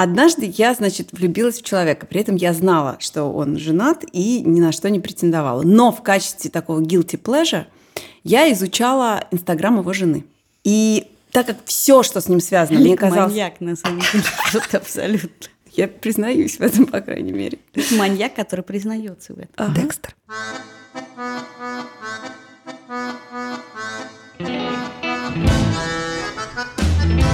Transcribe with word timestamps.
Однажды 0.00 0.54
я, 0.56 0.74
значит, 0.74 1.08
влюбилась 1.10 1.58
в 1.58 1.64
человека. 1.64 2.06
При 2.06 2.20
этом 2.20 2.36
я 2.36 2.52
знала, 2.52 2.98
что 3.00 3.24
он 3.24 3.58
женат 3.58 4.04
и 4.12 4.42
ни 4.42 4.60
на 4.60 4.70
что 4.70 4.90
не 4.90 5.00
претендовала. 5.00 5.62
Но 5.62 5.90
в 5.90 6.04
качестве 6.04 6.52
такого 6.52 6.80
guilty 6.80 7.20
pleasure 7.20 7.64
я 8.22 8.52
изучала 8.52 9.26
Инстаграм 9.32 9.76
его 9.76 9.92
жены. 9.92 10.24
И 10.62 11.08
так 11.32 11.46
как 11.46 11.56
все, 11.64 12.04
что 12.04 12.20
с 12.20 12.28
ним 12.28 12.38
связано, 12.38 12.78
мне 12.78 12.96
казалось... 12.96 13.32
маньяк, 13.32 13.60
на 13.60 13.74
самом 13.74 13.98
деле, 13.98 14.22
просто 14.52 14.76
абсолютно. 14.76 15.48
Я 15.72 15.88
признаюсь 15.88 16.58
в 16.58 16.60
этом, 16.60 16.86
по 16.86 17.00
крайней 17.00 17.32
мере. 17.32 17.58
Маньяк, 17.90 18.34
который 18.34 18.62
признается 18.62 19.34
в 19.34 19.38
этом. 19.40 19.50
Ага. 19.56 19.82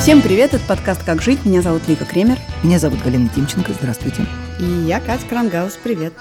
Всем 0.04 0.20
привет, 0.20 0.52
это 0.52 0.62
подкаст 0.66 1.02
«Как 1.02 1.22
жить». 1.22 1.46
Меня 1.46 1.62
зовут 1.62 1.88
Лика 1.88 2.04
Кремер. 2.04 2.36
Меня 2.62 2.78
зовут 2.78 3.02
Галина 3.02 3.30
Тимченко. 3.34 3.72
Здравствуйте. 3.72 4.26
И 4.60 4.64
я, 4.86 5.00
Катя 5.00 5.24
Крангаус, 5.26 5.78
привет. 5.82 6.12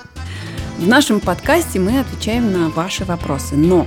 В 0.78 0.88
нашем 0.88 1.20
подкасте 1.20 1.80
мы 1.80 2.00
отвечаем 2.00 2.50
на 2.54 2.70
ваши 2.70 3.04
вопросы. 3.04 3.58
Но 3.58 3.86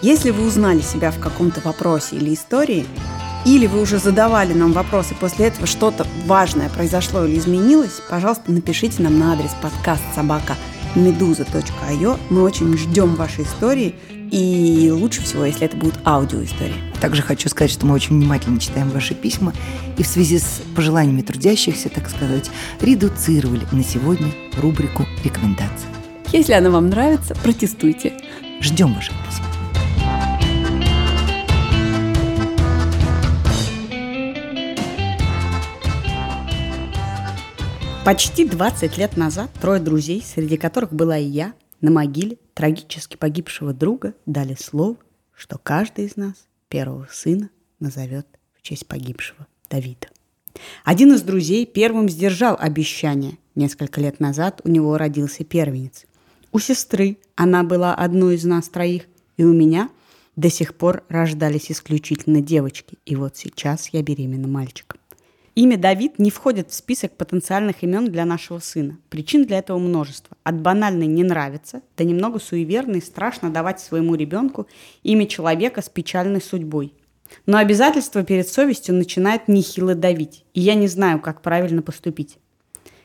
если 0.00 0.30
вы 0.30 0.46
узнали 0.46 0.80
себя 0.80 1.10
в 1.10 1.18
каком-то 1.18 1.60
вопросе 1.62 2.14
или 2.14 2.34
истории, 2.34 2.86
или 3.44 3.66
вы 3.66 3.80
уже 3.80 3.98
задавали 3.98 4.52
нам 4.52 4.70
вопросы, 4.70 5.16
после 5.18 5.46
этого 5.46 5.66
что-то 5.66 6.06
важное 6.26 6.68
произошло 6.68 7.24
или 7.24 7.36
изменилось, 7.36 8.00
пожалуйста, 8.08 8.52
напишите 8.52 9.02
нам 9.02 9.18
на 9.18 9.32
адрес 9.32 9.50
подкаст 9.60 10.04
собака 10.14 10.54
meduza.io. 10.94 12.16
Мы 12.30 12.42
очень 12.42 12.78
ждем 12.78 13.16
ваши 13.16 13.42
истории, 13.42 13.96
и 14.30 14.90
лучше 14.90 15.22
всего, 15.22 15.44
если 15.44 15.66
это 15.66 15.76
будут 15.76 15.98
аудиоистории. 16.04 16.74
Также 17.00 17.22
хочу 17.22 17.48
сказать, 17.48 17.70
что 17.70 17.86
мы 17.86 17.94
очень 17.94 18.16
внимательно 18.16 18.58
читаем 18.58 18.90
ваши 18.90 19.14
письма 19.14 19.52
и 19.96 20.02
в 20.02 20.06
связи 20.06 20.38
с 20.38 20.62
пожеланиями 20.74 21.22
трудящихся, 21.22 21.88
так 21.88 22.08
сказать, 22.08 22.50
редуцировали 22.80 23.66
на 23.72 23.84
сегодня 23.84 24.32
рубрику 24.60 25.06
рекомендаций. 25.24 25.88
Если 26.32 26.52
она 26.52 26.70
вам 26.70 26.88
нравится, 26.88 27.34
протестуйте. 27.34 28.14
Ждем 28.60 28.94
ваших 28.94 29.14
писем. 29.26 29.44
Почти 38.04 38.46
20 38.46 38.98
лет 38.98 39.16
назад 39.16 39.50
трое 39.60 39.80
друзей, 39.80 40.24
среди 40.24 40.56
которых 40.56 40.92
была 40.92 41.18
и 41.18 41.24
я, 41.24 41.54
на 41.80 41.90
могиле 41.90 42.38
трагически 42.54 43.16
погибшего 43.16 43.72
друга 43.72 44.14
дали 44.24 44.56
слово, 44.58 44.96
что 45.34 45.58
каждый 45.58 46.06
из 46.06 46.16
нас 46.16 46.46
первого 46.68 47.08
сына 47.10 47.50
назовет 47.80 48.26
в 48.54 48.62
честь 48.62 48.86
погибшего 48.86 49.46
Давида. 49.70 50.08
Один 50.84 51.12
из 51.12 51.22
друзей 51.22 51.66
первым 51.66 52.08
сдержал 52.08 52.56
обещание. 52.58 53.38
Несколько 53.54 54.00
лет 54.00 54.20
назад 54.20 54.60
у 54.64 54.68
него 54.68 54.96
родился 54.96 55.44
первенец. 55.44 56.06
У 56.52 56.58
сестры 56.58 57.18
она 57.34 57.62
была 57.62 57.94
одной 57.94 58.36
из 58.36 58.44
нас 58.44 58.68
троих, 58.68 59.04
и 59.36 59.44
у 59.44 59.52
меня 59.52 59.90
до 60.36 60.50
сих 60.50 60.74
пор 60.74 61.04
рождались 61.08 61.70
исключительно 61.70 62.40
девочки. 62.40 62.98
И 63.04 63.16
вот 63.16 63.36
сейчас 63.36 63.88
я 63.88 64.02
беременна 64.02 64.48
мальчиком. 64.48 65.00
Имя 65.58 65.78
Давид 65.78 66.18
не 66.18 66.30
входит 66.30 66.70
в 66.70 66.74
список 66.74 67.16
потенциальных 67.16 67.82
имен 67.82 68.04
для 68.12 68.26
нашего 68.26 68.58
сына. 68.58 68.98
Причин 69.08 69.46
для 69.46 69.56
этого 69.56 69.78
множество. 69.78 70.36
От 70.44 70.60
банальной 70.60 71.06
«не 71.06 71.24
нравится» 71.24 71.80
до 71.96 72.04
немного 72.04 72.38
суеверной 72.38 73.00
страшно 73.00 73.48
давать 73.48 73.80
своему 73.80 74.16
ребенку 74.16 74.66
имя 75.02 75.26
человека 75.26 75.80
с 75.80 75.88
печальной 75.88 76.42
судьбой. 76.42 76.92
Но 77.46 77.56
обязательство 77.56 78.22
перед 78.22 78.46
совестью 78.46 78.96
начинает 78.96 79.48
нехило 79.48 79.94
давить, 79.94 80.44
и 80.52 80.60
я 80.60 80.74
не 80.74 80.88
знаю, 80.88 81.20
как 81.20 81.40
правильно 81.40 81.80
поступить. 81.80 82.36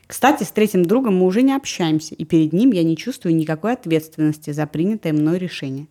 Кстати, 0.06 0.44
с 0.44 0.50
третьим 0.50 0.84
другом 0.84 1.16
мы 1.16 1.24
уже 1.24 1.40
не 1.40 1.54
общаемся, 1.54 2.14
и 2.14 2.26
перед 2.26 2.52
ним 2.52 2.72
я 2.72 2.84
не 2.84 2.98
чувствую 2.98 3.34
никакой 3.34 3.72
ответственности 3.72 4.50
за 4.50 4.66
принятое 4.66 5.14
мной 5.14 5.38
решение. 5.38 5.86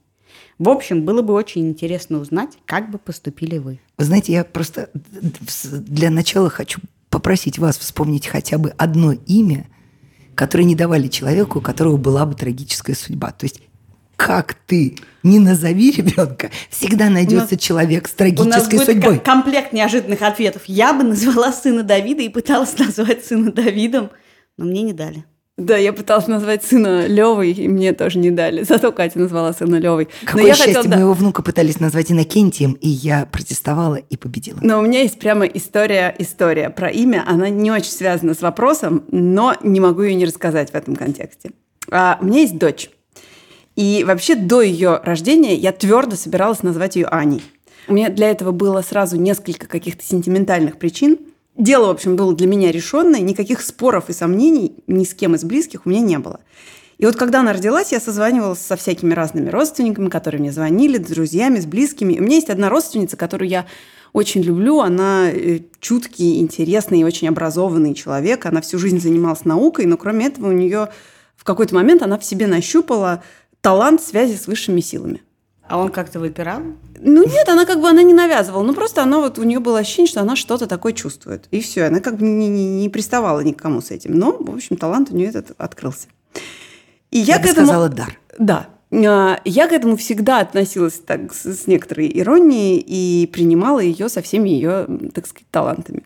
В 0.61 0.69
общем, 0.69 1.05
было 1.05 1.23
бы 1.23 1.33
очень 1.33 1.67
интересно 1.67 2.19
узнать, 2.19 2.51
как 2.67 2.91
бы 2.91 2.99
поступили 2.99 3.57
вы. 3.57 3.79
Вы 3.97 4.05
знаете, 4.05 4.31
я 4.31 4.43
просто 4.43 4.91
для 4.93 6.11
начала 6.11 6.51
хочу 6.51 6.79
попросить 7.09 7.57
вас 7.57 7.79
вспомнить 7.79 8.27
хотя 8.27 8.59
бы 8.59 8.69
одно 8.77 9.13
имя, 9.13 9.65
которое 10.35 10.65
не 10.65 10.75
давали 10.75 11.07
человеку, 11.07 11.57
у 11.57 11.61
которого 11.63 11.97
была 11.97 12.27
бы 12.27 12.35
трагическая 12.35 12.95
судьба. 12.95 13.31
То 13.31 13.45
есть 13.45 13.59
как 14.15 14.53
ты 14.53 14.97
не 15.23 15.39
назови 15.39 15.89
ребенка, 15.89 16.51
всегда 16.69 17.09
найдется 17.09 17.55
нас, 17.55 17.59
человек 17.59 18.07
с 18.07 18.11
У 18.11 18.13
нас 18.13 18.17
трагической 18.17 18.77
будет 18.77 18.85
судьбой. 18.85 19.15
как 19.15 19.25
комплект 19.25 19.73
неожиданных 19.73 20.21
ответов. 20.21 20.61
Я 20.67 20.93
бы 20.93 21.01
назвала 21.05 21.53
сына 21.53 21.81
Давида 21.81 22.21
и 22.21 22.29
пыталась 22.29 22.77
назвать 22.77 23.25
сына 23.25 23.51
Давидом, 23.51 24.11
но 24.57 24.65
мне 24.65 24.83
не 24.83 24.93
дали. 24.93 25.25
Да, 25.65 25.77
я 25.77 25.93
пыталась 25.93 26.27
назвать 26.27 26.63
сына 26.63 27.05
Левой, 27.05 27.51
и 27.51 27.67
мне 27.67 27.93
тоже 27.93 28.17
не 28.17 28.31
дали. 28.31 28.63
Зато 28.63 28.91
Катя 28.91 29.19
назвала 29.19 29.53
сына 29.53 29.75
Левой. 29.75 30.07
Какое 30.25 30.47
я 30.47 30.53
счастье, 30.55 30.73
хотела, 30.73 30.89
да. 30.89 30.97
моего 30.97 31.13
внука 31.13 31.43
пытались 31.43 31.79
назвать 31.79 32.11
Иннокентием, 32.11 32.73
и 32.73 32.89
я 32.89 33.27
протестовала 33.31 33.95
и 33.95 34.17
победила. 34.17 34.57
Но 34.61 34.79
у 34.79 34.81
меня 34.81 35.01
есть 35.01 35.19
прямо 35.19 35.45
история, 35.45 36.15
история 36.17 36.71
про 36.71 36.89
имя. 36.89 37.23
Она 37.27 37.49
не 37.49 37.69
очень 37.69 37.91
связана 37.91 38.33
с 38.33 38.41
вопросом, 38.41 39.03
но 39.11 39.55
не 39.61 39.79
могу 39.79 40.01
ее 40.01 40.15
не 40.15 40.25
рассказать 40.25 40.71
в 40.71 40.75
этом 40.75 40.95
контексте. 40.95 41.51
А, 41.91 42.17
у 42.19 42.25
меня 42.25 42.39
есть 42.39 42.57
дочь. 42.57 42.89
И 43.75 44.03
вообще 44.05 44.35
до 44.35 44.61
ее 44.61 44.99
рождения 45.03 45.55
я 45.55 45.71
твердо 45.71 46.15
собиралась 46.15 46.63
назвать 46.63 46.95
ее 46.95 47.05
Аней. 47.05 47.43
У 47.87 47.93
меня 47.93 48.09
для 48.09 48.29
этого 48.29 48.51
было 48.51 48.81
сразу 48.81 49.17
несколько 49.17 49.67
каких-то 49.67 50.03
сентиментальных 50.03 50.77
причин. 50.77 51.17
Дело, 51.57 51.87
в 51.87 51.91
общем, 51.91 52.15
было 52.15 52.33
для 52.33 52.47
меня 52.47 52.71
решенное, 52.71 53.19
никаких 53.19 53.61
споров 53.61 54.09
и 54.09 54.13
сомнений 54.13 54.75
ни 54.87 55.03
с 55.03 55.13
кем 55.13 55.35
из 55.35 55.43
близких 55.43 55.85
у 55.85 55.89
меня 55.89 56.01
не 56.01 56.17
было. 56.17 56.39
И 56.97 57.05
вот 57.05 57.15
когда 57.15 57.39
она 57.39 57.51
родилась, 57.51 57.91
я 57.91 57.99
созванивалась 57.99 58.59
со 58.59 58.75
всякими 58.75 59.13
разными 59.13 59.49
родственниками, 59.49 60.07
которые 60.07 60.39
мне 60.39 60.51
звонили, 60.51 60.97
с 61.03 61.07
друзьями, 61.07 61.59
с 61.59 61.65
близкими. 61.65 62.13
И 62.13 62.19
у 62.19 62.23
меня 62.23 62.35
есть 62.35 62.49
одна 62.51 62.69
родственница, 62.69 63.17
которую 63.17 63.49
я 63.49 63.65
очень 64.13 64.41
люблю. 64.41 64.79
Она 64.81 65.31
э, 65.31 65.61
чуткий, 65.79 66.39
интересный 66.39 66.99
и 66.99 67.03
очень 67.03 67.27
образованный 67.27 67.95
человек. 67.95 68.45
Она 68.45 68.61
всю 68.61 68.77
жизнь 68.77 68.99
занималась 68.99 69.45
наукой, 69.45 69.85
но 69.85 69.97
кроме 69.97 70.27
этого 70.27 70.49
у 70.49 70.51
нее 70.51 70.89
в 71.35 71.43
какой-то 71.43 71.73
момент 71.73 72.03
она 72.03 72.19
в 72.19 72.23
себе 72.23 72.45
нащупала 72.45 73.23
талант 73.61 74.03
связи 74.03 74.35
с 74.35 74.45
высшими 74.45 74.79
силами. 74.79 75.23
А 75.71 75.77
он 75.77 75.89
как-то 75.89 76.19
выпирал? 76.19 76.59
Ну 76.99 77.23
нет, 77.23 77.47
она 77.47 77.65
как 77.65 77.79
бы 77.79 77.87
она 77.87 78.03
не 78.03 78.13
навязывала, 78.13 78.61
ну 78.61 78.73
просто 78.73 79.01
она 79.03 79.19
вот 79.19 79.39
у 79.39 79.43
нее 79.43 79.59
было 79.59 79.79
ощущение, 79.79 80.09
что 80.09 80.19
она 80.19 80.35
что-то 80.35 80.67
такое 80.67 80.91
чувствует. 80.91 81.47
И 81.49 81.61
все, 81.61 81.85
она 81.85 82.01
как 82.01 82.17
бы 82.17 82.25
не, 82.25 82.49
не, 82.49 82.81
не 82.81 82.89
приставала 82.89 83.39
никому 83.39 83.79
с 83.79 83.89
этим. 83.89 84.13
Но, 84.19 84.35
в 84.37 84.53
общем, 84.53 84.75
талант 84.75 85.11
у 85.11 85.15
нее 85.15 85.29
этот 85.29 85.53
открылся. 85.57 86.09
И 87.09 87.19
я, 87.19 87.35
Я 87.35 87.39
к 87.39 87.45
этому... 87.45 87.67
сказала 87.67 87.87
дар. 87.87 88.19
Да. 88.37 88.67
А, 88.91 89.39
Я 89.45 89.67
к 89.69 89.71
этому 89.71 89.95
всегда 89.95 90.39
относилась 90.39 90.95
так 91.05 91.33
с 91.33 91.65
некоторой 91.67 92.11
иронией 92.13 92.83
и 92.85 93.25
принимала 93.27 93.79
ее 93.79 94.09
со 94.09 94.21
всеми 94.21 94.49
ее, 94.49 94.87
так 95.13 95.25
сказать, 95.25 95.47
талантами. 95.51 96.03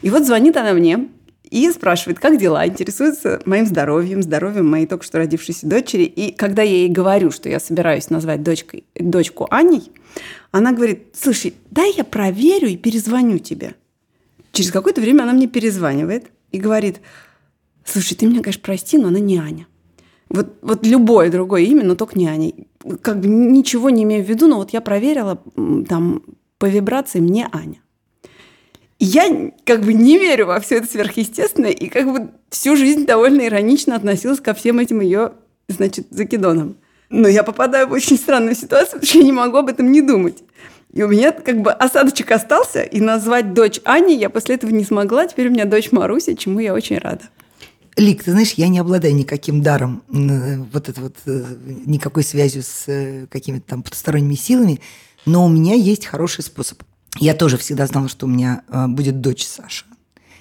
И 0.00 0.08
вот 0.08 0.24
звонит 0.24 0.56
она 0.56 0.72
мне 0.72 1.08
и 1.54 1.70
спрашивает, 1.70 2.18
как 2.18 2.36
дела, 2.36 2.66
интересуется 2.66 3.40
моим 3.44 3.64
здоровьем, 3.64 4.24
здоровьем 4.24 4.68
моей 4.68 4.86
только 4.86 5.04
что 5.04 5.18
родившейся 5.18 5.68
дочери. 5.68 6.02
И 6.02 6.32
когда 6.32 6.62
я 6.62 6.78
ей 6.78 6.88
говорю, 6.88 7.30
что 7.30 7.48
я 7.48 7.60
собираюсь 7.60 8.10
назвать 8.10 8.42
дочкой, 8.42 8.82
дочку 8.96 9.46
Аней, 9.52 9.92
она 10.50 10.72
говорит, 10.72 11.14
слушай, 11.14 11.54
дай 11.70 11.94
я 11.96 12.02
проверю 12.02 12.66
и 12.66 12.76
перезвоню 12.76 13.38
тебе. 13.38 13.76
Через 14.50 14.72
какое-то 14.72 15.00
время 15.00 15.22
она 15.22 15.32
мне 15.32 15.46
перезванивает 15.46 16.26
и 16.50 16.58
говорит, 16.58 17.00
слушай, 17.84 18.16
ты 18.16 18.26
меня, 18.26 18.42
конечно, 18.42 18.62
прости, 18.64 18.98
но 18.98 19.06
она 19.06 19.20
не 19.20 19.38
Аня. 19.38 19.68
Вот, 20.30 20.56
вот 20.60 20.84
любое 20.84 21.30
другое 21.30 21.62
имя, 21.62 21.84
но 21.84 21.94
только 21.94 22.18
не 22.18 22.26
Аня. 22.26 22.52
Как 23.00 23.20
бы 23.20 23.28
ничего 23.28 23.90
не 23.90 24.02
имею 24.02 24.24
в 24.24 24.28
виду, 24.28 24.48
но 24.48 24.56
вот 24.56 24.70
я 24.70 24.80
проверила, 24.80 25.40
там, 25.88 26.24
по 26.58 26.66
вибрации 26.66 27.20
мне 27.20 27.48
Аня. 27.52 27.83
Я 29.06 29.52
как 29.66 29.82
бы 29.82 29.92
не 29.92 30.18
верю 30.18 30.46
во 30.46 30.60
все 30.60 30.76
это 30.76 30.86
сверхъестественное 30.86 31.72
и 31.72 31.88
как 31.88 32.10
бы 32.10 32.30
всю 32.48 32.74
жизнь 32.74 33.04
довольно 33.04 33.46
иронично 33.46 33.96
относилась 33.96 34.40
ко 34.40 34.54
всем 34.54 34.78
этим 34.78 35.00
ее, 35.00 35.32
значит, 35.68 36.06
закидонам. 36.08 36.76
Но 37.10 37.28
я 37.28 37.42
попадаю 37.42 37.88
в 37.88 37.92
очень 37.92 38.16
странную 38.16 38.54
ситуацию, 38.54 38.92
потому 39.00 39.06
что 39.06 39.18
я 39.18 39.24
не 39.24 39.32
могу 39.32 39.58
об 39.58 39.68
этом 39.68 39.92
не 39.92 40.00
думать. 40.00 40.38
И 40.90 41.02
у 41.02 41.08
меня 41.08 41.32
как 41.32 41.60
бы 41.60 41.70
осадочек 41.70 42.30
остался, 42.30 42.82
и 42.82 42.98
назвать 43.00 43.52
дочь 43.52 43.78
Ани 43.84 44.16
я 44.16 44.30
после 44.30 44.54
этого 44.54 44.70
не 44.70 44.84
смогла. 44.84 45.26
Теперь 45.26 45.48
у 45.48 45.50
меня 45.50 45.66
дочь 45.66 45.92
Маруся, 45.92 46.34
чему 46.34 46.60
я 46.60 46.72
очень 46.72 46.96
рада. 46.96 47.24
Лик, 47.98 48.24
ты 48.24 48.30
знаешь, 48.30 48.52
я 48.52 48.68
не 48.68 48.78
обладаю 48.78 49.14
никаким 49.14 49.62
даром, 49.62 50.02
вот 50.08 50.88
это 50.88 51.00
вот, 51.00 51.16
э, 51.26 51.44
никакой 51.84 52.24
связью 52.24 52.62
с 52.62 52.84
э, 52.88 53.26
какими-то 53.30 53.66
там 53.66 53.82
потусторонними 53.82 54.34
силами, 54.34 54.80
но 55.26 55.44
у 55.44 55.48
меня 55.48 55.74
есть 55.74 56.06
хороший 56.06 56.42
способ. 56.42 56.82
Я 57.18 57.34
тоже 57.34 57.56
всегда 57.58 57.86
знала, 57.86 58.08
что 58.08 58.26
у 58.26 58.28
меня 58.28 58.62
э, 58.68 58.86
будет 58.88 59.20
дочь 59.20 59.44
Саша. 59.44 59.84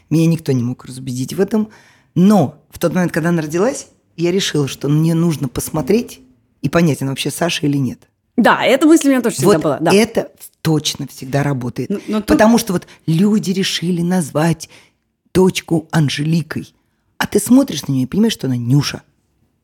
Меня 0.10 0.28
никто 0.28 0.52
не 0.52 0.64
мог 0.64 0.86
разубедить 0.86 1.34
в 1.34 1.40
этом. 1.40 1.70
Но 2.16 2.64
в 2.70 2.80
тот 2.80 2.94
момент, 2.94 3.12
когда 3.12 3.30
она 3.30 3.42
родилась, 3.42 3.88
я 4.16 4.32
решила, 4.32 4.68
что 4.68 4.90
мне 4.90 5.14
нужно 5.14 5.48
посмотреть 5.48 6.22
и 6.62 6.70
понять, 6.70 7.02
она 7.02 7.12
вообще 7.12 7.32
Саша 7.32 7.66
или 7.66 7.78
нет. 7.78 8.08
Да, 8.38 8.64
эта 8.64 8.88
мысль 8.88 9.08
у 9.08 9.12
меня 9.12 9.22
тоже 9.22 9.36
всегда 9.36 9.54
вот 9.54 9.62
была. 9.64 9.78
Да. 9.80 9.94
это 9.94 10.32
точно 10.62 11.08
всегда 11.08 11.44
работает. 11.44 11.90
Ну, 11.90 12.00
но 12.08 12.18
тут- 12.20 12.28
Потому 12.28 12.58
что 12.58 12.74
вот 12.74 12.88
люди 13.06 13.52
решили 13.52 14.02
назвать 14.02 14.70
дочку 15.34 15.88
Анжеликой. 15.92 16.74
А 17.18 17.28
ты 17.28 17.40
смотришь 17.40 17.86
на 17.88 17.92
нее 17.92 18.04
и 18.04 18.08
понимаешь, 18.08 18.34
что 18.34 18.48
она 18.48 18.58
Нюша, 18.58 19.04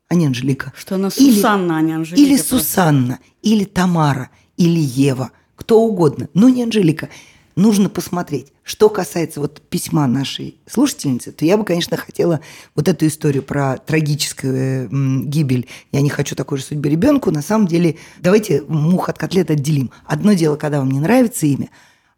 а 0.07 0.15
не 0.15 0.25
Анжелика. 0.27 0.71
Что 0.77 0.95
она 0.95 1.09
Или- 1.17 1.35
Сусанна, 1.35 1.77
а 1.77 1.81
не 1.81 1.93
Анжелика. 1.93 2.21
Или 2.21 2.35
просто. 2.37 2.59
Сусанна, 2.59 3.19
или 3.41 3.65
Тамара, 3.65 4.29
или 4.57 4.79
Ева, 4.79 5.31
кто 5.59 5.81
угодно, 5.81 6.29
но 6.33 6.47
не 6.47 6.63
Анжелика. 6.63 7.09
Нужно 7.57 7.89
посмотреть. 7.89 8.53
Что 8.63 8.87
касается 8.87 9.41
вот 9.41 9.61
письма 9.69 10.07
нашей 10.07 10.55
слушательницы, 10.65 11.33
то 11.33 11.43
я 11.43 11.57
бы, 11.57 11.65
конечно, 11.65 11.97
хотела 11.97 12.39
вот 12.75 12.87
эту 12.87 13.05
историю 13.05 13.43
про 13.43 13.77
трагическую 13.77 14.89
м, 14.89 15.29
гибель 15.29 15.67
«Я 15.91 15.99
не 15.99 16.09
хочу 16.09 16.35
такой 16.35 16.59
же 16.59 16.63
судьбы 16.63 16.87
ребенку». 16.87 17.29
На 17.31 17.41
самом 17.41 17.67
деле, 17.67 17.97
давайте 18.21 18.63
мух 18.69 19.09
от 19.09 19.17
котлет 19.17 19.51
отделим. 19.51 19.91
Одно 20.05 20.31
дело, 20.31 20.55
когда 20.55 20.79
вам 20.79 20.91
не 20.91 21.01
нравится 21.01 21.45
имя, 21.45 21.69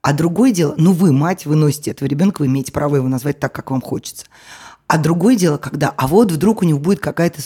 а 0.03 0.13
другое 0.13 0.51
дело, 0.51 0.75
ну 0.77 0.93
вы, 0.93 1.11
мать, 1.11 1.47
вы 1.47 1.55
носите 1.55 1.91
этого 1.91 2.07
ребенка, 2.07 2.41
вы 2.41 2.45
имеете 2.45 2.71
право 2.71 2.97
его 2.97 3.07
назвать 3.07 3.39
так, 3.39 3.51
как 3.53 3.71
вам 3.71 3.81
хочется. 3.81 4.27
А 4.85 4.99
другое 4.99 5.35
дело, 5.35 5.57
когда, 5.57 5.89
а 5.97 6.07
вот 6.07 6.31
вдруг 6.31 6.61
у 6.61 6.65
него 6.65 6.77
будет 6.77 6.99
какая-то 6.99 7.41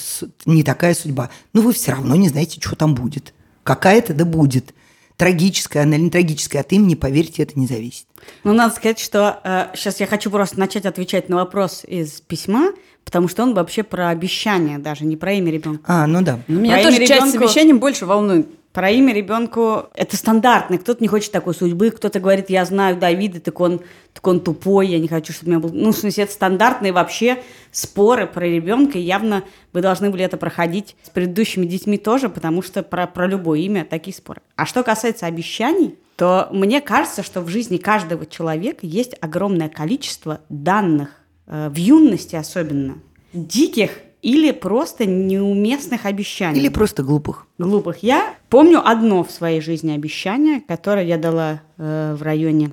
не 0.45 0.63
такая 0.63 0.93
судьба. 0.93 1.29
Ну, 1.53 1.61
вы 1.61 1.71
все 1.71 1.91
равно 1.91 2.15
не 2.15 2.27
знаете, 2.27 2.59
что 2.59 2.75
там 2.75 2.95
будет. 2.95 3.33
Какая-то 3.63 4.13
да 4.13 4.25
будет. 4.25 4.73
Трагическая 5.17 5.83
она 5.83 5.95
или 5.95 6.03
не 6.03 6.09
трагическая, 6.09 6.59
от 6.61 6.71
имени, 6.73 6.95
поверьте, 6.95 7.43
это 7.43 7.57
не 7.57 7.67
зависит. 7.67 8.05
Ну, 8.43 8.53
надо 8.53 8.75
сказать, 8.75 8.99
что 8.99 9.69
сейчас 9.75 9.99
я 9.99 10.07
хочу 10.07 10.29
просто 10.29 10.59
начать 10.59 10.85
отвечать 10.85 11.29
на 11.29 11.37
вопрос 11.37 11.83
из 11.87 12.21
письма, 12.21 12.71
потому 13.05 13.27
что 13.27 13.43
он 13.43 13.53
вообще 13.53 13.83
про 13.83 14.09
обещание 14.09 14.77
даже, 14.79 15.05
не 15.05 15.15
про 15.15 15.33
имя 15.33 15.51
ребенка. 15.51 15.83
А, 15.85 16.07
ну 16.07 16.21
да. 16.21 16.39
Ну, 16.47 16.59
Меня 16.59 16.75
Про 16.75 16.83
тоже 16.85 17.05
часть 17.05 17.11
с 17.11 17.33
ребенку- 17.33 17.45
обещанием 17.45 17.79
больше 17.79 18.05
волнует. 18.05 18.47
Про 18.75 18.89
имя 18.89 19.13
ребенку 19.13 19.85
это 19.95 20.17
стандартно. 20.17 20.77
Кто-то 20.77 21.01
не 21.01 21.07
хочет 21.07 21.31
такой 21.31 21.55
судьбы, 21.55 21.91
кто-то 21.91 22.19
говорит, 22.19 22.49
я 22.49 22.65
знаю 22.65 22.97
Давида, 22.97 23.39
так 23.39 23.57
он, 23.61 23.79
так 24.13 24.27
он 24.27 24.41
тупой, 24.41 24.89
я 24.89 24.99
не 24.99 25.07
хочу, 25.07 25.31
чтобы 25.31 25.47
у 25.47 25.49
меня 25.51 25.59
был... 25.61 25.71
Ну, 25.73 25.93
в 25.93 25.97
смысле, 25.97 26.25
это 26.25 26.33
стандартные 26.33 26.91
вообще 26.91 27.41
споры 27.71 28.27
про 28.27 28.43
ребенка, 28.43 28.97
и 28.97 29.01
явно 29.01 29.45
вы 29.71 29.79
должны 29.79 30.09
были 30.09 30.25
это 30.25 30.35
проходить 30.35 30.97
с 31.03 31.09
предыдущими 31.09 31.65
детьми 31.65 31.97
тоже, 31.97 32.27
потому 32.27 32.61
что 32.61 32.83
про, 32.83 33.07
про 33.07 33.27
любое 33.27 33.59
имя 33.59 33.87
такие 33.89 34.13
споры. 34.13 34.41
А 34.57 34.65
что 34.65 34.83
касается 34.83 35.25
обещаний, 35.25 35.95
то 36.17 36.49
мне 36.51 36.81
кажется, 36.81 37.23
что 37.23 37.39
в 37.39 37.47
жизни 37.47 37.77
каждого 37.77 38.25
человека 38.25 38.79
есть 38.81 39.15
огромное 39.21 39.69
количество 39.69 40.41
данных, 40.49 41.11
э, 41.47 41.69
в 41.69 41.77
юности 41.77 42.35
особенно, 42.35 42.95
диких 43.31 43.91
или 44.25 44.49
просто 44.49 45.05
неуместных 45.05 46.07
обещаний 46.07 46.59
Или 46.59 46.69
просто 46.69 47.03
глупых. 47.03 47.45
глупых. 47.59 47.99
Я 48.01 48.33
помню 48.49 48.81
одно 48.83 49.23
в 49.23 49.29
своей 49.29 49.61
жизни 49.61 49.91
обещание, 49.91 50.61
которое 50.61 51.05
я 51.05 51.19
дала 51.19 51.61
э, 51.77 52.15
в 52.17 52.23
районе 52.23 52.71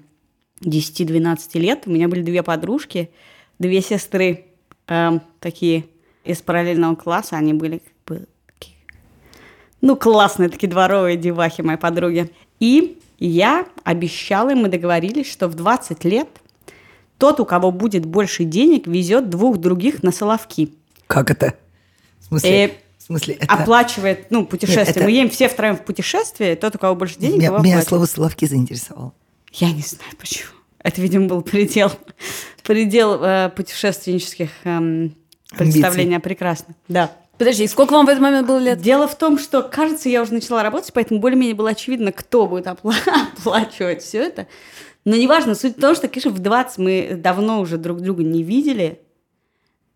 10-12 0.63 1.59
лет. 1.59 1.83
У 1.85 1.91
меня 1.91 2.09
были 2.09 2.23
две 2.23 2.43
подружки, 2.43 3.11
две 3.59 3.83
сестры, 3.83 4.47
эм, 4.89 5.21
такие 5.41 5.85
из 6.25 6.41
параллельного 6.41 6.95
класса. 6.95 7.37
Они 7.37 7.53
были 7.53 7.83
как 7.83 7.95
бы 8.07 8.27
такие, 8.47 8.79
ну, 9.83 9.95
классные 9.95 10.49
такие 10.49 10.71
дворовые 10.71 11.19
девахи, 11.19 11.61
мои 11.61 11.77
подруги. 11.77 12.31
И 12.61 12.99
я 13.19 13.67
обещала 13.85 14.53
им, 14.53 14.61
мы 14.61 14.69
договорились, 14.71 15.31
что 15.31 15.49
в 15.49 15.55
20 15.55 16.03
лет 16.05 16.29
тот, 17.19 17.41
у 17.41 17.45
кого 17.45 17.71
будет 17.73 18.07
больше 18.07 18.45
денег, 18.45 18.87
везет 18.87 19.29
двух 19.29 19.59
других 19.59 20.03
на 20.03 20.13
Соловки. 20.13 20.73
Как 21.13 21.31
это? 21.31 21.55
В 22.21 22.25
смысле, 22.27 22.65
Э, 22.67 22.71
в 22.99 23.03
смысле 23.03 23.35
это... 23.35 23.53
Оплачивает, 23.55 24.31
ну, 24.31 24.47
путешествие. 24.47 24.87
Нет, 24.87 24.97
это- 24.97 25.05
Мы 25.05 25.11
едем 25.11 25.31
все 25.31 25.49
втроем 25.49 25.77
в 25.77 25.85
путешествие, 25.85 26.57
тот, 26.57 26.75
у 26.77 26.79
кого 26.79 26.95
больше 26.95 27.19
денег, 27.19 27.37
меня, 27.37 27.47
его 27.47 27.59
меня 27.59 27.83
слово 27.83 28.07
«Соловки» 28.07 28.45
заинтересовало. 28.47 29.13
Я 29.53 29.71
не 29.73 29.83
знаю 29.83 30.13
почему. 30.19 30.51
Это, 30.83 31.01
видимо, 31.01 31.27
был 31.29 31.43
предел, 31.43 31.93
предел 32.63 33.23
э, 33.23 33.51
путешественнических 33.55 34.51
эм, 34.65 35.15
представлений 35.57 36.17
о 36.17 36.21
прекрасном. 36.21 36.75
Да. 36.89 37.13
Подожди, 37.39 37.67
сколько 37.67 37.93
вам 37.93 38.07
в 38.07 38.09
этот 38.09 38.23
момент 38.23 38.47
было 38.47 38.59
лет? 38.59 38.81
Дело 38.81 39.09
в 39.09 39.17
том, 39.19 39.39
что, 39.39 39.63
кажется, 39.63 40.09
я 40.09 40.23
уже 40.23 40.33
начала 40.35 40.63
работать, 40.63 40.93
поэтому 40.93 41.21
более-менее 41.21 41.55
было 41.55 41.71
очевидно, 41.71 42.13
кто 42.13 42.47
будет 42.47 42.67
опла- 42.67 42.95
оплачивать 43.37 44.03
все 44.03 44.19
это. 44.23 44.47
Но 45.05 45.17
неважно, 45.17 45.55
суть 45.57 45.77
в 45.77 45.81
том, 45.81 45.95
что, 45.97 46.09
конечно, 46.09 46.31
в 46.31 46.39
20 46.39 46.79
мы 46.79 47.15
давно 47.17 47.61
уже 47.61 47.77
друг 47.79 48.01
друга 48.01 48.23
не 48.23 48.43
видели. 48.45 49.01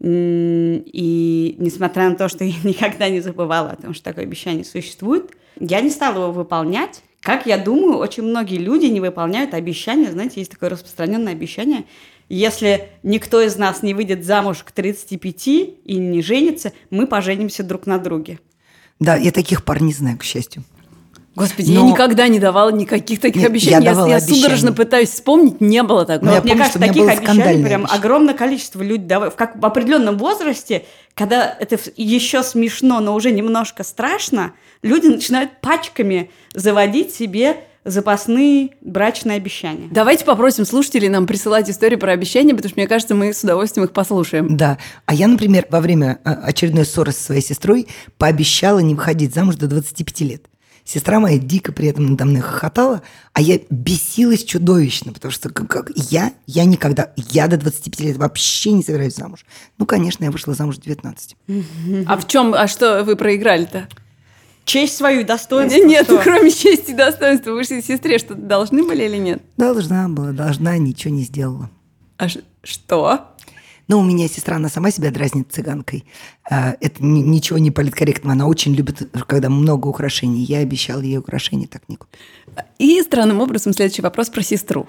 И 0.00 1.56
несмотря 1.58 2.10
на 2.10 2.16
то, 2.16 2.28
что 2.28 2.44
я 2.44 2.54
никогда 2.64 3.08
не 3.08 3.20
забывала 3.20 3.70
о 3.70 3.76
том, 3.76 3.94
что 3.94 4.04
такое 4.04 4.24
обещание 4.24 4.64
существует, 4.64 5.30
я 5.58 5.80
не 5.80 5.90
стала 5.90 6.24
его 6.24 6.32
выполнять. 6.32 7.02
Как 7.20 7.46
я 7.46 7.58
думаю, 7.58 7.96
очень 7.96 8.22
многие 8.22 8.58
люди 8.58 8.86
не 8.86 9.00
выполняют 9.00 9.54
обещания. 9.54 10.12
Знаете, 10.12 10.40
есть 10.40 10.52
такое 10.52 10.70
распространенное 10.70 11.32
обещание. 11.32 11.84
Если 12.28 12.88
никто 13.02 13.40
из 13.40 13.56
нас 13.56 13.82
не 13.82 13.94
выйдет 13.94 14.24
замуж 14.24 14.62
к 14.64 14.70
35 14.72 15.48
и 15.48 15.78
не 15.96 16.22
женится, 16.22 16.72
мы 16.90 17.06
поженимся 17.06 17.62
друг 17.62 17.86
на 17.86 17.98
друге. 17.98 18.38
Да, 19.00 19.16
я 19.16 19.30
таких 19.30 19.64
пар 19.64 19.82
не 19.82 19.92
знаю, 19.92 20.18
к 20.18 20.24
счастью. 20.24 20.64
Господи, 21.36 21.70
я 21.70 21.80
Но- 21.80 21.90
никогда 21.90 22.28
не 22.28 22.40
давала 22.40 22.70
никаких 22.70 23.20
таких 23.20 23.42
Нет, 23.42 23.50
обещаний. 23.50 23.72
я 23.84 23.90
Я, 23.90 23.90
давала 23.92 24.08
я 24.08 24.16
обещания. 24.16 24.40
судорожно 24.40 24.72
пытаюсь 24.72 25.10
вспомнить, 25.10 25.60
не 25.60 25.82
было 25.82 26.04
такого. 26.06 26.30
я 26.30 26.34
Вот 26.36 26.44
мне 26.44 26.52
помню, 26.54 26.64
кажется, 26.64 26.78
что 26.78 26.78
у 26.78 26.82
меня 26.82 26.92
таких 26.92 27.02
было 27.02 27.12
обещаний 27.12 27.64
прям 27.64 27.80
обещание. 27.82 27.98
огромное 28.00 28.34
количество 28.34 28.82
людей 28.82 29.06
давали. 29.06 29.30
В, 29.30 29.34
как, 29.36 29.56
в 29.60 29.64
определенном 29.66 30.16
возрасте, 30.16 30.84
когда 31.14 31.54
это 31.60 31.78
еще 31.96 32.42
смешно, 32.42 33.00
но 33.00 33.14
уже 33.14 33.30
немножко 33.32 33.84
страшно, 33.84 34.52
люди 34.82 35.06
начинают 35.08 35.60
пачками 35.60 36.30
заводить 36.54 37.14
себе 37.14 37.58
запасные 37.84 38.70
брачные 38.80 39.36
обещания. 39.36 39.88
Давайте 39.92 40.24
попросим 40.24 40.64
слушателей 40.64 41.08
нам 41.08 41.26
присылать 41.26 41.70
истории 41.70 41.96
про 41.96 42.12
обещания, 42.12 42.52
потому 42.54 42.70
что 42.70 42.80
мне 42.80 42.88
кажется, 42.88 43.14
мы 43.14 43.32
с 43.32 43.44
удовольствием 43.44 43.84
их 43.86 43.92
послушаем. 43.92 44.56
Да. 44.56 44.78
А 45.04 45.14
я, 45.14 45.28
например, 45.28 45.66
во 45.70 45.80
время 45.80 46.18
а, 46.24 46.32
очередной 46.32 46.84
ссоры 46.84 47.12
со 47.12 47.22
своей 47.22 47.42
сестрой 47.42 47.86
пообещала 48.18 48.80
не 48.80 48.94
выходить 48.94 49.34
замуж 49.34 49.56
до 49.56 49.66
25 49.68 50.20
лет. 50.22 50.42
Сестра 50.86 51.18
моя 51.18 51.36
дико 51.36 51.72
при 51.72 51.88
этом 51.88 52.06
надо 52.10 52.24
мной 52.24 52.42
хохотала, 52.42 53.02
а 53.32 53.40
я 53.40 53.58
бесилась 53.70 54.44
чудовищно, 54.44 55.12
потому 55.12 55.32
что 55.32 55.50
как, 55.50 55.68
как 55.68 55.90
я, 55.96 56.32
я 56.46 56.64
никогда, 56.64 57.12
я 57.16 57.48
до 57.48 57.56
25 57.56 58.00
лет 58.00 58.16
вообще 58.16 58.70
не 58.70 58.84
собираюсь 58.84 59.16
замуж. 59.16 59.44
Ну, 59.78 59.84
конечно, 59.86 60.22
я 60.22 60.30
вышла 60.30 60.54
замуж 60.54 60.76
в 60.76 60.80
19. 60.82 61.36
А 62.06 62.16
в 62.16 62.28
чем, 62.28 62.54
а 62.54 62.68
что 62.68 63.02
вы 63.02 63.16
проиграли-то? 63.16 63.88
Честь 64.64 64.96
свою 64.96 65.22
и 65.22 65.24
достоинство. 65.24 65.78
Нет, 65.78 66.04
что? 66.06 66.18
кроме 66.18 66.52
чести 66.52 66.92
и 66.92 66.94
достоинства, 66.94 67.50
вы 67.50 67.64
же 67.64 67.82
сестре 67.82 68.18
что-то 68.18 68.40
должны 68.40 68.84
были 68.84 69.04
или 69.04 69.16
нет? 69.16 69.42
Должна 69.56 70.08
была, 70.08 70.30
должна, 70.30 70.78
ничего 70.78 71.12
не 71.12 71.22
сделала. 71.24 71.68
А 72.16 72.28
ш- 72.28 72.40
что? 72.62 73.28
Но 73.88 74.00
у 74.00 74.02
меня 74.04 74.26
сестра, 74.28 74.56
она 74.56 74.68
сама 74.68 74.90
себя 74.90 75.10
дразнит 75.10 75.52
цыганкой. 75.52 76.04
А, 76.50 76.76
Это 76.80 77.04
ни- 77.04 77.20
ничего 77.20 77.58
не 77.58 77.70
политкорректно. 77.70 78.32
Она 78.32 78.46
очень 78.48 78.74
любит, 78.74 79.08
когда 79.26 79.48
много 79.48 79.86
украшений. 79.88 80.42
Я 80.44 80.58
обещала 80.58 81.00
ей 81.00 81.18
украшения, 81.18 81.66
так 81.68 81.82
не 81.88 81.96
купила. 81.96 82.20
И 82.78 83.00
странным 83.02 83.40
образом 83.40 83.72
следующий 83.72 84.02
вопрос 84.02 84.28
про 84.28 84.42
сестру. 84.42 84.88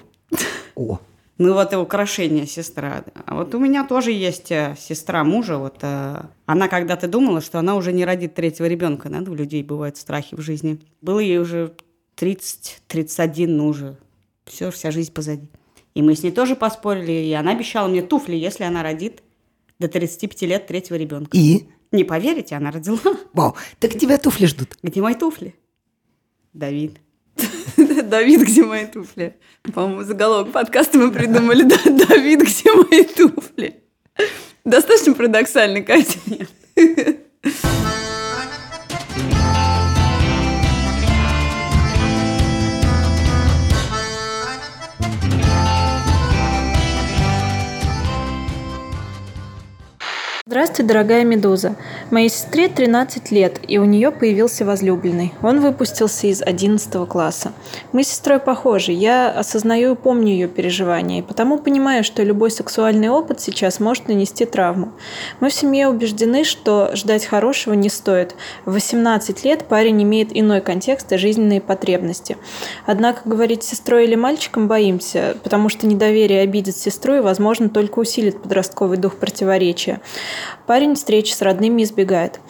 О, 0.74 0.98
Ну 1.38 1.54
вот 1.54 1.72
и 1.72 1.76
украшение 1.76 2.46
сестра. 2.46 3.04
А 3.26 3.34
вот 3.36 3.54
у 3.54 3.60
меня 3.60 3.84
тоже 3.86 4.10
есть 4.10 4.50
э, 4.50 4.74
сестра 4.78 5.22
мужа. 5.22 5.58
Вот 5.58 5.76
э, 5.82 6.22
она 6.46 6.66
когда-то 6.68 7.06
думала, 7.06 7.40
что 7.40 7.60
она 7.60 7.76
уже 7.76 7.92
не 7.92 8.04
родит 8.04 8.34
третьего 8.34 8.66
ребенка. 8.66 9.08
Надо 9.08 9.30
у 9.30 9.34
людей 9.34 9.62
бывают 9.62 9.96
страхи 9.96 10.34
в 10.34 10.40
жизни. 10.40 10.80
Было 11.00 11.20
ей 11.20 11.38
уже 11.38 11.72
30-31, 12.20 13.46
ну 13.46 13.68
уже 13.68 13.96
все, 14.44 14.70
вся 14.70 14.90
жизнь 14.90 15.12
позади. 15.12 15.46
И 15.94 16.02
мы 16.02 16.14
с 16.14 16.22
ней 16.22 16.30
тоже 16.30 16.56
поспорили, 16.56 17.12
и 17.12 17.32
она 17.32 17.52
обещала 17.52 17.88
мне 17.88 18.02
туфли, 18.02 18.36
если 18.36 18.64
она 18.64 18.82
родит 18.82 19.22
до 19.78 19.88
35 19.88 20.42
лет 20.42 20.66
третьего 20.66 20.96
ребенка. 20.96 21.36
и? 21.36 21.68
Не 21.90 22.04
поверите, 22.04 22.54
она 22.54 22.70
родила. 22.70 22.98
Вау, 23.32 23.56
так 23.78 23.98
тебя 23.98 24.18
туфли 24.18 24.46
ждут. 24.46 24.76
Где 24.82 25.00
мои 25.00 25.14
туфли? 25.14 25.54
Давид. 26.52 26.98
Давид, 27.76 28.42
где 28.42 28.62
мои 28.64 28.86
туфли? 28.86 29.36
По-моему, 29.72 30.02
заголовок 30.02 30.52
подкаста 30.52 30.98
мы 30.98 31.10
придумали. 31.10 31.62
Да, 31.62 31.76
Давид, 32.06 32.42
где 32.42 32.72
мои 32.72 33.04
туфли? 33.04 33.82
Достаточно 34.64 35.14
парадоксальный, 35.14 35.82
Катя. 35.82 36.18
Здравствуй, 50.50 50.86
дорогая 50.86 51.24
Медуза. 51.24 51.76
Моей 52.10 52.30
сестре 52.30 52.68
13 52.68 53.30
лет, 53.32 53.60
и 53.68 53.76
у 53.76 53.84
нее 53.84 54.10
появился 54.10 54.64
возлюбленный. 54.64 55.34
Он 55.42 55.60
выпустился 55.60 56.26
из 56.26 56.40
11 56.40 57.06
класса. 57.06 57.52
Мы 57.92 58.02
с 58.02 58.08
сестрой 58.08 58.38
похожи. 58.38 58.92
Я 58.92 59.28
осознаю 59.28 59.92
и 59.92 59.94
помню 59.94 60.28
ее 60.28 60.48
переживания, 60.48 61.18
и 61.18 61.22
потому 61.22 61.58
понимаю, 61.58 62.02
что 62.02 62.22
любой 62.22 62.50
сексуальный 62.50 63.10
опыт 63.10 63.42
сейчас 63.42 63.78
может 63.78 64.08
нанести 64.08 64.46
травму. 64.46 64.92
Мы 65.40 65.50
в 65.50 65.52
семье 65.52 65.86
убеждены, 65.86 66.44
что 66.44 66.92
ждать 66.94 67.26
хорошего 67.26 67.74
не 67.74 67.90
стоит. 67.90 68.34
В 68.64 68.72
18 68.72 69.44
лет 69.44 69.66
парень 69.66 70.02
имеет 70.02 70.30
иной 70.32 70.62
контекст 70.62 71.12
и 71.12 71.18
жизненные 71.18 71.60
потребности. 71.60 72.38
Однако 72.86 73.28
говорить 73.28 73.64
с 73.64 73.68
сестрой 73.68 74.04
или 74.04 74.14
мальчиком 74.14 74.66
боимся, 74.66 75.36
потому 75.42 75.68
что 75.68 75.86
недоверие 75.86 76.40
обидит 76.40 76.74
сестру 76.74 77.16
и, 77.16 77.20
возможно, 77.20 77.68
только 77.68 77.98
усилит 77.98 78.40
подростковый 78.40 78.96
дух 78.96 79.16
противоречия. 79.16 80.00
Парень 80.66 80.94
встречи 80.94 81.32
с 81.32 81.42
родными 81.42 81.82
избегает. 81.82 82.40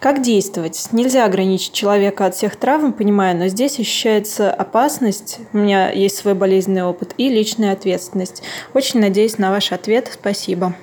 Как 0.00 0.22
действовать? 0.22 0.88
Нельзя 0.92 1.26
ограничить 1.26 1.74
человека 1.74 2.24
от 2.24 2.34
всех 2.34 2.56
травм, 2.56 2.94
понимаю, 2.94 3.36
но 3.36 3.48
здесь 3.48 3.78
ощущается 3.78 4.50
опасность, 4.50 5.40
у 5.52 5.58
меня 5.58 5.90
есть 5.90 6.16
свой 6.16 6.32
болезненный 6.32 6.84
опыт 6.84 7.12
и 7.18 7.28
личная 7.28 7.74
ответственность. 7.74 8.42
Очень 8.72 9.00
надеюсь 9.00 9.36
на 9.36 9.50
ваш 9.50 9.72
ответ. 9.72 10.10
Спасибо. 10.10 10.74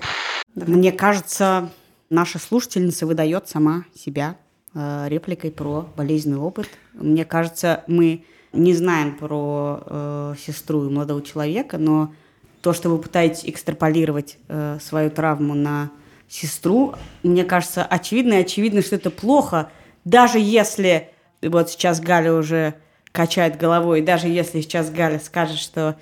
Мне 0.53 0.91
кажется, 0.91 1.71
наша 2.11 2.37
слушательница 2.37 3.07
выдает 3.07 3.49
сама 3.49 3.85
себя 3.95 4.37
э, 4.75 5.05
репликой 5.07 5.49
про 5.49 5.87
болезненный 5.97 6.37
опыт. 6.37 6.69
Мне 6.93 7.25
кажется, 7.25 7.83
мы 7.87 8.23
не 8.53 8.75
знаем 8.75 9.15
про 9.15 9.81
э, 9.83 10.33
сестру 10.45 10.85
и 10.85 10.91
молодого 10.91 11.23
человека, 11.23 11.79
но 11.79 12.13
то, 12.61 12.73
что 12.73 12.89
вы 12.89 12.99
пытаетесь 12.99 13.45
экстраполировать 13.45 14.37
э, 14.47 14.77
свою 14.79 15.09
травму 15.09 15.55
на 15.55 15.89
сестру, 16.27 16.95
мне 17.23 17.43
кажется, 17.43 17.83
очевидно 17.83 18.33
и 18.33 18.41
очевидно, 18.41 18.81
что 18.81 18.95
это 18.95 19.09
плохо, 19.09 19.71
даже 20.05 20.39
если, 20.39 21.09
вот 21.41 21.69
сейчас 21.69 21.99
Галя 21.99 22.33
уже 22.33 22.75
качает 23.11 23.57
головой, 23.57 24.01
даже 24.01 24.27
если 24.27 24.61
сейчас 24.61 24.89
Галя 24.89 25.19
скажет, 25.19 25.57
что 25.57 25.97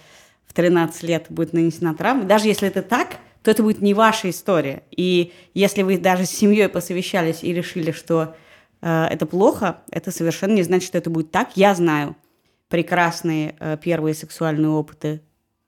в 0.45 0.53
13 0.53 1.03
лет 1.03 1.25
будет 1.29 1.53
нанесена 1.53 1.93
травма, 1.95 2.23
даже 2.23 2.47
если 2.47 2.67
это 2.67 2.81
так, 2.81 3.17
то 3.43 3.51
это 3.51 3.61
будет 3.61 3.81
не 3.81 3.93
ваша 3.93 4.29
история. 4.29 4.83
И 4.89 5.31
если 5.53 5.83
вы 5.83 5.97
даже 5.99 6.25
с 6.25 6.31
семьей 6.31 6.67
посовещались 6.67 7.43
и 7.43 7.53
решили, 7.53 7.91
что 7.91 8.35
э, 8.81 9.05
это 9.05 9.27
плохо, 9.27 9.81
это 9.91 10.11
совершенно 10.11 10.53
не 10.53 10.63
значит, 10.63 10.87
что 10.87 10.97
это 10.97 11.11
будет 11.11 11.31
так. 11.31 11.51
Я 11.55 11.75
знаю 11.75 12.15
прекрасные 12.69 13.55
э, 13.59 13.77
первые 13.81 14.15
сексуальные 14.15 14.69
опыты 14.69 15.21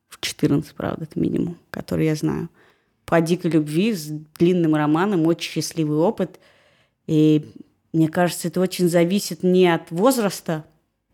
в 0.09 0.19
14, 0.19 0.73
правда, 0.73 1.03
это 1.03 1.19
минимум, 1.19 1.57
которые 1.69 2.07
я 2.07 2.15
знаю 2.15 2.49
по 3.07 3.21
дикой 3.21 3.51
любви 3.51 3.93
с 3.93 4.05
длинным 4.37 4.75
романом, 4.75 5.25
очень 5.25 5.49
счастливый 5.49 5.97
опыт. 5.97 6.39
И 7.07 7.49
мне 7.93 8.09
кажется, 8.09 8.49
это 8.49 8.59
очень 8.59 8.89
зависит 8.89 9.43
не 9.43 9.73
от 9.73 9.89
возраста 9.91 10.65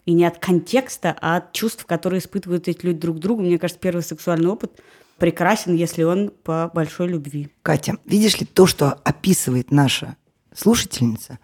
и 0.05 0.13
не 0.13 0.25
от 0.25 0.39
контекста, 0.39 1.15
а 1.21 1.37
от 1.37 1.53
чувств, 1.53 1.85
которые 1.85 2.19
испытывают 2.19 2.67
эти 2.67 2.83
люди 2.83 2.99
друг 2.99 3.17
к 3.17 3.19
другу. 3.19 3.43
Мне 3.43 3.59
кажется, 3.59 3.79
первый 3.79 4.01
сексуальный 4.01 4.49
опыт 4.49 4.81
прекрасен, 5.19 5.75
если 5.75 6.01
он 6.01 6.31
по 6.43 6.71
большой 6.73 7.09
любви. 7.09 7.49
Катя, 7.61 7.97
видишь 8.05 8.39
ли, 8.39 8.47
то, 8.47 8.65
что 8.65 8.93
описывает 9.03 9.69
наша 9.69 10.17
слушательница, 10.51 11.37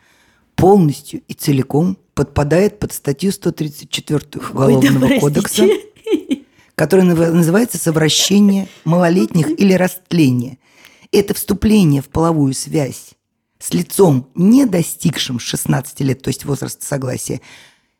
полностью 0.55 1.21
и 1.27 1.33
целиком 1.33 1.95
подпадает 2.15 2.79
под 2.79 2.91
статью 2.91 3.31
134 3.31 4.41
Уголовного 4.51 5.05
Ой, 5.05 5.09
да, 5.11 5.19
кодекса 5.19 5.67
которое 6.79 7.03
называется 7.03 7.77
«совращение 7.77 8.69
малолетних» 8.85 9.49
или 9.59 9.73
«растление». 9.73 10.59
Это 11.11 11.33
вступление 11.33 12.01
в 12.01 12.07
половую 12.07 12.53
связь 12.53 13.15
с 13.59 13.73
лицом, 13.73 14.29
не 14.33 14.65
достигшим 14.65 15.39
16 15.39 15.99
лет, 15.99 16.21
то 16.21 16.29
есть 16.29 16.45
возраста 16.45 16.85
согласия, 16.85 17.41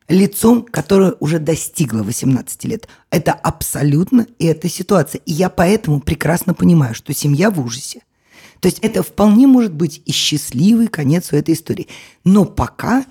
лицом, 0.08 0.64
которое 0.64 1.14
уже 1.20 1.40
достигло 1.40 2.04
18 2.04 2.64
лет. 2.64 2.88
Это 3.12 3.34
абсолютно 3.34 4.28
эта 4.40 4.70
ситуация. 4.70 5.20
И 5.26 5.34
я 5.34 5.50
поэтому 5.50 6.00
прекрасно 6.00 6.54
понимаю, 6.54 6.96
что 6.96 7.14
семья 7.14 7.52
в 7.52 7.60
ужасе. 7.60 8.04
То 8.62 8.70
есть 8.70 8.80
это 8.80 9.04
вполне 9.04 9.46
может 9.46 9.74
быть 9.74 10.02
и 10.06 10.14
счастливый 10.14 10.88
конец 10.88 11.34
у 11.34 11.36
этой 11.36 11.54
истории. 11.54 11.90
Но 12.24 12.46
пока 12.46 13.06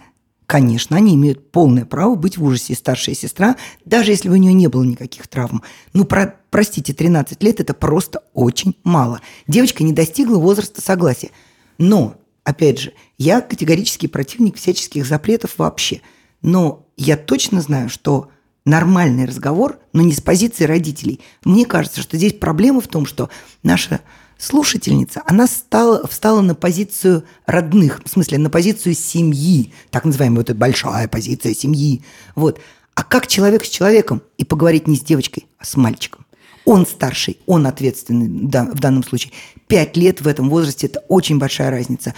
Конечно, 0.49 0.97
они 0.97 1.15
имеют 1.15 1.53
полное 1.53 1.85
право 1.85 2.15
быть 2.15 2.39
в 2.39 2.43
ужасе. 2.43 2.75
Старшая 2.75 3.15
сестра, 3.15 3.57
даже 3.85 4.13
если 4.13 4.31
у 4.31 4.37
нее 4.37 4.55
не 4.55 4.69
было 4.69 4.83
никаких 4.83 5.29
травм. 5.29 5.63
Ну, 5.93 6.07
про, 6.07 6.37
простите, 6.49 6.95
13 6.95 7.43
лет– 7.43 7.61
это 7.63 7.75
просто 7.75 8.23
очень 8.33 8.75
мало. 8.83 9.21
Девочка 9.47 9.85
не 9.85 9.93
достигла 9.93 10.39
возраста 10.39 10.81
согласия. 10.81 11.33
Но, 11.77 12.15
опять 12.45 12.81
же, 12.81 12.95
я 13.19 13.43
категорический 13.43 14.09
противник 14.09 14.57
всяческих 14.57 15.05
запретов 15.05 15.59
вообще. 15.59 16.01
Но 16.41 16.87
я 16.97 17.19
точно 17.19 17.61
знаю, 17.61 17.91
что 17.91 18.31
нормальный 18.65 19.27
разговор, 19.27 19.79
но 19.93 20.01
не 20.01 20.15
с 20.15 20.23
позиции 20.23 20.65
родителей. 20.65 21.21
Мне 21.45 21.67
кажется, 21.67 22.01
что 22.01 22.17
здесь 22.17 22.33
проблема 22.33 22.81
в 22.81 22.89
том, 22.89 23.05
что 23.05 23.29
наша 23.63 24.01
слушательница, 24.39 25.23
она 25.27 25.47
стала, 25.47 26.07
встала 26.07 26.41
на 26.41 26.55
позицию 26.55 27.25
родных, 27.45 28.01
в 28.05 28.09
смысле 28.09 28.39
на 28.39 28.49
позицию 28.49 28.95
семьи, 28.95 29.73
так 29.91 30.05
называемая 30.05 30.39
вот 30.39 30.51
эта 30.51 30.59
большая 30.59 31.09
позиция 31.09 31.55
семьи. 31.55 32.03
Вот. 32.37 32.61
А 32.95 33.03
как 33.03 33.27
человек 33.27 33.65
с 33.65 33.69
человеком 33.69 34.23
и 34.39 34.45
поговорить 34.45 34.87
не 34.87 34.97
с 34.97 35.01
девочкой, 35.01 35.47
а 35.59 35.65
с 35.65 35.77
мальчиком? 35.77 36.25
Он 36.65 36.87
старший, 36.87 37.39
он 37.47 37.67
ответственный 37.67 38.29
да, 38.29 38.65
в 38.65 38.79
данном 38.81 39.03
случае. 39.03 39.33
Пять 39.67 39.97
лет 39.97 40.21
в 40.21 40.29
этом 40.29 40.51
возрасте– 40.51 40.87
это 40.89 41.01
очень 41.09 41.39
большая 41.39 41.71
разница. 41.71 42.15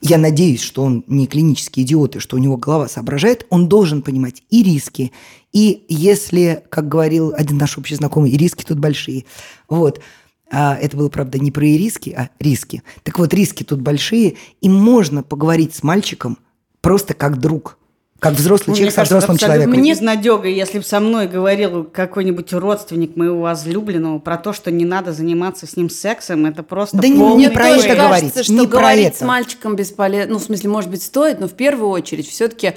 Я 0.00 0.18
надеюсь, 0.18 0.60
что 0.60 0.82
он 0.82 1.04
не 1.06 1.28
клинический 1.28 1.84
идиот, 1.84 2.16
и 2.16 2.18
что 2.18 2.36
у 2.36 2.40
него 2.40 2.56
голова 2.56 2.88
соображает. 2.88 3.46
Он 3.48 3.68
должен 3.68 4.02
понимать 4.02 4.42
и 4.50 4.64
риски, 4.64 5.12
и 5.52 5.84
если, 5.88 6.64
как 6.68 6.88
говорил 6.88 7.32
один 7.36 7.58
наш 7.58 7.78
общий 7.78 7.94
знакомый, 7.94 8.32
и 8.32 8.36
риски 8.36 8.64
тут 8.64 8.78
большие. 8.78 9.24
Вот– 9.68 10.00
а, 10.52 10.76
это 10.76 10.98
было, 10.98 11.08
правда, 11.08 11.38
не 11.38 11.50
про 11.50 11.62
риски, 11.62 12.10
а 12.10 12.28
риски. 12.38 12.82
Так 13.02 13.18
вот, 13.18 13.32
риски 13.32 13.64
тут 13.64 13.80
большие, 13.80 14.36
и 14.60 14.68
можно 14.68 15.22
поговорить 15.22 15.74
с 15.74 15.82
мальчиком 15.82 16.38
просто 16.82 17.14
как 17.14 17.40
друг, 17.40 17.78
как 18.18 18.34
взрослый 18.34 18.72
ну, 18.72 18.74
человек 18.74 18.94
со 18.94 19.04
взрослым 19.04 19.38
человеком. 19.38 19.72
Мне 19.72 19.96
надега, 19.98 20.46
если 20.46 20.78
бы 20.78 20.84
со 20.84 21.00
мной 21.00 21.26
говорил 21.26 21.84
какой-нибудь 21.84 22.52
родственник 22.52 23.16
моего 23.16 23.40
возлюбленного 23.40 24.18
про 24.18 24.36
то, 24.36 24.52
что 24.52 24.70
не 24.70 24.84
надо 24.84 25.14
заниматься 25.14 25.66
с 25.66 25.74
ним 25.76 25.88
сексом, 25.88 26.44
это 26.44 26.62
просто 26.62 26.98
Да 26.98 27.08
не, 27.08 27.34
не 27.34 27.50
про 27.50 27.68
это 27.68 27.88
кажется, 27.88 28.06
говорить. 28.06 28.44
что 28.44 28.52
не 28.52 28.66
говорить 28.66 29.06
это. 29.06 29.16
с 29.16 29.20
мальчиком 29.22 29.74
бесполезно. 29.74 30.34
Ну, 30.34 30.38
в 30.38 30.42
смысле, 30.42 30.68
может 30.68 30.90
быть, 30.90 31.02
стоит, 31.02 31.40
но 31.40 31.48
в 31.48 31.54
первую 31.54 31.88
очередь 31.88 32.28
все-таки 32.28 32.74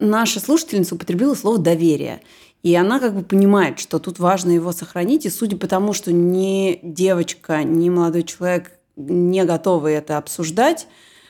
наша 0.00 0.40
слушательница 0.40 0.94
употребила 0.94 1.34
слово 1.34 1.58
«доверие». 1.58 2.22
И 2.62 2.74
она 2.74 2.98
как 2.98 3.14
бы 3.14 3.22
понимает, 3.22 3.78
что 3.78 3.98
тут 3.98 4.18
важно 4.18 4.50
его 4.50 4.72
сохранить. 4.72 5.26
И 5.26 5.30
судя 5.30 5.56
по 5.56 5.66
тому, 5.66 5.92
что 5.92 6.12
ни 6.12 6.80
девочка, 6.82 7.62
ни 7.62 7.88
молодой 7.88 8.24
человек 8.24 8.72
не 8.96 9.44
готовы 9.44 9.90
это 9.90 10.18
обсуждать, 10.18 10.88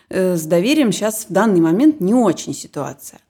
э, 0.08 0.36
с 0.36 0.44
доверием 0.44 0.90
сейчас 0.90 1.26
в 1.28 1.32
данный 1.32 1.60
момент 1.60 2.00
не 2.00 2.14
очень 2.14 2.54
ситуация. 2.54 3.20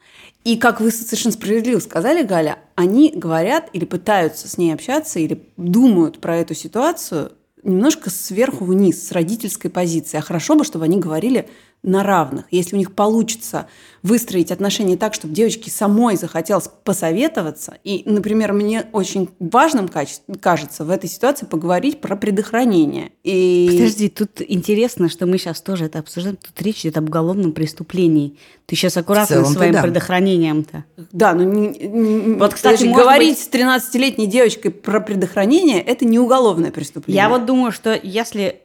И 0.45 0.57
как 0.57 0.81
вы 0.81 0.91
совершенно 0.93 1.33
справедливо 1.33 1.81
сказали, 1.81 2.23
Галя, 2.23 2.59
они 2.77 3.13
говорят 3.15 3.69
или 3.73 3.85
пытаются 3.85 4.49
с 4.49 4.57
ней 4.57 4.73
общаться, 4.73 5.19
или 5.19 5.43
думают 5.57 6.21
про 6.21 6.37
эту 6.37 6.55
ситуацию 6.55 7.33
немножко 7.63 8.11
сверху 8.11 8.65
вниз, 8.65 9.07
с 9.09 9.13
родительской 9.13 9.71
позиции. 9.71 10.17
А 10.17 10.23
хорошо 10.23 10.55
бы, 10.55 10.65
чтобы 10.65 10.85
они 10.85 10.99
говорили 10.99 11.49
на 11.83 12.03
равных. 12.03 12.47
Если 12.51 12.75
у 12.77 12.79
них 12.79 12.95
получится 12.95 13.69
выстроить 14.03 14.51
отношения 14.51 14.97
так, 14.97 15.15
чтобы 15.15 15.35
девочке 15.35 15.71
самой 15.71 16.17
захотелось 16.17 16.69
посоветоваться, 16.85 17.77
и, 17.85 18.03
например, 18.05 18.53
мне 18.53 18.87
очень 18.93 19.29
важным 19.39 19.89
кажется 19.89 20.85
в 20.85 20.91
этой 20.91 21.09
ситуации 21.09 21.47
поговорить 21.47 22.01
про 22.01 22.17
предохранение. 22.17 23.13
И... 23.23 23.69
Подожди, 23.71 24.09
тут 24.09 24.43
интересно, 24.47 25.09
что 25.09 25.27
мы 25.27 25.39
сейчас 25.39 25.61
тоже 25.61 25.87
это 25.87 26.01
обсуждаем. 26.01 26.37
Тут 26.37 26.61
речь 26.63 26.81
идет 26.81 26.97
об 26.99 27.09
уголовном 27.09 27.53
преступлении. 27.53 28.37
Ты 28.67 28.77
сейчас 28.77 28.97
аккуратно 28.97 29.45
своим 29.45 29.73
да. 29.73 29.83
предохранением-то. 29.83 30.85
Да, 31.13 31.33
ну 31.33 31.45
не, 31.45 32.35
вот, 32.35 32.55
кстати, 32.55 32.85
говорить 32.85 33.39
быть... 33.39 33.45
с 33.45 33.49
13-летней 33.49 34.27
девочкой 34.27 34.73
про 34.73 35.01
предохранение– 35.01 35.81
это 35.83 36.05
не 36.05 36.19
уголовное 36.19 36.71
преступление. 36.71 37.23
Я 37.23 37.29
вот 37.29 37.47
думаю, 37.47 37.73
что 37.73 37.99
если 38.01 38.61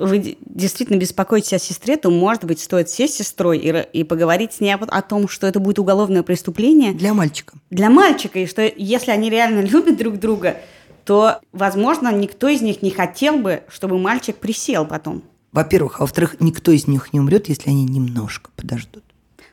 вы 0.00 0.36
действительно 0.40 0.96
беспокоитесь 0.96 1.52
о 1.52 1.58
сестре, 1.58 1.96
то, 1.96 2.10
может 2.10 2.44
быть, 2.44 2.60
стоит 2.60 2.88
сесть 2.88 3.14
с 3.14 3.18
сестрой 3.18 3.58
и, 3.58 3.86
и 3.92 4.04
поговорить 4.04 4.54
с 4.54 4.60
ней 4.60 4.74
о, 4.74 5.02
том, 5.02 5.28
что 5.28 5.46
это 5.46 5.60
будет 5.60 5.78
уголовное 5.78 6.22
преступление. 6.22 6.92
Для 6.92 7.14
мальчика. 7.14 7.54
Для 7.70 7.90
мальчика. 7.90 8.38
И 8.38 8.46
что 8.46 8.62
если 8.62 9.10
они 9.10 9.30
реально 9.30 9.60
любят 9.66 9.98
друг 9.98 10.18
друга, 10.18 10.56
то, 11.04 11.40
возможно, 11.52 12.12
никто 12.12 12.48
из 12.48 12.62
них 12.62 12.82
не 12.82 12.90
хотел 12.90 13.38
бы, 13.38 13.62
чтобы 13.68 13.98
мальчик 13.98 14.36
присел 14.36 14.86
потом. 14.86 15.22
Во-первых. 15.52 16.00
А 16.00 16.02
во-вторых, 16.02 16.36
никто 16.40 16.72
из 16.72 16.86
них 16.86 17.12
не 17.12 17.20
умрет, 17.20 17.48
если 17.48 17.70
они 17.70 17.84
немножко 17.84 18.50
подождут. 18.56 19.04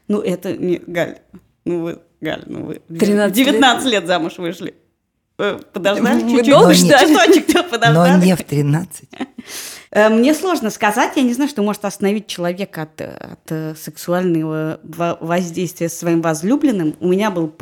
Ну, 0.07 0.21
это 0.21 0.55
не... 0.55 0.77
Галь, 0.77 1.19
ну 1.65 1.81
вы... 1.81 1.99
Галь, 2.21 2.43
ну 2.45 2.65
вы... 2.65 2.81
13 2.99 3.35
19 3.35 3.85
лет, 3.85 3.93
лет 3.93 4.07
замуж 4.07 4.37
вышли. 4.37 4.75
Подождали 5.35 6.21
чуть-чуть. 6.21 6.47
Вы 6.47 6.51
долго 6.51 6.73
ждали? 6.73 7.13
Чуточек-то 7.13 7.63
подождали. 7.63 8.17
Но 8.17 8.23
не 8.23 8.35
в 8.35 8.43
13. 8.43 9.09
Э, 9.91 10.09
Мне 10.09 10.33
сложно 10.33 10.69
сказать, 10.69 11.13
я 11.15 11.23
не 11.23 11.33
знаю, 11.33 11.49
что 11.49 11.61
может 11.63 11.85
остановить 11.85 12.27
человека 12.27 12.83
от, 12.83 13.01
от 13.01 13.51
э, 13.51 13.75
сексуального 13.75 14.79
во- 14.83 15.17
воздействия 15.21 15.89
со 15.89 15.97
своим 15.97 16.21
возлюбленным. 16.21 16.95
У 16.99 17.07
меня 17.07 17.31
был, 17.31 17.53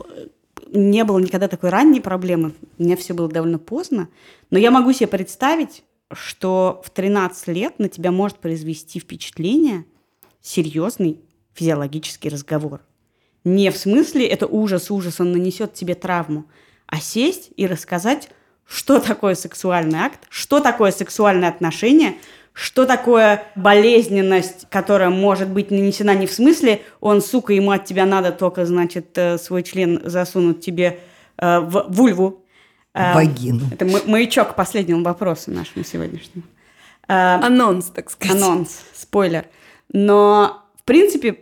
не 0.71 1.03
было 1.03 1.19
никогда 1.19 1.47
такой 1.47 1.69
ранней 1.69 2.01
проблемы, 2.01 2.53
у 2.77 2.83
меня 2.83 2.95
все 2.97 3.13
было 3.13 3.29
довольно 3.29 3.59
поздно, 3.59 4.09
но 4.49 4.57
я 4.59 4.71
могу 4.71 4.91
себе 4.93 5.07
представить, 5.07 5.83
что 6.11 6.81
в 6.85 6.89
13 6.89 7.47
лет 7.49 7.79
на 7.79 7.89
тебя 7.89 8.11
может 8.11 8.37
произвести 8.37 8.99
впечатление 8.99 9.85
серьезный 10.41 11.19
физиологический 11.53 12.29
разговор. 12.29 12.81
Не 13.43 13.71
в 13.71 13.77
смысле 13.77 14.27
это 14.27 14.47
ужас, 14.47 14.91
ужас, 14.91 15.19
он 15.19 15.31
нанесет 15.31 15.73
тебе 15.73 15.95
травму, 15.95 16.45
а 16.87 16.97
сесть 16.99 17.49
и 17.55 17.65
рассказать, 17.67 18.29
что 18.67 18.99
такое 18.99 19.35
сексуальный 19.35 19.99
акт, 19.99 20.19
что 20.29 20.59
такое 20.59 20.91
сексуальное 20.91 21.49
отношение, 21.49 22.15
что 22.53 22.85
такое 22.85 23.43
болезненность, 23.55 24.65
которая 24.69 25.09
может 25.09 25.49
быть 25.49 25.71
нанесена 25.71 26.15
не 26.15 26.25
в 26.25 26.31
смысле, 26.31 26.81
он, 27.01 27.21
сука, 27.21 27.53
ему 27.53 27.71
от 27.71 27.85
тебя 27.85 28.05
надо 28.05 28.31
только, 28.31 28.65
значит, 28.65 29.17
э, 29.17 29.37
свой 29.37 29.61
член 29.61 30.01
засунуть 30.05 30.61
тебе 30.61 30.99
э, 31.37 31.59
в 31.59 31.87
вульву. 31.89 32.45
Э, 32.93 33.13
Вагину. 33.13 33.65
Это 33.71 33.85
ма- 33.85 34.01
маячок 34.05 34.53
к 34.53 34.55
последнему 34.55 35.03
вопросу 35.03 35.51
нашему 35.51 35.83
сегодняшнему. 35.83 36.43
Анонс, 37.07 37.87
так 37.87 38.09
сказать. 38.09 38.41
анонс, 38.41 38.79
спойлер. 38.93 39.45
Но, 39.91 40.63
в 40.79 40.83
принципе, 40.85 41.41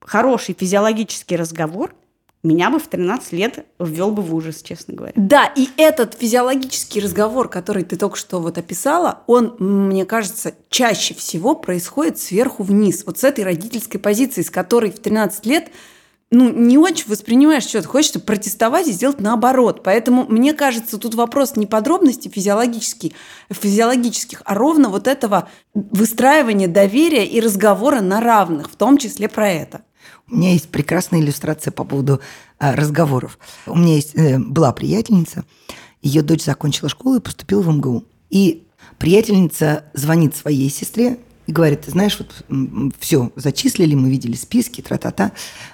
хороший 0.00 0.54
физиологический 0.56 1.36
разговор 1.36 1.94
меня 2.42 2.70
бы 2.70 2.78
в 2.78 2.88
13 2.88 3.32
лет 3.32 3.66
ввел 3.78 4.10
бы 4.10 4.22
в 4.22 4.34
ужас, 4.34 4.62
честно 4.62 4.94
говоря. 4.94 5.12
Да, 5.16 5.44
и 5.44 5.68
этот 5.76 6.14
физиологический 6.14 7.02
разговор, 7.02 7.48
который 7.48 7.84
ты 7.84 7.96
только 7.96 8.16
что 8.16 8.40
вот 8.40 8.56
описала, 8.56 9.22
он, 9.26 9.56
мне 9.58 10.06
кажется, 10.06 10.54
чаще 10.70 11.14
всего 11.14 11.54
происходит 11.54 12.18
сверху 12.18 12.62
вниз. 12.62 13.04
Вот 13.04 13.18
с 13.18 13.24
этой 13.24 13.44
родительской 13.44 14.00
позиции, 14.00 14.40
с 14.40 14.50
которой 14.50 14.90
в 14.90 15.00
13 15.00 15.44
лет 15.46 15.68
ну, 16.30 16.48
не 16.48 16.78
очень 16.78 17.08
воспринимаешь 17.08 17.64
что-то, 17.64 17.88
хочется 17.88 18.20
протестовать 18.20 18.86
и 18.86 18.92
сделать 18.92 19.20
наоборот. 19.20 19.82
Поэтому, 19.82 20.24
мне 20.28 20.54
кажется, 20.54 20.96
тут 20.96 21.14
вопрос 21.16 21.56
не 21.56 21.66
подробностей 21.66 22.30
физиологических, 22.30 23.12
физиологических, 23.50 24.40
а 24.44 24.54
ровно 24.54 24.88
вот 24.90 25.08
этого 25.08 25.48
выстраивания 25.74 26.68
доверия 26.68 27.26
и 27.26 27.40
разговора 27.40 28.00
на 28.00 28.20
равных, 28.20 28.70
в 28.70 28.76
том 28.76 28.96
числе 28.96 29.28
про 29.28 29.50
это. 29.50 29.82
У 30.30 30.36
меня 30.36 30.52
есть 30.52 30.68
прекрасная 30.68 31.20
иллюстрация 31.20 31.72
по 31.72 31.84
поводу 31.84 32.20
а, 32.58 32.76
разговоров. 32.76 33.38
У 33.66 33.76
меня 33.76 33.96
есть, 33.96 34.14
э, 34.14 34.38
была 34.38 34.72
приятельница, 34.72 35.44
ее 36.02 36.22
дочь 36.22 36.44
закончила 36.44 36.88
школу 36.88 37.16
и 37.16 37.20
поступила 37.20 37.62
в 37.62 37.68
МГУ. 37.68 38.04
И 38.30 38.66
приятельница 38.98 39.84
звонит 39.92 40.36
своей 40.36 40.70
сестре 40.70 41.18
и 41.46 41.52
говорит, 41.52 41.84
знаешь, 41.86 42.18
вот 42.18 42.44
все, 43.00 43.32
зачислили, 43.34 43.94
мы 43.94 44.08
видели 44.08 44.36
списки, 44.36 44.80
тра-та-та. 44.80 45.32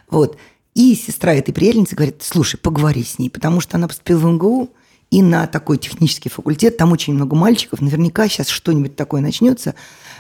Вот. 0.09 0.39
И 0.75 0.95
сестра 0.95 1.35
этой 1.35 1.53
приятельницы 1.53 1.95
говорит, 1.95 2.23
слушай, 2.23 2.57
поговори 2.57 3.05
с 3.05 3.19
ней, 3.19 3.29
потому 3.29 3.61
что 3.61 3.77
она 3.77 3.89
поступила 3.89 4.19
в 4.19 4.27
МГУ, 4.27 4.71
и 5.11 5.23
на 5.23 5.47
такой 5.47 5.79
технический 5.79 6.29
факультет, 6.29 6.77
там 6.77 6.93
очень 6.93 7.15
много 7.15 7.37
мальчиков, 7.37 7.81
наверняка 7.81 8.29
сейчас 8.29 8.49
что-нибудь 8.49 8.97
такое 8.97 9.21
начнется. 9.21 9.75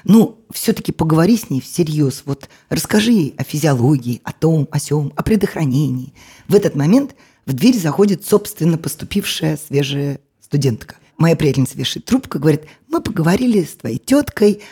Ну, 0.05 0.38
все-таки 0.52 0.93
поговори 0.93 1.37
с 1.37 1.50
ней 1.50 1.61
всерьез, 1.61 2.23
вот 2.25 2.49
расскажи 2.69 3.11
ей 3.12 3.35
о 3.37 3.43
физиологии, 3.43 4.21
о 4.23 4.33
том, 4.33 4.69
о 4.71 4.78
сём, 4.78 5.12
о 5.16 5.23
предохранении. 5.23 6.14
В 6.47 6.55
этот 6.55 6.76
момент 6.76 7.16
в 7.47 7.52
дверь 7.52 7.76
заходит, 7.76 8.25
собственно, 8.25 8.78
поступившая 8.78 9.57
свежая 9.57 10.21
студентка. 10.40 10.97
Моя 11.19 11.35
приятельница 11.35 11.76
вешает 11.76 12.05
трубку, 12.05 12.38
говорит, 12.38 12.62
мы 12.88 13.00
поговорили 13.00 13.64
с 13.64 13.75
твоей 13.75 13.99
теткой, 13.99 14.62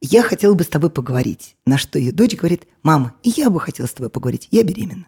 я 0.00 0.22
хотела 0.22 0.54
бы 0.54 0.64
с 0.64 0.68
тобой 0.68 0.90
поговорить. 0.90 1.56
На 1.66 1.76
что 1.76 1.98
ее 1.98 2.12
дочь 2.12 2.36
говорит, 2.36 2.64
мама, 2.82 3.14
и 3.22 3.30
я 3.36 3.50
бы 3.50 3.60
хотела 3.60 3.86
с 3.86 3.92
тобой 3.92 4.10
поговорить, 4.10 4.48
я 4.50 4.62
беременна. 4.62 5.06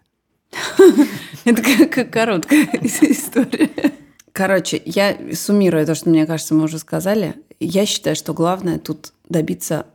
Это 1.45 1.87
как 1.87 2.11
короткая 2.11 2.65
история. 2.81 3.93
Короче, 4.33 4.81
я 4.85 5.17
суммирую 5.33 5.85
то, 5.85 5.95
что, 5.95 6.09
мне 6.09 6.25
кажется, 6.25 6.53
мы 6.53 6.63
уже 6.63 6.79
сказали. 6.79 7.35
Я 7.59 7.85
считаю, 7.85 8.15
что 8.15 8.33
главное 8.33 8.79
тут 8.79 9.13
добиться 9.27 9.85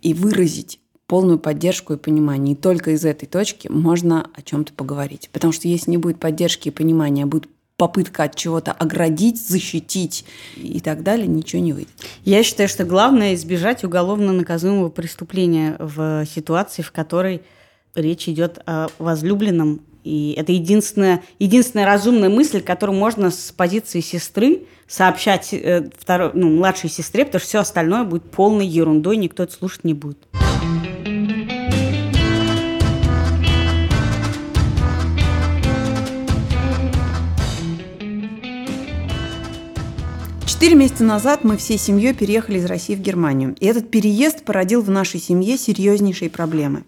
и 0.00 0.14
выразить 0.14 0.80
полную 1.06 1.38
поддержку 1.38 1.92
и 1.92 1.98
понимание. 1.98 2.54
И 2.54 2.56
только 2.56 2.92
из 2.92 3.04
этой 3.04 3.26
точки 3.26 3.68
можно 3.68 4.30
о 4.34 4.42
чем-то 4.42 4.72
поговорить. 4.72 5.28
Потому 5.32 5.52
что 5.52 5.68
если 5.68 5.90
не 5.90 5.98
будет 5.98 6.18
поддержки 6.18 6.68
и 6.68 6.72
понимания, 6.72 7.24
а 7.24 7.26
будет 7.26 7.48
попытка 7.76 8.24
от 8.24 8.36
чего-то 8.36 8.72
оградить, 8.72 9.44
защитить 9.44 10.24
и 10.56 10.80
так 10.80 11.02
далее, 11.02 11.26
ничего 11.26 11.60
не 11.60 11.72
выйдет. 11.72 11.90
Я 12.24 12.42
считаю, 12.44 12.68
что 12.68 12.84
главное 12.84 13.34
избежать 13.34 13.82
уголовно 13.82 14.32
наказуемого 14.32 14.88
преступления 14.88 15.76
в 15.78 16.24
ситуации, 16.26 16.82
в 16.82 16.92
которой 16.92 17.42
речь 17.94 18.28
идет 18.28 18.60
о 18.66 18.88
возлюбленном. 18.98 19.80
И 20.04 20.34
это 20.36 20.52
единственная, 20.52 21.22
единственная 21.38 21.86
разумная 21.86 22.28
мысль, 22.28 22.60
которую 22.60 22.98
можно 22.98 23.30
с 23.30 23.52
позиции 23.52 24.00
сестры 24.00 24.64
сообщать 24.88 25.54
э, 25.54 25.88
второй, 25.98 26.30
ну, 26.34 26.50
младшей 26.50 26.90
сестре, 26.90 27.24
потому 27.24 27.40
что 27.40 27.48
все 27.48 27.58
остальное 27.60 28.04
будет 28.04 28.24
полной 28.24 28.66
ерундой, 28.66 29.16
никто 29.16 29.44
это 29.44 29.52
слушать 29.52 29.84
не 29.84 29.94
будет. 29.94 30.18
Четыре 40.62 40.76
месяца 40.76 41.02
назад 41.02 41.42
мы 41.42 41.56
всей 41.56 41.76
семьей 41.76 42.14
переехали 42.14 42.58
из 42.58 42.66
России 42.66 42.94
в 42.94 43.00
Германию. 43.00 43.56
И 43.58 43.66
этот 43.66 43.90
переезд 43.90 44.44
породил 44.44 44.80
в 44.80 44.90
нашей 44.90 45.18
семье 45.18 45.58
серьезнейшие 45.58 46.30
проблемы. 46.30 46.84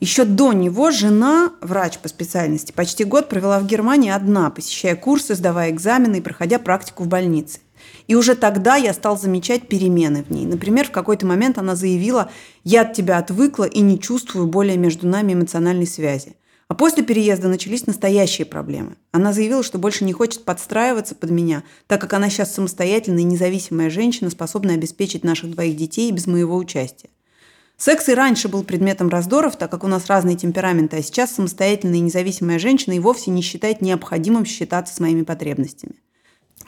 Еще 0.00 0.24
до 0.24 0.52
него 0.52 0.92
жена, 0.92 1.52
врач 1.60 1.98
по 1.98 2.08
специальности, 2.08 2.70
почти 2.70 3.02
год 3.02 3.28
провела 3.28 3.58
в 3.58 3.66
Германии 3.66 4.10
одна, 4.10 4.48
посещая 4.48 4.94
курсы, 4.94 5.34
сдавая 5.34 5.70
экзамены 5.70 6.16
и 6.16 6.20
проходя 6.20 6.60
практику 6.60 7.02
в 7.02 7.08
больнице. 7.08 7.58
И 8.06 8.14
уже 8.14 8.36
тогда 8.36 8.76
я 8.76 8.92
стал 8.92 9.18
замечать 9.18 9.68
перемены 9.68 10.22
в 10.22 10.30
ней. 10.30 10.46
Например, 10.46 10.86
в 10.86 10.92
какой-то 10.92 11.26
момент 11.26 11.58
она 11.58 11.74
заявила, 11.74 12.30
я 12.62 12.82
от 12.82 12.92
тебя 12.92 13.18
отвыкла 13.18 13.64
и 13.64 13.80
не 13.80 13.98
чувствую 13.98 14.46
более 14.46 14.76
между 14.76 15.08
нами 15.08 15.32
эмоциональной 15.32 15.86
связи. 15.86 16.36
А 16.68 16.74
после 16.74 17.02
переезда 17.02 17.48
начались 17.48 17.86
настоящие 17.86 18.46
проблемы. 18.46 18.96
Она 19.10 19.32
заявила, 19.32 19.62
что 19.62 19.78
больше 19.78 20.04
не 20.04 20.12
хочет 20.12 20.44
подстраиваться 20.44 21.14
под 21.14 21.30
меня, 21.30 21.64
так 21.86 22.00
как 22.00 22.12
она 22.12 22.28
сейчас 22.28 22.54
самостоятельная 22.54 23.22
и 23.22 23.24
независимая 23.24 23.90
женщина, 23.90 24.30
способная 24.30 24.74
обеспечить 24.74 25.24
наших 25.24 25.50
двоих 25.50 25.76
детей 25.76 26.12
без 26.12 26.26
моего 26.26 26.56
участия. 26.56 27.08
Секс 27.80 28.08
и 28.08 28.14
раньше 28.14 28.48
был 28.48 28.64
предметом 28.64 29.08
раздоров, 29.08 29.56
так 29.56 29.70
как 29.70 29.84
у 29.84 29.86
нас 29.86 30.06
разные 30.06 30.36
темпераменты, 30.36 30.96
а 30.96 31.02
сейчас 31.02 31.36
самостоятельная 31.36 31.98
и 31.98 32.02
независимая 32.02 32.58
женщина 32.58 32.94
и 32.94 32.98
вовсе 32.98 33.30
не 33.30 33.40
считает 33.40 33.80
необходимым 33.80 34.44
считаться 34.44 34.92
с 34.92 34.98
моими 34.98 35.22
потребностями. 35.22 35.94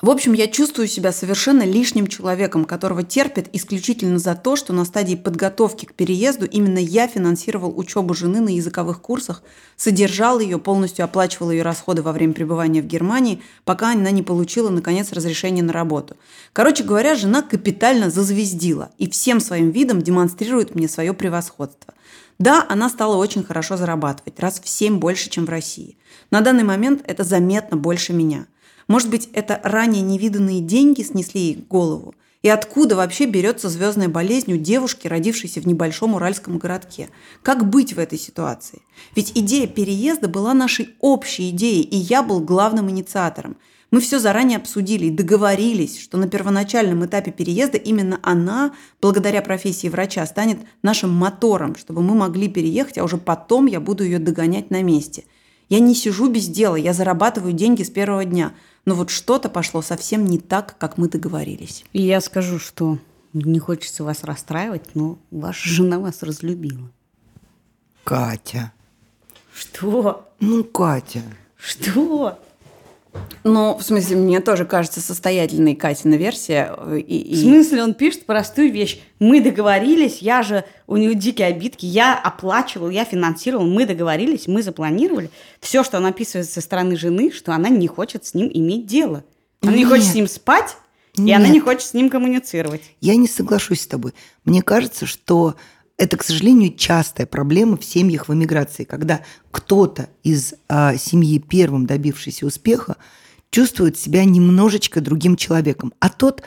В 0.03 0.09
общем, 0.09 0.33
я 0.33 0.47
чувствую 0.47 0.89
себя 0.89 1.13
совершенно 1.13 1.63
лишним 1.63 2.07
человеком, 2.07 2.65
которого 2.65 3.03
терпят 3.03 3.49
исключительно 3.53 4.19
за 4.19 4.35
то, 4.35 4.57
что 4.57 4.73
на 4.73 4.87
стадии 4.87 5.15
подготовки 5.15 5.85
к 5.85 5.93
переезду 5.93 6.47
именно 6.47 6.79
я 6.79 7.07
финансировал 7.07 7.79
учебу 7.79 8.15
жены 8.15 8.41
на 8.41 8.49
языковых 8.49 9.03
курсах, 9.03 9.43
содержал 9.77 10.41
ее, 10.41 10.59
полностью 10.59 11.05
оплачивал 11.05 11.51
ее 11.51 11.63
расходы 11.63 12.01
во 12.01 12.13
время 12.13 12.33
пребывания 12.33 12.81
в 12.81 12.87
Германии, 12.87 13.43
пока 13.65 13.93
она 13.93 14.11
не 14.11 14.23
получила, 14.23 14.71
наконец, 14.71 15.13
разрешение 15.13 15.63
на 15.63 15.75
работу. 15.75 16.17
Короче 16.55 16.83
говоря, 16.83 17.15
жена 17.15 17.43
капитально 17.43 18.09
зазвездила 18.09 18.93
и 18.97 19.07
всем 19.11 19.39
своим 19.39 19.71
видом 19.71 20.01
демонстрирует 20.01 20.75
мне 20.75 20.89
свое 20.89 21.13
превосходство. 21.13 21.93
Да, 22.39 22.65
она 22.71 22.89
стала 22.89 23.17
очень 23.17 23.45
хорошо 23.45 23.77
зарабатывать, 23.77 24.41
раз 24.41 24.61
в 24.61 24.69
семь 24.69 24.97
больше, 24.97 25.29
чем 25.29 25.45
в 25.45 25.51
России. 25.51 25.99
На 26.31 26.41
данный 26.41 26.65
момент 26.65 27.03
это 27.07 27.23
заметно 27.23 27.77
больше 27.77 28.15
меня– 28.15 28.47
может 28.91 29.09
быть, 29.09 29.29
это 29.35 29.61
ранее 29.63 30.03
невиданные 30.03 30.61
деньги 30.61 31.03
снесли 31.03 31.41
ей 31.41 31.65
голову? 31.71 32.13
И 32.43 32.49
откуда 32.49 32.97
вообще 32.97 33.27
берется 33.27 33.69
звездная 33.69 34.09
болезнь 34.09 34.53
у 34.53 34.57
девушки, 34.57 35.07
родившейся 35.07 35.61
в 35.61 35.67
небольшом 35.67 36.15
уральском 36.15 36.59
городке? 36.59 37.09
Как 37.45 37.71
быть 37.71 37.93
в 37.93 38.01
этой 38.01 38.19
ситуации? 38.19 38.83
Ведь 39.15 39.31
идея 39.37 39.69
переезда 39.69 40.27
была 40.27 40.55
нашей 40.55 40.97
общей 40.99 41.51
идеей, 41.51 41.83
и 41.83 41.95
я 41.95 42.25
был 42.25 42.41
главным 42.41 42.91
инициатором. 42.91 43.59
Мы 43.93 44.01
все 44.01 44.19
заранее 44.19 44.57
обсудили 44.57 45.07
и 45.07 45.11
договорились, 45.11 46.01
что 46.01 46.19
на 46.19 46.29
первоначальном 46.29 47.07
этапе 47.07 47.31
переезда 47.31 47.79
именно 47.79 48.19
она, 48.25 48.75
благодаря 49.01 49.41
профессии 49.41 49.87
врача, 49.87 50.27
станет 50.27 50.59
нашим 50.83 51.11
мотором, 51.11 51.77
чтобы 51.77 52.03
мы 52.03 52.17
могли 52.17 52.49
переехать, 52.49 52.99
а 52.99 53.05
уже 53.05 53.19
потом 53.19 53.67
я 53.67 53.79
буду 53.79 54.03
ее 54.03 54.19
догонять 54.19 54.71
на 54.71 54.83
месте. 54.83 55.27
Я 55.71 55.81
не 55.81 55.95
сижу 55.95 56.29
без 56.29 56.49
дела, 56.49 56.77
я 56.77 56.93
зарабатываю 56.93 57.55
деньги 57.55 57.83
с 57.83 57.89
первого 57.91 58.27
дня– 58.27 58.53
но 58.85 58.95
вот 58.95 59.11
что-то 59.11 59.49
пошло 59.49 59.83
совсем 59.83 60.25
не 60.25 60.39
так, 60.39 60.77
как 60.79 60.99
мы 60.99 61.09
договорились. 61.09 61.85
И 61.93 62.03
я 62.03 62.21
скажу, 62.21 62.59
что 62.59 62.99
не 63.33 63.59
хочется 63.59 64.05
вас 64.05 64.25
расстраивать, 64.25 64.95
но 64.95 65.19
ваша 65.31 65.69
жена 65.69 65.99
вас 65.99 66.23
разлюбила. 66.23 66.91
Катя. 68.05 68.73
Что? 69.55 70.29
Ну, 70.41 70.65
Катя. 70.65 71.23
Что? 71.57 72.41
Ну, 73.43 73.77
в 73.77 73.83
смысле, 73.83 74.17
мне 74.17 74.41
тоже 74.41 74.65
кажется 74.65 75.01
состоятельной 75.01 75.75
Катина 75.75 76.15
версия. 76.15 76.75
э, 76.77 76.99
И, 76.99 77.19
и... 77.19 77.35
В 77.35 77.39
смысле, 77.41 77.83
он 77.83 77.95
пишет 77.95 78.27
простую 78.27 78.71
вещь. 78.71 79.01
Мы 79.19 79.41
договорились, 79.41 80.19
я 80.19 80.43
же, 80.43 80.65
у 80.87 80.97
него 80.97 81.15
дикие 81.15 81.49
обидки, 81.49 81.87
я 81.87 82.19
оплачивал, 82.19 82.91
я 82.91 83.05
финансировал, 83.05 83.65
мы 83.67 83.87
договорились, 83.87 84.47
мы 84.47 84.63
запланировали. 84.63 85.31
Все, 85.61 85.83
что 85.83 85.97
он 85.97 86.07
описывает 86.07 86.51
со 86.51 86.61
стороны 86.61 86.97
жены, 86.97 87.31
что 87.33 87.53
она 87.53 87.69
не 87.69 87.87
хочет 87.89 88.27
с 88.27 88.35
ним 88.35 88.51
иметь 88.53 88.87
дело. 88.87 89.25
Она 89.63 89.73
Нет. 89.73 89.81
не 89.81 89.85
хочет 89.87 90.07
с 90.07 90.15
ним 90.15 90.29
спать, 90.29 90.77
Нет. 91.17 91.29
и 91.29 91.33
она 91.33 91.49
не 91.49 91.61
хочет 91.61 91.83
с 91.83 91.95
ним 91.95 92.11
коммуницировать. 92.11 92.83
Я 93.01 93.17
не 93.17 93.27
соглашусь 93.29 93.81
с 93.83 93.87
тобой. 93.87 94.13
Мне 94.45 94.63
кажется, 94.63 95.07
что 95.07 95.55
это, 96.01 96.17
к 96.17 96.23
сожалению, 96.25 96.75
частая 96.75 97.27
проблема 97.27 97.77
в 97.77 97.85
семьях 97.85 98.27
в 98.27 98.33
эмиграции, 98.33 98.85
когда 98.85 99.21
кто-то 99.51 100.09
из 100.23 100.55
а, 100.67 100.97
семьи 100.97 101.39
первым 101.39 101.85
добившийся 101.85 102.47
успеха 102.47 102.97
чувствует 103.51 103.99
себя 103.99 104.25
немножечко 104.25 105.03
другим 105.03 105.37
человеком, 105.37 105.93
а 106.01 106.09
тот 106.09 106.43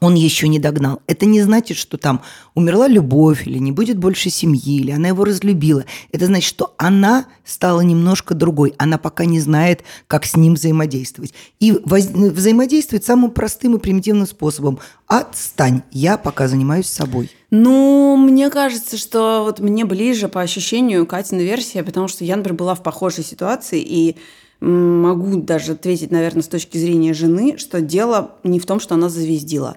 он 0.00 0.14
еще 0.14 0.48
не 0.48 0.58
догнал. 0.58 1.00
Это 1.06 1.26
не 1.26 1.42
значит, 1.42 1.76
что 1.76 1.98
там 1.98 2.22
умерла 2.54 2.88
любовь, 2.88 3.46
или 3.46 3.58
не 3.58 3.72
будет 3.72 3.98
больше 3.98 4.30
семьи, 4.30 4.76
или 4.76 4.90
она 4.90 5.08
его 5.08 5.24
разлюбила. 5.24 5.84
Это 6.12 6.26
значит, 6.26 6.48
что 6.48 6.74
она 6.78 7.26
стала 7.44 7.80
немножко 7.80 8.34
другой. 8.34 8.74
Она 8.78 8.98
пока 8.98 9.24
не 9.24 9.40
знает, 9.40 9.82
как 10.06 10.24
с 10.24 10.36
ним 10.36 10.54
взаимодействовать. 10.54 11.34
И 11.60 11.72
воз... 11.84 12.06
взаимодействует 12.06 13.04
самым 13.04 13.30
простым 13.30 13.76
и 13.76 13.78
примитивным 13.78 14.26
способом. 14.26 14.78
Отстань, 15.06 15.82
я 15.90 16.16
пока 16.16 16.48
занимаюсь 16.48 16.86
собой. 16.86 17.30
Ну, 17.50 18.16
мне 18.16 18.48
кажется, 18.48 18.96
что 18.96 19.42
вот 19.44 19.60
мне 19.60 19.84
ближе 19.84 20.28
по 20.28 20.40
ощущению 20.40 21.06
Катина 21.06 21.40
версия, 21.40 21.82
потому 21.82 22.08
что 22.08 22.24
я, 22.24 22.36
например, 22.36 22.56
была 22.56 22.74
в 22.74 22.82
похожей 22.82 23.24
ситуации, 23.24 23.80
и 23.80 24.16
могу 24.62 25.40
даже 25.40 25.72
ответить, 25.72 26.10
наверное, 26.10 26.42
с 26.42 26.48
точки 26.48 26.78
зрения 26.78 27.14
жены, 27.14 27.56
что 27.58 27.80
дело 27.80 28.32
не 28.44 28.60
в 28.60 28.66
том, 28.66 28.78
что 28.78 28.94
она 28.94 29.08
зазвездила. 29.08 29.76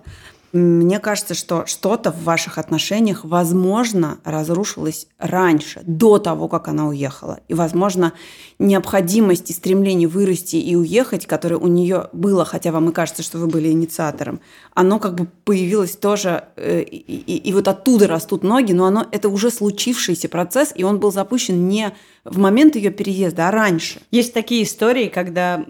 Мне 0.56 1.00
кажется, 1.00 1.34
что 1.34 1.65
что-то 1.65 2.13
в 2.13 2.24
ваших 2.24 2.58
отношениях, 2.58 3.26
возможно, 3.26 4.20
разрушилось 4.24 5.08
раньше, 5.20 5.82
до 5.86 6.18
того, 6.18 6.48
как 6.48 6.70
она 6.70 6.88
уехала. 6.88 7.41
И, 7.50 7.54
возможно, 7.54 8.13
необходимость 8.58 9.50
и 9.50 9.54
стремление 9.54 10.08
вырасти 10.08 10.56
и 10.56 10.74
уехать, 10.78 11.26
которое 11.26 11.58
у 11.58 11.68
нее 11.68 12.08
было, 12.13 12.46
хотя 12.46 12.72
вам 12.72 12.88
и 12.88 12.94
кажется, 12.94 13.22
что 13.22 13.38
вы 13.38 13.48
были 13.48 13.70
инициатором, 13.70 14.39
оно 14.74 15.00
как 15.00 15.15
бы 15.15 15.28
появилось 15.44 15.98
тоже, 15.98 16.46
э, 16.56 16.84
и, 16.84 16.96
и, 16.96 17.36
и 17.36 17.52
вот 17.52 17.68
оттуда 17.68 18.08
растут 18.08 18.44
ноги, 18.44 18.72
но 18.72 18.86
оно, 18.86 19.06
это 19.12 19.28
уже 19.28 19.52
случившийся 19.52 20.30
процесс, 20.30 20.72
и 20.74 20.86
он 20.86 21.02
был 21.02 21.12
запущен 21.12 21.68
не 21.68 21.91
в 22.24 22.38
момент 22.38 22.78
ее 22.78 22.91
переезда, 22.91 23.50
а 23.50 23.52
раньше. 23.52 24.00
Есть 24.10 24.34
такие 24.34 24.63
истории, 24.63 25.10
когда 25.10 25.62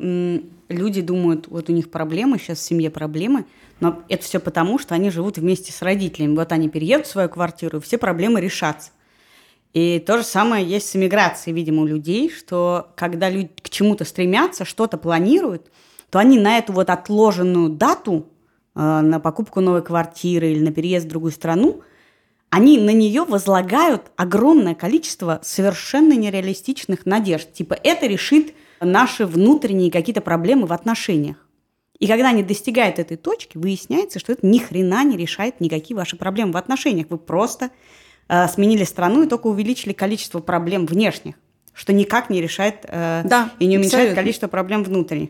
люди 0.69 1.01
думают, 1.01 1.47
вот 1.47 1.69
у 1.69 1.73
них 1.73 1.89
проблемы, 1.89 2.37
сейчас 2.37 2.59
в 2.59 2.61
семье 2.61 2.91
проблемы, 2.91 3.45
но 3.79 4.03
это 4.07 4.23
все 4.23 4.39
потому, 4.39 4.79
что 4.79 4.95
они 4.95 5.09
живут 5.09 5.37
вместе 5.37 5.71
с 5.71 5.81
родителями. 5.81 6.35
Вот 6.35 6.51
они 6.51 6.69
переедут 6.69 7.07
в 7.07 7.11
свою 7.11 7.29
квартиру, 7.29 7.79
и 7.79 7.81
все 7.81 7.97
проблемы 7.97 8.39
решатся. 8.39 8.91
И 9.73 9.99
то 9.99 10.17
же 10.17 10.23
самое 10.23 10.65
есть 10.65 10.89
с 10.89 10.95
эмиграцией, 10.95 11.53
видимо, 11.53 11.81
у 11.81 11.85
людей, 11.85 12.29
что 12.29 12.93
когда 12.95 13.29
люди 13.29 13.51
к 13.61 13.69
чему-то 13.69 14.05
стремятся, 14.05 14.63
что-то 14.63 14.97
планируют, 14.97 15.69
то 16.09 16.19
они 16.19 16.39
на 16.39 16.57
эту 16.57 16.71
вот 16.71 16.89
отложенную 16.89 17.69
дату, 17.69 18.25
э, 18.73 18.79
на 18.79 19.19
покупку 19.19 19.59
новой 19.59 19.81
квартиры 19.81 20.51
или 20.51 20.63
на 20.63 20.71
переезд 20.71 21.07
в 21.07 21.09
другую 21.09 21.33
страну, 21.33 21.81
они 22.49 22.77
на 22.77 22.91
нее 22.91 23.25
возлагают 23.25 24.03
огромное 24.15 24.75
количество 24.75 25.41
совершенно 25.43 26.13
нереалистичных 26.13 27.05
надежд. 27.05 27.51
Типа 27.51 27.73
это 27.73 28.05
решит 28.05 28.53
наши 28.79 29.25
внутренние 29.25 29.91
какие-то 29.91 30.21
проблемы 30.21 30.67
в 30.67 30.71
отношениях. 30.71 31.44
И 31.99 32.07
когда 32.07 32.29
они 32.29 32.43
достигают 32.43 32.99
этой 32.99 33.17
точки, 33.17 33.57
выясняется, 33.57 34.19
что 34.19 34.33
это 34.33 34.45
ни 34.45 34.59
хрена 34.59 35.03
не 35.03 35.17
решает 35.17 35.61
никакие 35.61 35.95
ваши 35.95 36.17
проблемы 36.17 36.51
в 36.51 36.57
отношениях. 36.57 37.07
Вы 37.09 37.17
просто 37.17 37.69
э, 38.27 38.47
сменили 38.47 38.83
страну 38.83 39.23
и 39.23 39.27
только 39.27 39.47
увеличили 39.47 39.93
количество 39.93 40.39
проблем 40.39 40.85
внешних, 40.85 41.35
что 41.73 41.93
никак 41.93 42.29
не 42.29 42.41
решает 42.41 42.79
э, 42.83 43.21
да, 43.23 43.51
и 43.59 43.65
не 43.65 43.77
уменьшает 43.77 43.93
абсолютно. 43.93 44.21
количество 44.21 44.47
проблем 44.47 44.83
внутренних. 44.83 45.29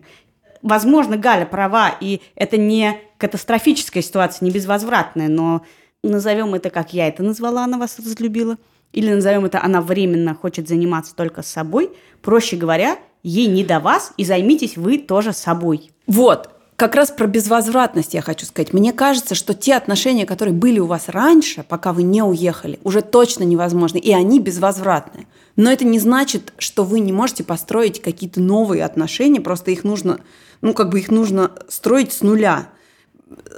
Возможно, 0.61 1.17
Галя 1.17 1.45
права, 1.45 1.95
и 2.01 2.21
это 2.33 2.57
не 2.57 2.99
катастрофическая 3.19 4.01
ситуация, 4.01 4.45
не 4.45 4.51
безвозвратная, 4.51 5.27
но 5.27 5.61
назовем 6.01 6.55
это, 6.55 6.71
как 6.71 6.93
я 6.93 7.07
это 7.07 7.21
назвала, 7.21 7.63
она 7.63 7.77
вас 7.77 7.99
разлюбила, 7.99 8.57
или 8.91 9.13
назовем 9.13 9.45
это, 9.45 9.61
она 9.61 9.81
временно 9.81 10.33
хочет 10.33 10.67
заниматься 10.67 11.15
только 11.15 11.43
с 11.43 11.47
собой. 11.47 11.91
Проще 12.21 12.55
говоря, 12.55 12.97
ей 13.21 13.47
не 13.47 13.63
до 13.63 13.79
вас, 13.79 14.13
и 14.17 14.25
займитесь 14.25 14.77
вы 14.77 14.97
тоже 14.97 15.33
собой. 15.33 15.91
Вот, 16.07 16.54
как 16.75 16.95
раз 16.95 17.09
про 17.09 17.25
безвозвратность 17.25 18.13
я 18.13 18.21
хочу 18.21 18.45
сказать. 18.45 18.73
Мне 18.73 18.91
кажется, 18.91 19.33
что 19.33 19.53
те 19.53 19.75
отношения, 19.75 20.25
которые 20.25 20.53
были 20.53 20.79
у 20.79 20.87
вас 20.87 21.07
раньше, 21.07 21.63
пока 21.67 21.93
вы 21.93 22.03
не 22.03 22.21
уехали, 22.21 22.79
уже 22.83 23.01
точно 23.01 23.43
невозможны, 23.43 23.97
и 23.97 24.11
они 24.11 24.39
безвозвратны. 24.39 25.27
Но 25.55 25.71
это 25.71 25.85
не 25.85 25.99
значит, 25.99 26.53
что 26.57 26.83
вы 26.83 26.99
не 26.99 27.13
можете 27.13 27.45
построить 27.45 28.01
какие-то 28.01 28.41
новые 28.41 28.83
отношения, 28.83 29.39
просто 29.39 29.71
их 29.71 29.85
нужно, 29.85 30.19
ну, 30.61 30.73
как 30.73 30.89
бы 30.89 30.99
их 30.99 31.09
нужно 31.09 31.51
строить 31.69 32.11
с 32.11 32.21
нуля, 32.21 32.67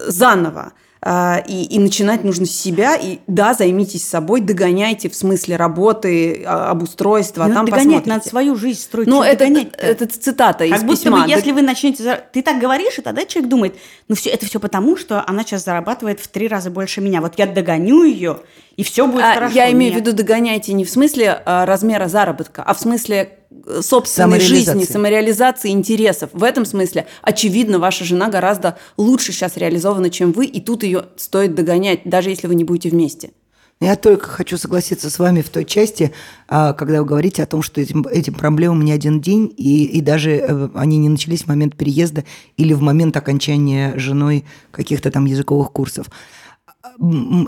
заново. 0.08 0.73
А, 1.01 1.43
и, 1.47 1.63
и 1.63 1.79
начинать 1.79 2.23
нужно 2.23 2.45
с 2.45 2.51
себя. 2.51 2.95
И 2.95 3.19
да, 3.27 3.53
займитесь 3.53 4.07
собой, 4.07 4.41
догоняйте 4.41 5.10
в 5.10 5.15
смысле 5.15 5.55
работы, 5.55 6.43
а, 6.45 6.71
обустройства. 6.71 7.45
А 7.45 7.49
там 7.49 7.65
догонять, 7.65 8.03
посмотрите. 8.03 8.10
надо 8.10 8.27
свою 8.27 8.55
жизнь 8.55 8.79
строить. 8.79 9.07
Ну, 9.07 9.21
это, 9.21 9.45
это, 9.45 9.77
это 9.77 10.05
цитата 10.07 10.67
как 10.67 10.79
из 10.79 10.83
будто 10.83 11.03
письма. 11.03 11.23
бы, 11.23 11.29
если 11.29 11.51
вы 11.51 11.62
начнете... 11.62 12.23
Ты 12.31 12.41
так 12.41 12.60
говоришь, 12.60 12.97
и 12.97 13.01
тогда 13.01 13.25
человек 13.25 13.49
думает, 13.49 13.75
ну, 14.07 14.15
все, 14.15 14.29
это 14.29 14.45
все 14.45 14.60
потому, 14.60 14.97
что 14.97 15.23
она 15.27 15.43
сейчас 15.43 15.65
зарабатывает 15.65 16.19
в 16.19 16.27
три 16.27 16.47
раза 16.47 16.71
больше 16.71 17.01
меня. 17.01 17.21
Вот 17.21 17.33
я 17.38 17.45
догоню 17.45 18.03
ее, 18.03 18.39
и 18.75 18.83
все 18.83 19.07
будет 19.07 19.23
а, 19.23 19.33
хорошо. 19.33 19.55
Я 19.55 19.71
имею 19.71 19.93
в 19.93 19.95
виду 19.95 20.13
догоняйте 20.13 20.73
не 20.73 20.86
в 20.86 20.89
смысле 20.89 21.41
а, 21.45 21.65
размера 21.65 22.07
заработка, 22.07 22.63
а 22.63 22.73
в 22.73 22.79
смысле 22.79 23.38
собственной 23.81 24.39
жизни, 24.39 24.83
самореализации 24.83 25.69
интересов. 25.69 26.29
В 26.33 26.43
этом 26.43 26.65
смысле, 26.65 27.07
очевидно, 27.21 27.79
ваша 27.79 28.03
жена 28.03 28.29
гораздо 28.29 28.77
лучше 28.97 29.31
сейчас 29.31 29.57
реализована, 29.57 30.10
чем 30.10 30.31
вы, 30.31 30.45
и 30.45 30.62
тут 30.62 30.83
ее 30.83 31.05
стоит 31.17 31.55
догонять, 31.55 32.01
даже 32.05 32.29
если 32.29 32.47
вы 32.47 32.55
не 32.55 32.63
будете 32.63 32.89
вместе. 32.89 33.31
Я 33.79 33.95
только 33.95 34.27
хочу 34.27 34.57
согласиться 34.57 35.10
с 35.12 35.19
вами 35.19 35.41
в 35.41 35.49
той 35.49 35.63
части, 35.63 36.12
а, 36.47 36.73
когда 36.73 36.99
вы 36.99 37.05
говорите 37.05 37.43
о 37.43 37.45
том, 37.45 37.62
что 37.62 37.79
этим, 37.79 38.07
этим 38.07 38.33
проблемам 38.33 38.83
не 38.83 38.91
один 38.91 39.21
день, 39.21 39.53
и, 39.55 39.86
и 39.86 40.01
даже 40.01 40.31
э, 40.31 40.69
они 40.73 40.97
не 40.97 41.10
начались 41.10 41.43
в 41.43 41.47
момент 41.47 41.75
переезда 41.75 42.23
или 42.57 42.73
в 42.73 42.81
момент 42.81 43.15
окончания 43.17 43.93
женой 43.95 44.45
каких-то 44.71 45.12
там 45.12 45.25
языковых 45.25 45.71
курсов 45.71 46.07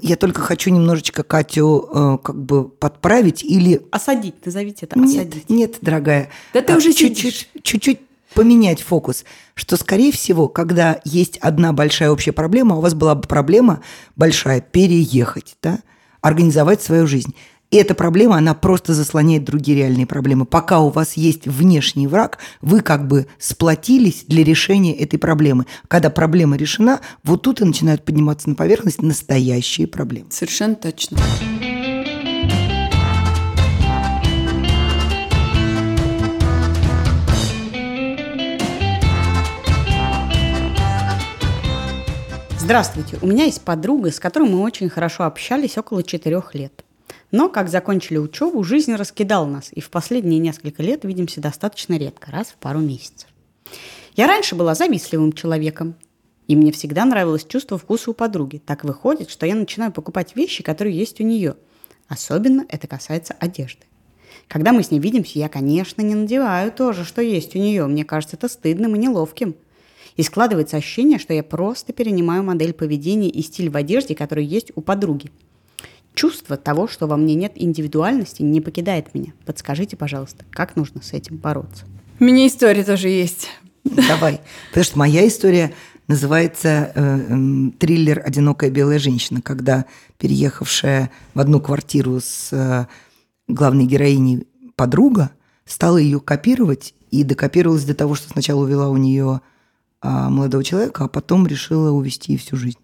я 0.02 0.16
только 0.16 0.42
хочу 0.42 0.70
немножечко 0.70 1.24
Катю 1.24 1.90
э, 1.94 2.18
как 2.24 2.42
бы 2.42 2.68
подправить 2.68 3.44
или... 3.44 3.82
Осадить, 3.92 4.46
назовите 4.46 4.86
это, 4.86 5.00
осадить. 5.00 5.50
Нет, 5.50 5.50
нет 5.50 5.78
дорогая. 5.82 6.30
Да 6.54 6.62
ты 6.62 6.74
а, 6.74 6.78
уже 6.78 6.94
чуть-чуть, 6.94 7.50
чуть-чуть 7.62 8.00
поменять 8.34 8.82
фокус, 8.82 9.26
что, 9.56 9.78
скорее 9.78 10.12
всего, 10.12 10.48
когда 10.48 11.02
есть 11.04 11.38
одна 11.38 11.74
большая 11.74 12.12
общая 12.12 12.32
проблема, 12.32 12.78
у 12.78 12.82
вас 12.82 12.94
была 12.94 13.16
бы 13.16 13.28
проблема 13.28 13.82
большая 14.16 14.62
переехать, 14.62 15.58
да, 15.62 15.80
организовать 16.22 16.82
свою 16.82 17.08
жизнь. 17.08 17.36
И 17.72 17.78
эта 17.78 17.94
проблема, 17.94 18.38
она 18.38 18.56
просто 18.56 18.96
заслоняет 18.96 19.44
другие 19.44 19.78
реальные 19.78 20.08
проблемы. 20.08 20.46
Пока 20.46 20.80
у 20.80 20.90
вас 20.90 21.14
есть 21.14 21.46
внешний 21.48 22.08
враг, 22.08 22.40
вы 22.62 22.82
как 22.82 23.08
бы 23.08 23.28
сплотились 23.38 24.24
для 24.28 24.44
решения 24.44 24.96
этой 24.96 25.20
проблемы. 25.20 25.68
Когда 25.88 26.10
проблема 26.10 26.58
решена, 26.58 27.00
вот 27.24 27.44
тут 27.44 27.62
и 27.62 27.66
начинают 27.66 28.04
подниматься 28.04 28.50
на 28.50 28.56
поверхность 28.56 29.04
настоящие 29.04 29.86
проблемы. 29.86 30.32
Совершенно 30.32 30.74
точно. 30.74 31.20
Здравствуйте, 42.58 43.20
у 43.22 43.28
меня 43.28 43.46
есть 43.46 43.62
подруга, 43.62 44.12
с 44.12 44.20
которой 44.20 44.50
мы 44.50 44.62
очень 44.62 44.90
хорошо 44.90 45.26
общались 45.26 45.78
около 45.78 46.02
четырех 46.02 46.56
лет. 46.56 46.84
Но, 47.32 47.48
как 47.48 47.70
закончили 47.70 48.18
учебу, 48.18 48.64
жизнь 48.64 48.94
раскидала 48.96 49.46
нас, 49.46 49.70
и 49.72 49.82
в 49.82 49.90
последние 49.90 50.40
несколько 50.40 50.82
лет 50.82 51.04
видимся 51.04 51.42
достаточно 51.42 51.98
редко, 51.98 52.32
раз 52.32 52.48
в 52.48 52.56
пару 52.56 52.80
месяцев. 52.80 53.30
Я 54.16 54.26
раньше 54.28 54.56
была 54.56 54.74
завистливым 54.74 55.34
человеком, 55.34 55.96
и 56.48 56.56
мне 56.56 56.72
всегда 56.72 57.06
нравилось 57.06 57.46
чувство 57.46 57.78
вкуса 57.78 58.10
у 58.10 58.14
подруги. 58.16 58.58
Так 58.58 58.84
выходит, 58.84 59.30
что 59.30 59.46
я 59.46 59.54
начинаю 59.54 59.92
покупать 59.92 60.36
вещи, 60.36 60.64
которые 60.64 60.98
есть 60.98 61.22
у 61.22 61.24
нее. 61.24 61.56
Особенно 62.08 62.66
это 62.68 62.88
касается 62.88 63.36
одежды. 63.40 63.84
Когда 64.48 64.74
мы 64.74 64.82
с 64.82 64.90
ней 64.90 65.00
видимся, 65.00 65.38
я, 65.38 65.48
конечно, 65.48 66.02
не 66.02 66.16
надеваю 66.16 66.72
то 66.72 66.92
же, 66.92 67.06
что 67.06 67.22
есть 67.22 67.56
у 67.56 67.60
нее. 67.60 67.86
Мне 67.86 68.04
кажется 68.04 68.36
это 68.36 68.48
стыдным 68.48 68.96
и 68.96 69.00
неловким. 69.00 69.56
И 70.16 70.24
складывается 70.24 70.78
ощущение, 70.78 71.20
что 71.20 71.36
я 71.36 71.44
просто 71.44 71.94
перенимаю 71.94 72.42
модель 72.42 72.74
поведения 72.74 73.30
и 73.30 73.44
стиль 73.44 73.70
в 73.70 73.78
одежде, 73.78 74.16
который 74.16 74.44
есть 74.44 74.72
у 74.76 74.82
подруги– 74.82 75.32
Чувство 76.20 76.58
того, 76.58 76.90
что 76.90 77.08
во 77.08 77.16
мне 77.16 77.34
нет 77.34 77.54
индивидуальности, 77.56 78.42
не 78.42 78.60
покидает 78.60 79.14
меня. 79.14 79.32
Подскажите, 79.46 79.96
пожалуйста, 79.96 80.44
как 80.52 80.76
нужно 80.76 81.02
с 81.02 81.14
этим 81.14 81.38
бороться? 81.38 81.86
У 82.20 82.26
меня 82.26 82.46
история 82.46 82.84
тоже 82.84 83.08
есть 83.08 83.48
Давай. 83.86 84.42
Потому 84.68 84.84
что 84.84 85.00
моя 85.00 85.26
история 85.26 85.74
называется 86.10 86.92
э, 86.94 87.20
э, 87.30 87.72
триллер 87.80 88.22
«Одинокая 88.26 88.70
белая 88.70 89.00
женщина», 89.00 89.42
когда 89.42 89.86
переехавшая 90.18 91.10
в 91.34 91.40
одну 91.40 91.62
квартиру 91.62 92.20
с 92.20 92.50
э, 92.52 92.88
главной 93.48 93.86
героиней 93.86 94.46
подруга 94.76 95.32
стала 95.64 95.96
ее 96.00 96.20
копировать 96.20 96.96
и 97.12 97.24
докопировалась 97.24 97.86
до 97.86 97.94
того, 97.94 98.16
что 98.16 98.28
сначала 98.28 98.66
увела 98.66 98.90
у 98.90 98.98
нее 98.98 99.40
а, 100.02 100.30
молодого 100.30 100.66
человека, 100.66 101.06
а 101.06 101.08
потом 101.08 101.48
решила 101.48 101.92
увести 101.92 102.36
всю 102.36 102.58
жизнь. 102.58 102.80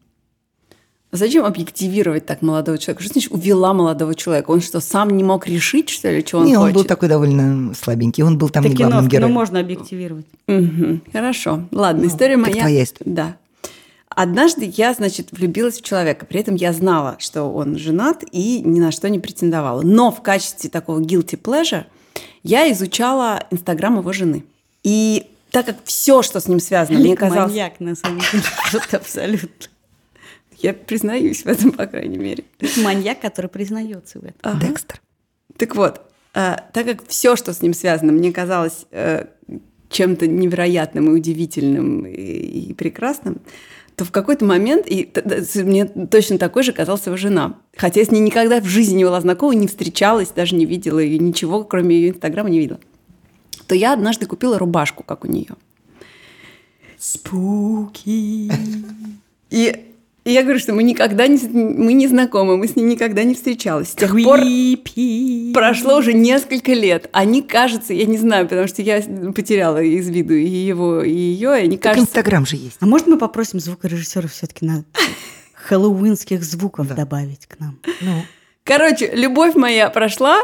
Зачем 1.16 1.46
объективировать 1.46 2.26
так 2.26 2.42
молодого 2.42 2.78
человека? 2.78 3.04
Что 3.04 3.14
значит 3.14 3.32
увела 3.32 3.74
молодого 3.74 4.16
человека? 4.16 4.52
Он 4.52 4.62
что, 4.62 4.80
сам 4.80 5.10
не 5.12 5.24
мог 5.24 5.48
решить, 5.48 5.90
что 5.90 6.10
ли, 6.12 6.26
что 6.26 6.40
он 6.40 6.46
Не, 6.46 6.56
хочет? 6.56 6.68
он 6.68 6.74
был 6.74 6.84
такой 6.84 7.10
довольно 7.10 7.74
слабенький. 7.74 8.24
Он 8.24 8.38
был 8.38 8.50
там 8.50 8.64
Это 8.64 8.72
не 8.72 8.78
главным 8.78 9.02
кино, 9.02 9.10
героем. 9.10 9.34
можно 9.34 9.60
объективировать. 9.60 10.26
Мгм. 10.48 11.02
Хорошо. 11.12 11.64
Ладно, 11.72 12.06
история 12.08 12.38
Ну, 12.38 12.44
так 12.46 12.54
моя. 12.54 12.64
твоя 12.64 12.84
история. 12.84 13.12
Да. 13.12 13.38
Однажды 14.10 14.72
я, 14.78 14.94
значит, 14.94 15.30
влюбилась 15.32 15.78
в 15.80 15.82
человека. 15.84 16.26
При 16.26 16.40
этом 16.40 16.56
я 16.56 16.72
знала, 16.72 17.18
что 17.20 17.44
он 17.52 17.78
женат 17.78 18.24
и 18.32 18.62
ни 18.64 18.80
на 18.80 18.92
что 18.92 19.10
не 19.10 19.20
претендовала. 19.20 19.82
Но 19.82 20.10
в 20.12 20.22
качестве 20.22 20.70
такого 20.70 21.02
guilty 21.02 21.38
pleasure 21.42 21.84
я 22.44 22.72
изучала 22.72 23.44
Инстаграм 23.52 23.98
его 23.98 24.14
жены. 24.14 24.46
И 24.84 25.26
так 25.52 25.66
как 25.66 25.78
все, 25.84 26.22
что 26.22 26.40
с 26.40 26.48
ним 26.48 26.60
связано, 26.62 27.00
мне 27.00 27.16
казалось... 27.18 27.52
Маньяк, 27.52 27.80
на 27.80 27.96
самом 27.96 28.20
деле. 28.20 28.44
Абсолютно. 28.92 29.68
Я 30.58 30.74
признаюсь 30.74 31.44
в 31.44 31.48
этом, 31.48 31.72
по 31.72 31.86
крайней 31.86 32.18
мере. 32.18 32.44
Маньяк, 32.84 33.20
который 33.22 33.48
признается 33.48 34.20
в 34.20 34.24
этом. 34.24 34.40
Ага. 34.42 34.68
Декстер. 34.68 35.02
Так 35.58 35.76
вот, 35.76 36.02
э, 36.34 36.56
так 36.74 36.86
как 36.86 37.08
все, 37.08 37.36
что 37.36 37.54
с 37.54 37.62
ним 37.62 37.74
связано, 37.74 38.12
мне 38.12 38.32
казалось 38.32 38.86
э, 38.92 39.26
чем-то 39.90 40.28
невероятным 40.28 41.10
и 41.10 41.14
удивительным 41.20 42.06
и, 42.06 42.12
и 42.70 42.74
прекрасным, 42.74 43.42
то 43.96 44.04
в 44.04 44.12
какой-то 44.12 44.44
момент, 44.44 44.88
и 44.88 45.04
т- 45.06 45.22
т- 45.22 45.44
с- 45.44 45.56
мне 45.56 45.86
точно 45.86 46.38
такой 46.38 46.64
же 46.64 46.74
казалась 46.74 47.06
его 47.06 47.16
жена. 47.16 47.60
Хотя 47.78 48.02
я 48.02 48.06
с 48.06 48.12
ней 48.12 48.20
никогда 48.20 48.60
в 48.60 48.66
жизни 48.66 48.96
не 48.98 49.04
была 49.06 49.22
знакома, 49.22 49.56
не 49.56 49.68
встречалась, 49.68 50.30
даже 50.32 50.56
не 50.56 50.66
видела 50.66 51.00
ее, 51.00 51.18
ничего, 51.20 51.64
кроме 51.64 51.96
ее 51.96 52.10
инстаграма, 52.10 52.50
не 52.50 52.60
видела. 52.60 52.80
То 53.68 53.76
я 53.76 53.94
однажды 53.94 54.26
купила 54.26 54.60
рубашку, 54.60 55.04
как 55.04 55.24
у 55.24 55.28
нее. 55.28 55.56
Спуки. 56.98 58.52
И, 59.50 59.86
и 60.26 60.32
я 60.32 60.42
говорю, 60.42 60.60
что 60.60 60.74
мы 60.74 60.82
никогда 60.82 61.28
не, 61.28 61.38
мы 61.48 61.94
не 61.94 62.08
знакомы, 62.08 62.58
мы 62.58 62.68
с 62.68 62.76
ней 62.76 62.84
никогда 62.84 63.24
не 63.24 63.36
встречались. 63.36 63.90
С 63.90 63.96
тех 63.96 64.12
пор. 64.12 64.40
Прошло 65.54 65.98
уже 65.98 66.14
несколько 66.14 66.74
лет. 66.74 67.10
Они, 67.14 67.44
кажется, 67.44 67.94
я 67.94 68.06
не 68.06 68.18
знаю, 68.18 68.48
потому 68.48 68.68
что 68.68 68.82
я 68.82 69.02
потеряла 69.36 69.82
из 69.84 70.10
виду 70.10 70.34
и 70.34 70.48
его, 70.48 71.04
и 71.04 71.12
ее, 71.12 71.60
и 71.60 71.66
они 71.66 71.78
Так 71.78 71.94
кажется... 71.94 72.10
Инстаграм 72.10 72.46
же 72.46 72.56
есть. 72.56 72.78
А 72.80 72.88
может 72.88 73.06
мы 73.06 73.20
попросим 73.20 73.60
звукорежиссера 73.60 74.28
все-таки 74.28 74.66
на 74.66 74.84
хэллоуинских 75.54 76.44
звуков 76.44 76.88
добавить 76.96 77.46
к 77.46 77.60
нам? 77.60 77.80
Ну, 78.02 78.24
Короче, 78.64 79.12
любовь 79.14 79.54
моя 79.54 79.92
прошла, 79.92 80.40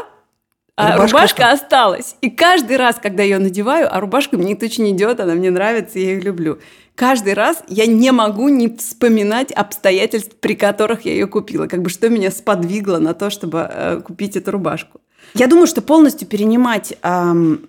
а 0.76 0.92
Рубашка 0.92 1.16
рубашка, 1.18 1.50
осталась. 1.50 2.16
И 2.20 2.30
каждый 2.30 2.76
раз, 2.76 2.96
когда 3.02 3.24
я 3.24 3.34
ее 3.34 3.38
надеваю, 3.40 3.94
а 3.94 4.00
рубашка 4.00 4.38
мне 4.38 4.54
это 4.54 4.66
очень 4.66 4.88
идет, 4.96 5.18
она 5.18 5.34
мне 5.34 5.50
нравится, 5.50 5.98
я 5.98 6.12
ее 6.12 6.20
люблю. 6.20 6.60
Каждый 6.94 7.32
раз 7.34 7.62
я 7.68 7.86
не 7.86 8.12
могу 8.12 8.48
не 8.48 8.68
вспоминать 8.76 9.50
обстоятельств, 9.50 10.32
при 10.40 10.54
которых 10.54 11.04
я 11.04 11.12
ее 11.12 11.26
купила. 11.26 11.66
Как 11.66 11.82
бы 11.82 11.88
что 11.90 12.08
меня 12.08 12.30
сподвигло 12.30 12.98
на 12.98 13.14
то, 13.14 13.30
чтобы 13.30 13.66
э, 13.70 14.00
купить 14.04 14.36
эту 14.36 14.50
рубашку. 14.50 15.00
Я 15.34 15.46
думаю, 15.46 15.66
что 15.66 15.80
полностью 15.80 16.28
перенимать 16.28 16.94
ам, 17.02 17.60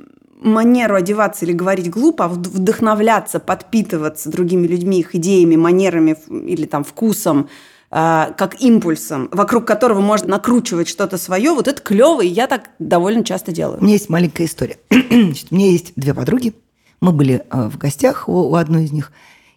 манеру 0.42 0.96
одеваться 0.96 1.46
или 1.46 1.54
говорить 1.54 1.90
глупо, 1.90 2.26
а 2.26 2.28
вд- 2.28 2.50
вдохновляться, 2.50 3.40
подпитываться 3.40 4.30
другими 4.30 4.68
людьми, 4.68 5.00
их 5.00 5.16
идеями, 5.16 5.56
манерами 5.56 6.18
или 6.30 6.66
там 6.66 6.84
вкусом, 6.84 7.48
а, 7.90 8.32
как 8.38 8.60
импульсом, 8.62 9.30
вокруг 9.32 9.66
которого 9.66 10.02
можно 10.02 10.28
накручивать 10.28 10.90
что-то 10.90 11.18
свое, 11.18 11.52
вот 11.54 11.68
это 11.70 11.82
клево, 11.82 12.22
и 12.22 12.28
я 12.28 12.48
так 12.48 12.72
довольно 12.80 13.24
часто 13.24 13.52
У 13.52 13.54
делаю. 13.54 13.82
меня 13.82 13.94
есть 13.94 14.10
маленькая 14.10 14.46
история. 14.46 14.78
Значит, 14.90 15.48
у 15.52 15.56
меня 15.56 15.70
есть 15.72 15.94
две 15.96 16.14
подруги. 16.14 16.54
Мы 17.04 17.12
были 17.12 17.44
э, 17.50 17.68
в 17.68 17.78
гостях 17.78 18.30
у, 18.30 18.32
у 18.32 18.56
одной 18.56 18.86
из 18.86 18.94
них. 18.94 19.12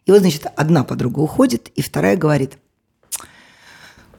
И 0.04 0.10
вот, 0.10 0.18
значит, 0.18 0.48
одна 0.56 0.82
подруга 0.82 1.20
уходит, 1.20 1.68
и 1.76 1.80
вторая 1.80 2.16
говорит, 2.16 2.58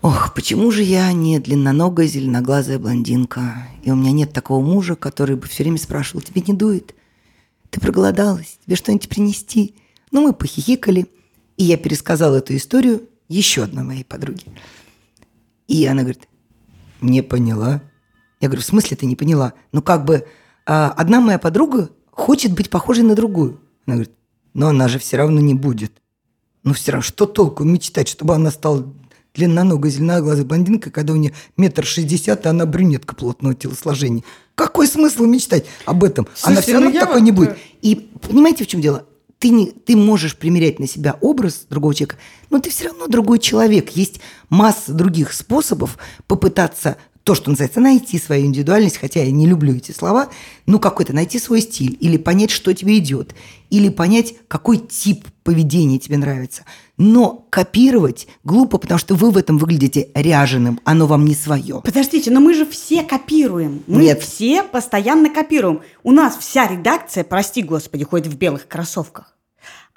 ох, 0.02 0.34
почему 0.34 0.72
же 0.72 0.82
я 0.82 1.12
не 1.12 1.38
длинноногая 1.38 2.08
зеленоглазая 2.08 2.80
блондинка, 2.80 3.68
и 3.84 3.92
у 3.92 3.96
меня 3.98 4.13
нет 4.13 4.32
такого 4.32 4.63
мужа, 4.63 4.96
который 4.96 5.36
бы 5.36 5.46
все 5.46 5.63
время 5.63 5.78
спрашивал, 5.78 6.22
тебе 6.22 6.42
не 6.48 6.54
дует? 6.54 6.96
Ты 7.70 7.82
проголодалась? 7.82 8.60
Тебе 8.66 8.78
что-нибудь 8.78 9.10
принести? 9.10 9.76
Ну, 10.12 10.22
мы 10.22 10.32
похихикали, 10.32 11.08
и 11.58 11.66
я 11.66 11.76
пересказала 11.76 12.38
эту 12.38 12.56
историю 12.56 13.10
еще 13.28 13.63
одной 13.63 13.84
моей 13.84 14.06
подруге. 14.06 14.46
И 15.68 15.86
она 15.86 16.04
говорит, 16.04 16.30
не 17.02 17.22
поняла. 17.22 17.82
Я 18.40 18.48
говорю, 18.48 18.62
в 18.62 18.66
смысле 18.66 18.96
ты 18.96 19.06
не 19.06 19.18
поняла? 19.18 19.52
Ну, 19.74 19.82
как 19.82 20.06
бы 20.06 20.26
а, 20.66 20.92
одна 20.92 21.20
моя 21.20 21.40
подруга 21.40 21.90
хочет 22.18 22.54
быть 22.54 22.70
похожей 22.70 23.04
на 23.04 23.16
другую. 23.16 23.62
Она 23.86 23.98
говорит, 23.98 24.12
но 24.54 24.70
она 24.70 24.88
же 24.88 24.98
все 25.00 25.18
равно 25.18 25.40
не 25.40 25.54
будет. 25.54 25.94
Ну, 26.64 26.74
все 26.74 26.92
равно, 26.92 27.04
что 27.04 27.28
толку 27.28 27.64
мечтать, 27.64 28.10
чтобы 28.10 28.34
она 28.34 28.52
стала 28.52 28.92
длинноногой, 29.36 29.92
зеленоглазой 29.92 30.44
блондинкой, 30.44 30.92
когда 30.92 31.14
у 31.14 31.16
нее 31.16 31.34
метр 31.56 31.86
шестьдесят, 31.86 32.46
и 32.46 32.50
она 32.50 32.66
брюнетка 32.66 33.16
плотного 33.16 33.54
телосложения. 33.54 34.24
Какой 34.56 34.88
смысл 34.88 35.26
мечтать 35.26 35.66
об 35.86 36.04
этом? 36.04 36.26
она 36.26 36.56
Слушайте, 36.56 36.62
все 36.64 36.74
равно 36.74 36.90
ну 36.90 36.96
я 36.96 37.02
такой 37.02 37.22
вот, 37.22 37.24
не 37.24 37.32
э, 37.32 37.34
будет. 37.34 37.58
И 37.84 38.10
понимаете, 38.28 38.64
в 38.64 38.68
чем 38.68 38.82
дело? 38.82 39.06
Ты, 39.38 39.50
не, 39.50 39.68
ты 39.68 39.96
можешь 39.96 40.36
примерять 40.36 40.80
на 40.80 40.88
себя 40.88 41.20
образ 41.22 41.68
другого 41.70 41.94
человека, 41.94 42.18
но 42.50 42.60
ты 42.60 42.72
все 42.72 42.86
равно 42.86 43.06
другой 43.06 43.38
человек. 43.38 43.92
Есть 43.92 44.20
масса 44.50 44.92
других 44.92 45.32
способов 45.34 46.00
попытаться 46.26 46.98
то, 47.28 47.36
что 47.36 47.50
называется, 47.50 47.82
найти 47.82 48.18
свою 48.20 48.46
индивидуальность, 48.46 48.96
хотя 48.96 49.22
я 49.22 49.30
не 49.32 49.46
люблю 49.46 49.76
эти 49.76 49.92
слова, 49.92 50.30
ну 50.66 50.80
какой-то 50.80 51.12
найти 51.12 51.40
свой 51.40 51.60
стиль, 51.60 51.98
или 52.00 52.16
понять, 52.16 52.52
что 52.52 52.74
тебе 52.74 53.00
идет, 53.00 53.36
или 53.70 53.90
понять, 53.90 54.36
какой 54.48 54.78
тип 54.78 55.26
поведения 55.44 56.00
тебе 56.00 56.16
нравится. 56.16 56.63
Но 56.96 57.46
копировать 57.50 58.30
глупо, 58.46 58.78
потому 58.78 58.98
что 58.98 59.16
вы 59.16 59.32
в 59.32 59.36
этом 59.36 59.58
выглядите 59.58 60.08
ряженым, 60.16 60.80
оно 60.86 61.06
вам 61.06 61.26
не 61.26 61.36
свое. 61.36 61.82
Подождите, 61.84 62.32
но 62.32 62.40
мы 62.40 62.54
же 62.54 62.66
все 62.66 63.04
копируем. 63.04 63.84
Мы 63.88 64.04
Нет. 64.04 64.22
все 64.22 64.63
постоянно 64.63 65.30
копируем. 65.30 65.82
У 66.04 66.13
нас 66.13 66.38
вся 66.38 66.66
редакция, 66.66 67.26
прости 67.26 67.62
господи, 67.62 68.06
ходит 68.06 68.28
в 68.28 68.38
белых 68.38 68.70
кроссовках. 68.70 69.37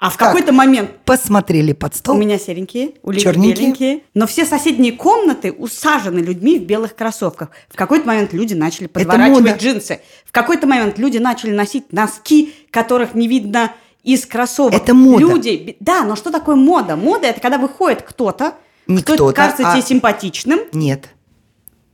А 0.01 0.09
в 0.09 0.17
Как? 0.17 0.29
какой-то 0.29 0.51
момент 0.51 0.89
Посмотрели 1.05 1.73
под 1.73 1.93
у 1.93 1.97
стол. 1.97 2.17
меня 2.17 2.39
серенькие, 2.39 2.93
у 3.03 3.11
Лили 3.11 3.23
беленькие. 3.37 4.01
Но 4.15 4.25
все 4.25 4.45
соседние 4.45 4.93
комнаты 4.93 5.51
усажены 5.51 6.17
людьми 6.17 6.57
в 6.57 6.63
белых 6.63 6.95
кроссовках. 6.95 7.49
В 7.69 7.75
какой-то 7.75 8.07
момент 8.07 8.33
люди 8.33 8.55
начали 8.55 8.87
подворачивать 8.87 9.61
джинсы. 9.61 10.01
В 10.25 10.31
какой-то 10.31 10.65
момент 10.65 10.97
люди 10.97 11.19
начали 11.19 11.51
носить 11.51 11.93
носки, 11.93 12.51
которых 12.71 13.13
не 13.13 13.27
видно 13.27 13.73
из 14.03 14.25
кроссовок. 14.25 14.73
Это 14.73 14.95
мода. 14.95 15.19
Люди, 15.21 15.77
да, 15.79 16.03
но 16.03 16.15
что 16.15 16.31
такое 16.31 16.55
мода? 16.55 16.95
Мода– 16.95 17.27
это 17.27 17.39
когда 17.39 17.59
выходит 17.59 18.01
кто-то, 18.01 18.55
Не 18.87 19.03
кто 19.03 19.13
кто-то, 19.13 19.33
кажется 19.35 19.69
а- 19.69 19.73
тебе 19.73 19.83
симпатичным, 19.83 20.61
Нет. 20.73 21.09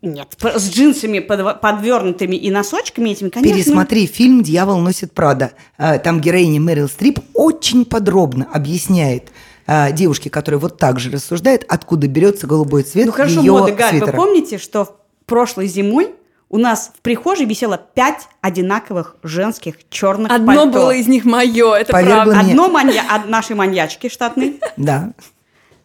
Нет, 0.01 0.35
с 0.55 0.69
джинсами 0.69 1.19
подв- 1.19 1.59
подвернутыми 1.59 2.35
и 2.35 2.51
носочками 2.51 3.09
этими, 3.09 3.29
конечно. 3.29 3.55
Пересмотри 3.55 4.05
фильм 4.05 4.43
«Дьявол 4.43 4.77
носит 4.79 5.11
Прада». 5.11 5.51
А, 5.77 5.97
Там 5.97 6.21
героиня 6.21 6.61
Мэрил 6.61 6.87
Стрип 6.87 7.19
очень 7.33 7.83
подробно 7.85 8.47
объясняет 8.53 9.29
а, 9.65 9.91
девушке, 9.91 10.29
которая 10.29 10.59
вот 10.59 10.77
так 10.77 10.99
же 10.99 11.09
рассуждает, 11.11 11.65
откуда 11.67 12.07
берется 12.07 12.45
голубой 12.47 12.83
цвет 12.83 13.07
Ну 13.07 13.11
хорошо, 13.11 13.39
ее 13.41 13.51
мода, 13.53 13.71
Галь, 13.73 13.89
свитера. 13.89 14.11
вы 14.11 14.11
помните, 14.13 14.57
что 14.59 14.85
в 14.85 14.93
прошлой 15.25 15.67
зимой 15.67 16.11
у 16.49 16.57
нас 16.57 16.91
в 16.97 17.01
прихожей 17.01 17.45
висело 17.45 17.77
пять 17.93 18.27
одинаковых 18.39 19.17
женских 19.23 19.75
черных 19.89 20.31
Одно 20.31 20.47
пальто. 20.63 20.71
было 20.71 20.91
из 20.91 21.07
них 21.07 21.25
мое, 21.25 21.73
это 21.73 21.91
Поверь 21.91 22.13
правда. 22.13 22.35
мне. 22.35 22.51
Одно 22.51 22.69
манья... 22.69 23.03
от 23.09 23.27
нашей 23.27 23.55
маньячки 23.57 24.07
штатной, 24.09 24.59
Да. 24.77 25.11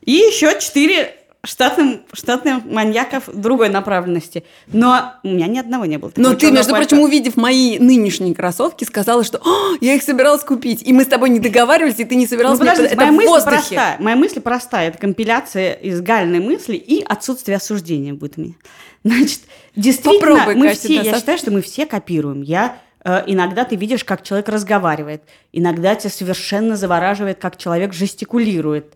и 0.05 0.12
еще 0.12 0.57
четыре 0.61 1.16
штатным, 1.45 2.03
штатных 2.13 2.65
маньяков 2.65 3.25
другой 3.33 3.69
направленности. 3.69 4.45
Но 4.69 5.15
у 5.25 5.29
меня 5.29 5.49
ни 5.49 5.59
одного 5.59 5.85
не 5.87 5.99
было. 5.99 6.13
Но 6.17 6.35
ты, 6.35 6.53
между 6.53 6.71
пальто. 6.73 6.89
прочим, 6.89 7.03
увидев 7.03 7.37
мои 7.37 7.79
нынешние 7.81 8.33
кроссовки, 8.35 8.85
сказала, 8.85 9.25
что 9.25 9.39
«А, 9.45 9.75
я 9.81 9.95
их 9.95 10.03
собиралась 10.05 10.45
купить. 10.45 10.83
И 10.83 10.93
мы 10.93 11.03
с 11.03 11.09
тобой 11.09 11.31
не 11.31 11.41
договаривались, 11.41 11.99
и 11.99 12.05
ты 12.05 12.15
не 12.15 12.25
Ну, 12.25 12.31
собиралась 12.31 12.61
мне 12.61 12.71
подождите, 12.71 12.95
это 12.95 13.01
моя 13.05 13.11
в 13.13 13.15
мысль 13.17 13.29
воздухе. 13.29 13.57
простая. 13.57 13.97
Моя 13.99 14.17
мысль 14.17 14.41
простая. 14.41 14.89
Это 14.89 14.99
компиляция 14.99 15.73
из 15.75 16.01
гальной 16.01 16.39
мысли 16.41 16.77
и 16.77 17.03
отсутствие 17.05 17.57
осуждения 17.57 18.15
будет 18.15 18.39
у 18.39 18.43
меня. 18.43 18.55
Значит, 19.03 19.41
действительно, 19.75 20.37
Попробуй, 20.37 20.55
мы 20.55 20.69
Катя, 20.69 20.79
все, 20.79 20.97
да, 20.99 21.03
я 21.03 21.13
со- 21.15 21.19
считаю, 21.19 21.39
что 21.39 21.51
мы 21.51 21.61
все 21.63 21.87
копируем. 21.87 22.43
Я 22.43 22.77
э, 23.05 23.25
иногда 23.27 23.65
ты 23.65 23.75
видишь, 23.75 24.05
как 24.05 24.23
человек 24.23 24.49
разговаривает, 24.49 25.25
иногда 25.53 25.97
тебя 25.97 26.11
совершенно 26.11 26.77
завораживает, 26.77 27.39
как 27.41 27.57
человек 27.59 27.93
жестикулирует. 27.95 28.95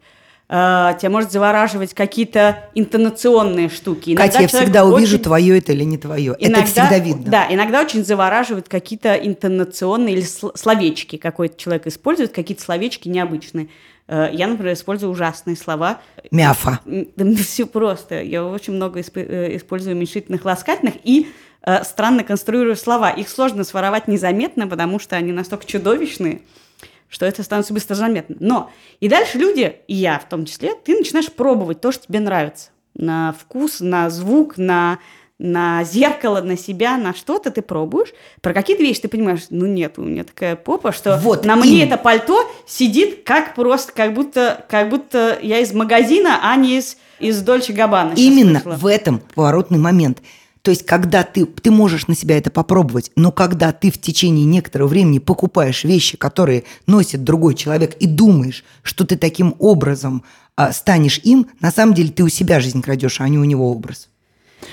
Э, 0.49 0.93
тебя 0.99 1.11
может 1.11 1.33
завораживать 1.33 1.95
какие-то 1.95 2.65
интонационные 2.75 3.69
штуки. 3.69 4.11
Иногда 4.11 4.27
Катя, 4.27 4.43
я 4.43 4.49
всегда 4.49 4.85
очень... 4.85 4.97
увижу, 4.97 5.19
твое 5.19 5.59
это 5.59 5.73
или 5.73 5.85
не 5.85 5.99
твое. 5.99 6.37
Иногда, 6.39 6.61
это 6.61 6.67
всегда 6.67 6.99
видно. 6.99 7.31
Да, 7.31 7.47
иногда 7.49 7.81
очень 7.81 8.05
завораживают 8.05 8.69
какие-то 8.69 9.15
интонационные 9.15 10.17
или 10.17 10.23
словечки. 10.23 11.17
Какой-то 11.17 11.57
человек 11.59 11.87
использует, 11.87 12.33
какие-то 12.33 12.63
словечки 12.63 13.09
необычные. 13.09 13.69
Э, 14.09 14.29
я, 14.33 14.47
например, 14.47 14.75
использую 14.75 15.13
ужасные 15.13 15.57
слова. 15.57 16.01
Мяфа. 16.31 16.81
Да, 16.85 17.35
все 17.37 17.67
просто. 17.67 18.23
Я 18.23 18.45
очень 18.45 18.75
много 18.75 19.01
э, 19.01 19.57
использую 19.57 19.97
уменьшительных, 19.97 20.45
ласкательных 20.45 20.95
и 21.03 21.29
э, 21.63 21.85
странно 21.85 22.25
конструирую 22.25 22.77
слова. 22.77 23.11
Их 23.11 23.29
сложно 23.29 23.65
своровать 23.65 24.09
незаметно, 24.09 24.67
потому 24.67 24.99
что 24.99 25.17
они 25.17 25.33
настолько 25.33 25.67
чудовищные, 25.67 26.43
что 27.09 27.27
это 27.27 27.43
становится 27.43 27.75
быстро 27.75 27.95
заметно. 27.95 28.37
Но 28.41 28.71
и 29.01 29.09
дальше 29.09 29.39
люди, 29.39 29.77
и 29.89 29.95
я 29.95 30.19
в 30.19 30.29
том 30.29 30.45
числе, 30.45 30.75
ты 30.75 30.97
начинаешь 30.97 31.31
пробовать 31.31 31.81
то, 31.81 31.93
что 31.93 32.07
тебе 32.07 32.21
нравится. 32.21 32.71
На 32.95 33.35
вкус, 33.39 33.81
на 33.81 34.09
звук, 34.11 34.57
на 34.57 34.99
на 35.39 35.85
зеркало, 35.85 36.41
на 36.41 36.57
себя, 36.57 36.97
на 36.97 37.15
что-то 37.15 37.51
ты 37.51 37.61
пробуешь. 37.61 38.09
Про 38.41 38.55
какие-то 38.55 38.83
вещи 38.83 39.03
ты 39.03 39.09
понимаешь, 39.09 39.43
ну 39.51 39.67
нет, 39.67 39.99
у 39.99 40.03
меня 40.03 40.25
такая 40.25 40.57
попа, 40.57 40.93
что 40.93 41.19
вот, 41.19 41.45
на 41.45 41.57
мне 41.57 41.85
это 41.85 41.99
пальто 41.99 42.51
сидит 42.67 43.23
как 43.25 43.55
просто, 43.55 43.93
как 43.93 44.15
будто, 44.15 44.65
как 44.69 44.89
будто 44.89 45.39
я 45.43 45.59
из 45.59 45.75
магазина, 45.75 46.41
а 46.43 46.57
не 46.57 46.79
из, 46.79 46.97
из 47.19 47.43
Дольче 47.43 47.75
Габбана. 47.75 48.15
Именно 48.17 48.63
в 48.65 48.87
этом 48.87 49.21
поворотный 49.35 49.79
момент. 49.79 50.23
То 50.67 50.71
есть, 50.71 50.85
когда 50.85 51.23
ты, 51.23 51.47
ты 51.47 51.71
можешь 51.71 52.09
на 52.09 52.17
себя 52.17 52.37
это 52.37 52.51
попробовать, 52.51 53.13
но 53.15 53.31
когда 53.31 53.71
ты 53.71 53.93
в 53.93 54.01
течение 54.01 54.45
некоторого 54.45 54.89
времени 54.89 55.21
покупаешь 55.21 55.85
вещи, 55.85 56.17
которые 56.17 56.65
носит 56.89 57.23
другой 57.23 57.55
человек, 57.55 57.95
и 58.01 58.09
думаешь, 58.09 58.65
что 58.83 59.07
ты 59.07 59.17
таким 59.17 59.55
образом 59.61 60.25
а, 60.57 60.73
станешь 60.73 61.21
им, 61.23 61.47
на 61.61 61.71
самом 61.71 61.95
деле 61.95 62.09
ты 62.09 62.25
у 62.25 62.29
себя 62.29 62.59
жизнь 62.59 62.83
крадешь, 62.83 63.21
а 63.21 63.29
не 63.29 63.39
у 63.39 63.45
него 63.45 63.71
образ. 63.71 64.09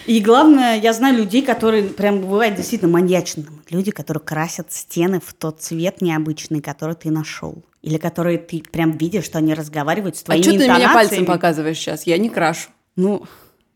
И 0.07 0.19
главное, 0.19 0.81
я 0.81 0.93
знаю 0.93 1.15
людей, 1.15 1.43
которые 1.43 1.83
прям 1.83 2.21
бывают 2.21 2.55
действительно 2.55 2.91
маньячными. 2.91 3.49
Люди, 3.69 3.91
которые 3.91 4.23
красят 4.23 4.71
стены 4.71 5.21
в 5.23 5.31
тот 5.35 5.61
цвет 5.61 6.01
необычный, 6.01 6.61
который 6.61 6.95
ты 6.95 7.11
нашел. 7.11 7.63
Или 7.83 7.97
которые 7.97 8.39
ты 8.39 8.63
прям 8.63 8.97
видишь, 8.97 9.25
что 9.25 9.37
они 9.37 9.53
разговаривают 9.53 10.17
с 10.17 10.23
твоими 10.23 10.41
А 10.41 10.43
что 10.43 10.57
ты 10.57 10.67
меня 10.67 10.91
пальцем 10.91 11.27
показываешь 11.27 11.77
сейчас? 11.77 12.07
Я 12.07 12.17
не 12.17 12.29
крашу. 12.29 12.71
Ну, 12.95 13.25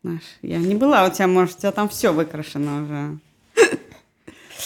знаешь, 0.08 0.38
я 0.40 0.58
не 0.58 0.74
была 0.74 1.06
у 1.06 1.10
тебя, 1.10 1.26
может, 1.26 1.56
у 1.56 1.60
тебя 1.60 1.72
там 1.72 1.88
все 1.88 2.12
выкрашено 2.12 2.82
уже. 2.82 3.18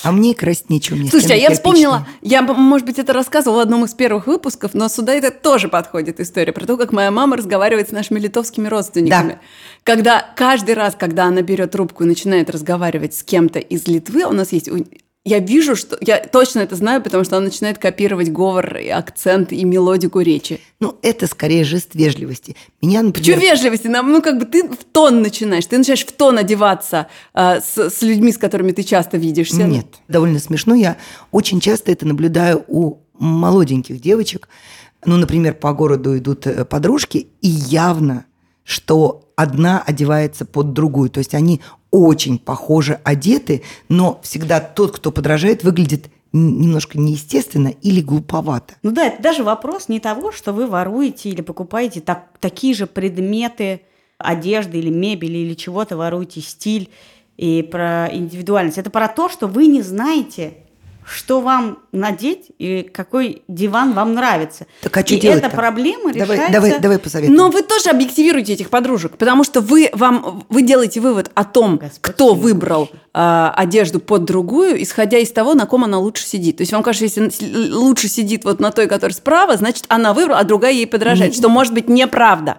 А 0.05 0.11
мне 0.11 0.35
красть 0.35 0.71
нечего. 0.71 0.97
Мне 0.97 1.11
Слушайте, 1.11 1.35
а 1.35 1.37
я 1.37 1.51
вспомнила, 1.51 2.07
я, 2.23 2.43
может 2.43 2.87
быть, 2.87 2.99
это 2.99 3.13
рассказывала 3.13 3.59
в 3.59 3.61
одном 3.61 3.85
из 3.85 3.95
первых 3.95 4.27
выпусков, 4.27 4.75
но 4.75 4.89
сюда 4.89 5.13
это 5.13 5.31
тоже 5.31 5.69
подходит 5.69 6.19
история 6.19 6.53
про 6.53 6.67
то, 6.67 6.77
как 6.77 6.93
моя 6.93 7.11
мама 7.11 7.37
разговаривает 7.37 7.91
с 7.91 7.93
нашими 7.93 8.19
литовскими 8.19 8.69
родственниками. 8.69 9.33
Да. 9.33 9.41
Когда 9.85 10.33
каждый 10.35 10.75
раз, 10.75 10.97
когда 10.99 11.27
она 11.27 11.43
берет 11.43 11.73
трубку 11.73 12.05
и 12.05 12.07
начинает 12.07 12.51
разговаривать 12.51 13.15
с 13.15 13.23
кем-то 13.23 13.59
из 13.59 13.87
Литвы, 13.87 14.25
у 14.25 14.33
нас 14.33 14.53
есть 14.53 14.69
я 15.25 15.39
вижу, 15.39 15.77
что 15.77 15.97
я 16.01 16.19
точно 16.19 16.61
это 16.61 16.75
знаю, 16.75 17.01
потому 17.01 17.23
что 17.23 17.37
она 17.37 17.47
начинает 17.47 17.79
копировать 17.79 18.31
говор, 18.31 18.77
и 18.77 18.89
акцент 18.89 19.53
и 19.53 19.65
мелодику 19.65 20.21
речи. 20.21 20.61
Ну, 20.81 20.99
это 21.03 21.29
скорее 21.29 21.63
жест 21.63 21.91
вежливости. 21.95 22.57
Меня, 22.81 23.03
например... 23.03 23.37
Почему 23.37 23.51
вежливости? 23.51 23.87
Ну, 23.87 24.21
как 24.21 24.39
бы 24.41 24.47
ты 24.47 24.69
в 24.69 24.85
тон 24.91 25.23
начинаешь, 25.23 25.67
ты 25.67 25.79
начинаешь 25.79 26.05
в 26.05 26.13
тон 26.13 26.39
одеваться 26.39 27.07
э, 27.35 27.61
с, 27.61 27.91
с 27.91 28.03
людьми, 28.03 28.33
с 28.33 28.39
которыми 28.39 28.73
ты 28.73 28.83
часто 28.83 29.17
видишься. 29.17 29.63
Нет, 29.63 29.87
довольно 30.09 30.41
смешно. 30.41 30.75
Я 30.75 30.97
очень 31.31 31.61
часто 31.61 31.93
это 31.93 32.05
наблюдаю 32.05 32.65
у 32.67 32.99
молоденьких 33.17 34.01
девочек. 34.01 34.49
Ну, 35.05 35.17
например, 35.17 35.55
по 35.55 35.73
городу 35.73 36.19
идут 36.19 36.49
э, 36.49 36.65
подружки, 36.65 37.29
и 37.41 37.49
явно 37.49 38.27
что 38.65 39.32
одна 39.43 39.83
одевается 39.83 40.45
под 40.45 40.73
другую. 40.73 41.11
То 41.11 41.19
есть 41.19 41.35
они 41.35 41.61
очень 41.91 42.39
похоже 42.39 43.01
одеты, 43.05 43.63
но 43.89 44.21
всегда 44.23 44.61
тот, 44.61 44.93
кто 44.93 45.13
подражает, 45.13 45.65
выглядит 45.65 46.09
немножко 46.33 46.99
неестественно 46.99 47.69
или 47.69 48.01
глуповато. 48.01 48.75
Ну 48.83 48.91
да, 48.93 49.09
это 49.09 49.23
даже 49.23 49.45
вопрос 49.45 49.89
не 49.89 50.01
того, 50.01 50.33
что 50.33 50.53
вы 50.53 50.67
воруете 50.67 51.29
или 51.29 51.43
покупаете 51.43 52.01
так, 52.01 52.29
такие 52.41 52.75
же 52.75 52.87
предметы 52.87 53.83
одежды 54.17 54.79
или 54.79 54.89
мебели 54.89 55.39
или 55.39 55.55
чего-то, 55.55 55.97
воруете 55.97 56.41
стиль 56.41 56.89
и 57.37 57.63
про 57.63 58.09
индивидуальность. 58.11 58.79
Это 58.79 58.91
про 58.91 59.09
то, 59.09 59.29
что 59.29 59.47
вы 59.47 59.67
не 59.67 59.83
знаете, 59.83 60.55
что 61.13 61.41
вам 61.41 61.79
надеть 61.93 62.51
и 62.59 62.83
какой 62.83 63.43
диван 63.49 63.93
вам 63.93 64.15
нравится. 64.15 64.67
Так 64.83 64.97
а 64.97 65.07
что 65.07 65.15
и 65.15 65.21
делать 65.21 65.45
эта 65.45 65.55
проблема 65.55 66.13
давай, 66.13 66.37
решается... 66.37 66.53
Давай, 66.53 66.81
давай 66.81 66.99
посоветуем. 66.99 67.37
Но 67.37 67.51
вы 67.51 67.63
тоже 67.63 67.91
объективируете 67.91 68.55
этих 68.55 68.71
подружек, 68.71 69.17
потому 69.19 69.45
что 69.45 69.61
вы, 69.61 69.91
вам, 69.93 70.45
вы 70.49 70.63
делаете 70.63 71.01
вывод 71.01 71.31
о 71.35 71.45
том, 71.45 71.77
Господь 71.77 72.01
кто 72.01 72.35
выбрал 72.35 72.91
э, 73.15 73.51
одежду 73.55 74.01
под 74.01 74.25
другую, 74.25 74.83
исходя 74.83 75.19
из 75.19 75.31
того, 75.31 75.55
на 75.55 75.67
ком 75.67 75.85
она 75.85 75.99
лучше 75.99 76.27
сидит. 76.27 76.57
То 76.57 76.63
есть 76.63 76.73
вам 76.73 76.83
кажется, 76.83 77.05
если 77.05 77.71
лучше 77.71 78.09
сидит 78.09 78.45
вот 78.45 78.61
на 78.61 78.71
той, 78.71 78.87
которая 78.87 79.15
справа, 79.15 79.57
значит, 79.57 79.85
она 79.89 80.15
выбрала, 80.15 80.41
а 80.41 80.45
другая 80.45 80.73
ей 80.73 80.87
подражает, 80.87 81.33
не, 81.33 81.39
что 81.39 81.49
может 81.49 81.75
быть 81.75 81.89
неправда. 81.89 82.59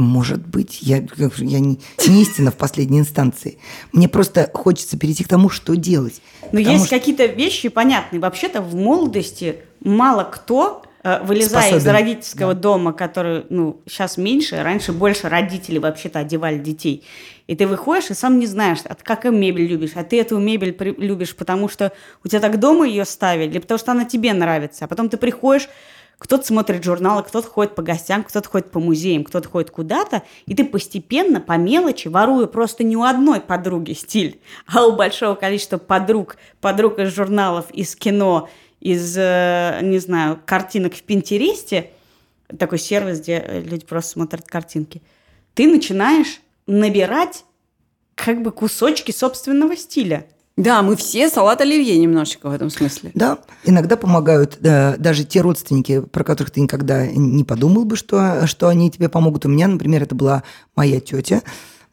Может 0.00 0.46
быть, 0.46 0.78
я, 0.80 1.04
я 1.16 1.60
не, 1.60 1.78
не 2.08 2.22
истина 2.22 2.50
в 2.50 2.56
последней 2.56 3.00
инстанции. 3.00 3.58
Мне 3.92 4.08
просто 4.08 4.50
хочется 4.52 4.98
перейти 4.98 5.24
к 5.24 5.28
тому, 5.28 5.48
что 5.48 5.76
делать. 5.76 6.20
Но 6.52 6.58
есть 6.58 6.86
что... 6.86 6.96
какие-то 6.96 7.26
вещи 7.26 7.68
понятные. 7.68 8.20
Вообще-то 8.20 8.62
в 8.62 8.74
молодости 8.74 9.56
мало 9.80 10.24
кто 10.24 10.82
э, 11.02 11.22
вылезая 11.22 11.68
Способен. 11.68 11.78
из 11.78 11.86
родительского 11.86 12.54
да. 12.54 12.60
дома, 12.60 12.92
который, 12.92 13.44
ну, 13.50 13.80
сейчас 13.86 14.16
меньше, 14.16 14.62
раньше 14.62 14.92
больше 14.92 15.28
родители 15.28 15.78
вообще-то 15.78 16.20
одевали 16.20 16.58
детей. 16.58 17.04
И 17.46 17.56
ты 17.56 17.66
выходишь 17.66 18.10
и 18.10 18.14
сам 18.14 18.38
не 18.38 18.46
знаешь, 18.46 18.78
а 18.84 18.94
ты 18.94 19.02
какую 19.02 19.32
мебель 19.32 19.66
любишь, 19.66 19.92
а 19.96 20.04
ты 20.04 20.20
эту 20.20 20.38
мебель 20.38 20.76
любишь, 20.98 21.34
потому 21.34 21.68
что 21.68 21.92
у 22.24 22.28
тебя 22.28 22.40
так 22.40 22.60
дома 22.60 22.86
ее 22.86 23.04
ставили, 23.04 23.50
или 23.50 23.58
потому 23.58 23.78
что 23.78 23.92
она 23.92 24.04
тебе 24.04 24.32
нравится. 24.32 24.84
А 24.84 24.88
потом 24.88 25.08
ты 25.08 25.16
приходишь, 25.16 25.68
кто-то 26.20 26.46
смотрит 26.46 26.84
журналы, 26.84 27.22
кто-то 27.22 27.48
ходит 27.48 27.74
по 27.74 27.80
гостям, 27.80 28.24
кто-то 28.24 28.46
ходит 28.46 28.70
по 28.70 28.78
музеям, 28.78 29.24
кто-то 29.24 29.48
ходит 29.48 29.70
куда-то, 29.70 30.22
и 30.44 30.54
ты 30.54 30.66
постепенно, 30.66 31.40
по 31.40 31.56
мелочи, 31.56 32.08
воруя 32.08 32.46
просто 32.46 32.84
не 32.84 32.94
у 32.94 33.04
одной 33.04 33.40
подруги 33.40 33.92
стиль, 33.92 34.38
а 34.66 34.86
у 34.86 34.92
большого 34.92 35.34
количества 35.34 35.78
подруг, 35.78 36.36
подруг 36.60 36.98
из 36.98 37.14
журналов, 37.14 37.70
из 37.72 37.96
кино, 37.96 38.50
из, 38.80 39.16
э, 39.16 39.78
не 39.82 39.98
знаю, 39.98 40.38
картинок 40.44 40.94
в 40.94 41.02
Пинтересте, 41.02 41.90
такой 42.58 42.78
сервис, 42.78 43.20
где 43.20 43.62
люди 43.64 43.86
просто 43.86 44.12
смотрят 44.12 44.46
картинки, 44.46 45.00
ты 45.54 45.66
начинаешь 45.66 46.42
набирать 46.66 47.46
как 48.14 48.42
бы 48.42 48.52
кусочки 48.52 49.10
собственного 49.10 49.74
стиля– 49.74 50.26
да, 50.62 50.82
мы 50.82 50.94
все 50.96 51.28
салат 51.28 51.60
оливье 51.60 51.96
немножечко 51.98 52.48
в 52.48 52.52
этом 52.52 52.70
смысле. 52.70 53.10
Да, 53.14 53.38
иногда 53.64 53.96
помогают 53.96 54.58
да, 54.60 54.94
даже 54.98 55.24
те 55.24 55.40
родственники, 55.40 56.00
про 56.00 56.22
которых 56.22 56.50
ты 56.50 56.60
никогда 56.60 57.06
не 57.06 57.44
подумал 57.44 57.84
бы, 57.84 57.96
что, 57.96 58.46
что 58.46 58.68
они 58.68 58.90
тебе 58.90 59.08
помогут. 59.08 59.46
У 59.46 59.48
меня, 59.48 59.68
например, 59.68 60.02
это 60.02 60.14
была 60.14 60.42
моя 60.76 61.00
тетя, 61.00 61.42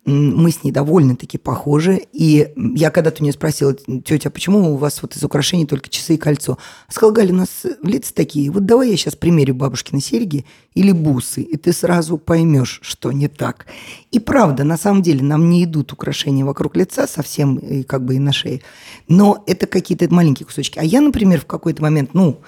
мы 0.07 0.51
с 0.51 0.63
ней 0.63 0.71
довольно-таки 0.71 1.37
похожи. 1.37 2.01
И 2.13 2.53
я 2.55 2.91
когда-то 2.91 3.21
у 3.21 3.23
нее 3.23 3.33
спросила, 3.33 3.73
тетя, 3.73 4.29
почему 4.29 4.73
у 4.73 4.77
вас 4.77 5.01
вот 5.01 5.15
из 5.17 5.23
украшений 5.23 5.65
только 5.65 5.89
часы 5.89 6.15
и 6.15 6.17
кольцо? 6.17 6.57
Сказала, 6.89 7.13
Галя, 7.13 7.33
у 7.33 7.35
нас 7.35 7.65
лица 7.83 8.13
такие, 8.13 8.49
вот 8.49 8.65
давай 8.65 8.89
я 8.89 8.97
сейчас 8.97 9.17
примерю 9.17 9.53
бабушкины 9.55 9.99
серьги 9.99 10.45
или 10.73 10.93
бусы, 10.93 11.41
и 11.41 11.57
ты 11.57 11.73
сразу 11.73 12.17
поймешь, 12.17 12.79
что 12.83 13.11
не 13.11 13.27
так. 13.27 13.65
И 14.11 14.19
правда, 14.19 14.63
на 14.63 14.77
самом 14.77 15.01
деле, 15.01 15.23
нам 15.23 15.49
не 15.49 15.65
идут 15.65 15.91
украшения 15.91 16.45
вокруг 16.45 16.77
лица 16.77 17.05
совсем, 17.05 17.57
и 17.57 17.83
как 17.83 18.05
бы 18.05 18.15
и 18.15 18.19
на 18.19 18.31
шее. 18.31 18.61
Но 19.09 19.43
это 19.45 19.67
какие-то 19.67 20.07
маленькие 20.13 20.45
кусочки. 20.45 20.79
А 20.79 20.83
я, 20.83 21.01
например, 21.01 21.41
в 21.41 21.45
какой-то 21.45 21.81
момент, 21.81 22.13
ну, 22.13 22.39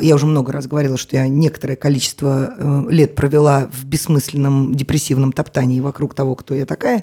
я 0.00 0.14
уже 0.14 0.26
много 0.26 0.52
раз 0.52 0.66
говорила, 0.66 0.96
что 0.96 1.16
я 1.16 1.26
некоторое 1.28 1.76
количество 1.76 2.54
э, 2.56 2.84
лет 2.90 3.14
провела 3.14 3.68
в 3.72 3.84
бессмысленном 3.84 4.74
депрессивном 4.74 5.32
топтании 5.32 5.80
вокруг 5.80 6.14
того, 6.14 6.36
кто 6.36 6.54
я 6.54 6.66
такая. 6.66 7.02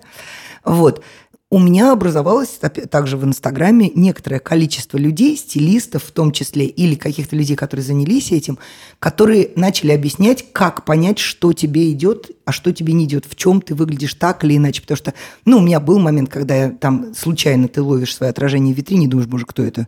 Вот. 0.64 1.04
У 1.52 1.58
меня 1.58 1.92
образовалось 1.92 2.60
также 2.92 3.18
в 3.18 3.26
Инстаграме 3.26 3.92
некоторое 3.96 4.38
количество 4.38 5.00
людей, 5.00 5.36
стилистов 5.36 6.04
в 6.04 6.12
том 6.12 6.32
числе, 6.32 6.68
или 6.68 6.94
каких-то 6.94 7.36
людей, 7.36 7.56
которые 7.56 7.84
занялись 7.84 8.32
этим, 8.32 8.60
которые 9.00 9.50
начали 9.56 9.92
объяснять, 9.92 10.46
как 10.54 10.86
понять, 10.86 11.18
что 11.18 11.52
тебе 11.54 11.92
идет, 11.92 12.30
а 12.46 12.52
что 12.52 12.72
тебе 12.72 12.94
не 12.94 13.06
идет, 13.06 13.26
в 13.26 13.36
чем 13.36 13.62
ты 13.62 13.74
выглядишь 13.74 14.14
так 14.14 14.44
или 14.44 14.58
иначе. 14.58 14.84
Потому 14.84 14.98
что, 14.98 15.14
ну, 15.46 15.58
у 15.58 15.62
меня 15.62 15.80
был 15.80 15.98
момент, 15.98 16.30
когда 16.30 16.56
я, 16.56 16.70
там 16.70 17.16
случайно 17.16 17.68
ты 17.68 17.82
ловишь 17.82 18.16
свое 18.16 18.30
отражение 18.30 18.76
в 18.76 18.78
витрине 18.78 19.08
и 19.08 19.10
думаешь, 19.10 19.28
боже, 19.28 19.48
кто 19.48 19.64
это? 19.64 19.88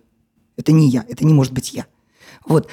Это 0.58 0.72
не 0.72 0.90
я, 0.90 1.06
это 1.08 1.26
не 1.26 1.34
может 1.34 1.54
быть 1.54 1.74
я. 1.74 1.86
Вот. 2.46 2.68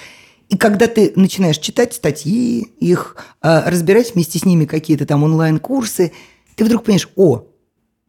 И 0.48 0.56
когда 0.56 0.86
ты 0.86 1.12
начинаешь 1.14 1.58
читать 1.58 1.92
статьи, 1.92 2.60
их 2.80 3.16
э, 3.42 3.68
разбирать 3.68 4.14
вместе 4.14 4.38
с 4.38 4.44
ними 4.44 4.64
какие-то 4.64 5.04
там 5.04 5.22
онлайн-курсы, 5.22 6.12
ты 6.54 6.64
вдруг 6.64 6.84
понимаешь, 6.84 7.08
о, 7.16 7.44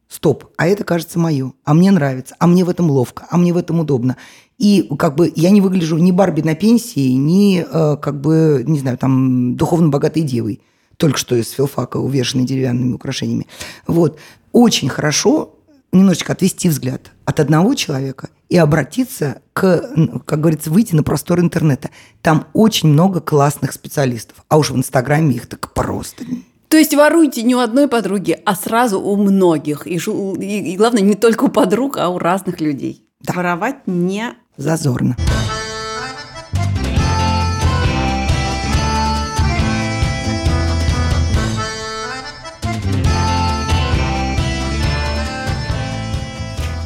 стоп, 0.08 0.46
а 0.56 0.66
это 0.66 0.84
кажется 0.84 1.18
мое, 1.18 1.52
а 1.64 1.74
мне 1.74 1.90
нравится, 1.90 2.34
а 2.38 2.46
мне 2.46 2.64
в 2.64 2.70
этом 2.70 2.90
ловко, 2.90 3.26
а 3.30 3.36
мне 3.36 3.52
в 3.52 3.58
этом 3.58 3.80
удобно. 3.80 4.16
И 4.58 4.88
как 4.98 5.16
бы 5.16 5.32
я 5.36 5.50
не 5.50 5.60
выгляжу 5.60 5.98
ни 5.98 6.12
Барби 6.12 6.40
на 6.40 6.54
пенсии, 6.54 7.12
ни 7.12 7.60
э, 7.60 7.96
как 7.96 8.20
бы, 8.20 8.64
не 8.66 8.78
знаю, 8.78 8.98
там, 8.98 9.54
духовно 9.56 9.88
богатой 9.88 10.22
девой, 10.22 10.60
только 10.96 11.18
что 11.18 11.36
из 11.36 11.50
филфака, 11.50 11.98
увешанной 11.98 12.44
деревянными 12.44 12.94
украшениями. 12.94 13.46
Вот. 13.86 14.18
Очень 14.52 14.88
хорошо 14.88 15.59
немножечко 15.92 16.32
отвести 16.32 16.68
взгляд 16.68 17.12
от 17.24 17.40
одного 17.40 17.74
человека 17.74 18.30
и 18.48 18.56
обратиться 18.56 19.42
к, 19.52 19.90
как 20.24 20.40
говорится, 20.40 20.70
выйти 20.70 20.94
на 20.94 21.02
простор 21.02 21.40
интернета. 21.40 21.90
Там 22.22 22.46
очень 22.52 22.88
много 22.88 23.20
классных 23.20 23.72
специалистов. 23.72 24.44
А 24.48 24.58
уж 24.58 24.70
в 24.70 24.76
Инстаграме 24.76 25.36
их 25.36 25.46
так 25.46 25.72
просто. 25.72 26.24
То 26.68 26.76
есть 26.76 26.94
воруйте 26.94 27.42
не 27.42 27.56
у 27.56 27.58
одной 27.58 27.88
подруги, 27.88 28.38
а 28.44 28.54
сразу 28.54 29.00
у 29.00 29.16
многих. 29.16 29.86
И, 29.86 29.96
и, 29.96 30.72
и 30.72 30.76
главное, 30.76 31.02
не 31.02 31.14
только 31.14 31.44
у 31.44 31.48
подруг, 31.48 31.96
а 31.98 32.08
у 32.08 32.18
разных 32.18 32.60
людей. 32.60 33.06
Да. 33.20 33.34
Воровать 33.34 33.86
не 33.86 34.34
зазорно. 34.56 35.16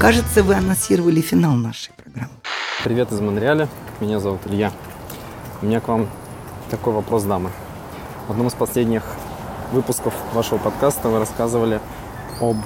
Кажется, 0.05 0.43
вы 0.43 0.55
анонсировали 0.55 1.23
финал 1.23 1.55
нашей 1.55 1.91
программы. 1.95 2.29
Привет 2.85 3.11
из 3.11 3.21
Монреаля. 3.21 3.69
Меня 4.01 4.21
зовут 4.21 4.43
Илья. 4.45 4.71
У 5.63 5.65
меня 5.65 5.81
к 5.81 5.89
вам 5.89 6.11
такой 6.71 6.93
вопрос, 6.93 7.23
дамы. 7.23 7.49
В 8.29 8.33
одном 8.33 8.49
из 8.49 8.53
последних 8.53 9.03
выпусков 9.73 10.13
вашего 10.35 10.59
подкаста 10.59 11.09
вы 11.09 11.21
рассказывали 11.21 11.81
об 12.39 12.59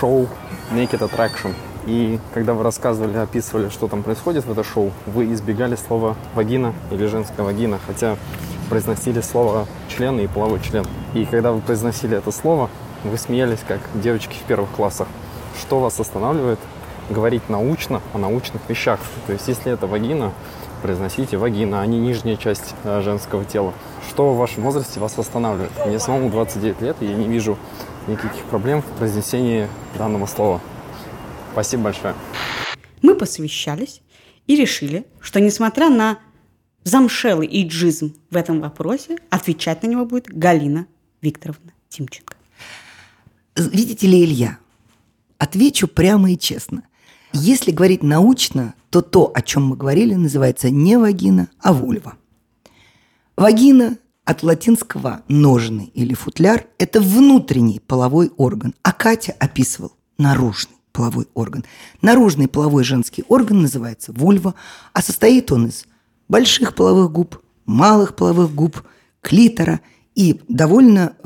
шоу 0.00 0.26
Naked 0.70 1.00
Attraction. 1.00 1.54
И 1.84 2.18
когда 2.32 2.54
вы 2.54 2.62
рассказывали, 2.62 3.18
описывали, 3.18 3.68
что 3.68 3.86
там 3.86 4.02
происходит 4.02 4.46
в 4.46 4.52
это 4.52 4.64
шоу, 4.64 4.92
вы 5.04 5.30
избегали 5.34 5.76
слова 5.76 6.16
вагина 6.34 6.72
или 6.90 7.04
женская 7.04 7.42
вагина, 7.42 7.80
хотя 7.86 8.16
произносили 8.70 9.20
слово 9.20 9.68
член 9.94 10.18
и 10.20 10.26
половой 10.26 10.62
член. 10.62 10.86
И 11.12 11.26
когда 11.26 11.52
вы 11.52 11.60
произносили 11.60 12.16
это 12.16 12.30
слово, 12.30 12.70
вы 13.04 13.18
смеялись, 13.18 13.60
как 13.68 13.80
девочки 13.94 14.38
в 14.38 14.46
первых 14.46 14.70
классах 14.70 15.06
что 15.60 15.80
вас 15.80 15.98
останавливает 16.00 16.58
говорить 17.10 17.48
научно 17.48 18.00
о 18.12 18.18
научных 18.18 18.62
вещах. 18.68 19.00
То 19.26 19.32
есть, 19.32 19.48
если 19.48 19.72
это 19.72 19.86
вагина, 19.86 20.32
произносите 20.82 21.36
вагина, 21.36 21.80
а 21.80 21.86
не 21.86 21.98
нижняя 21.98 22.36
часть 22.36 22.74
э, 22.84 23.00
женского 23.02 23.44
тела. 23.44 23.72
Что 24.08 24.32
в 24.32 24.36
вашем 24.36 24.64
возрасте 24.64 25.00
вас 25.00 25.18
останавливает? 25.18 25.72
Мне 25.86 25.98
самому 25.98 26.30
29 26.30 26.80
лет, 26.80 26.96
и 27.00 27.06
я 27.06 27.14
не 27.14 27.28
вижу 27.28 27.56
никаких 28.08 28.44
проблем 28.44 28.82
в 28.82 28.86
произнесении 28.98 29.68
данного 29.96 30.26
слова. 30.26 30.60
Спасибо 31.52 31.84
большое. 31.84 32.14
Мы 33.00 33.14
посвящались 33.14 34.02
и 34.46 34.56
решили, 34.56 35.06
что 35.20 35.40
несмотря 35.40 35.88
на 35.88 36.18
замшелый 36.84 37.48
иджизм 37.50 38.14
в 38.30 38.36
этом 38.36 38.60
вопросе, 38.60 39.18
отвечать 39.30 39.82
на 39.82 39.86
него 39.86 40.04
будет 40.04 40.26
Галина 40.26 40.86
Викторовна 41.20 41.72
Тимченко. 41.88 42.34
Видите 43.56 44.06
ли, 44.06 44.24
Илья, 44.24 44.58
Отвечу 45.42 45.88
прямо 45.88 46.30
и 46.30 46.38
честно. 46.38 46.84
Если 47.32 47.72
говорить 47.72 48.04
научно, 48.04 48.74
то 48.90 49.02
то, 49.02 49.32
о 49.34 49.42
чем 49.42 49.66
мы 49.66 49.76
говорили, 49.76 50.14
называется 50.14 50.70
не 50.70 50.96
вагина, 50.96 51.48
а 51.58 51.72
вульва. 51.72 52.14
Вагина 53.36 53.98
от 54.24 54.44
латинского 54.44 55.22
«ножный» 55.26 55.86
или 55.94 56.14
«футляр»– 56.14 56.66
это 56.78 57.00
внутренний 57.00 57.80
половой 57.80 58.30
орган, 58.36 58.72
а 58.84 58.92
Катя 58.92 59.34
описывал 59.40 59.96
наружный 60.16 60.76
половой 60.92 61.26
орган. 61.34 61.64
Наружный 62.02 62.46
половой 62.46 62.84
женский 62.84 63.24
орган 63.26 63.62
называется 63.62 64.12
вульва, 64.12 64.54
а 64.92 65.02
состоит 65.02 65.50
он 65.50 65.66
из 65.66 65.86
больших 66.28 66.76
половых 66.76 67.10
губ, 67.10 67.42
малых 67.66 68.14
половых 68.14 68.54
губ, 68.54 68.80
клитора 69.20 69.80
и 70.14 70.40
довольно 70.46 71.16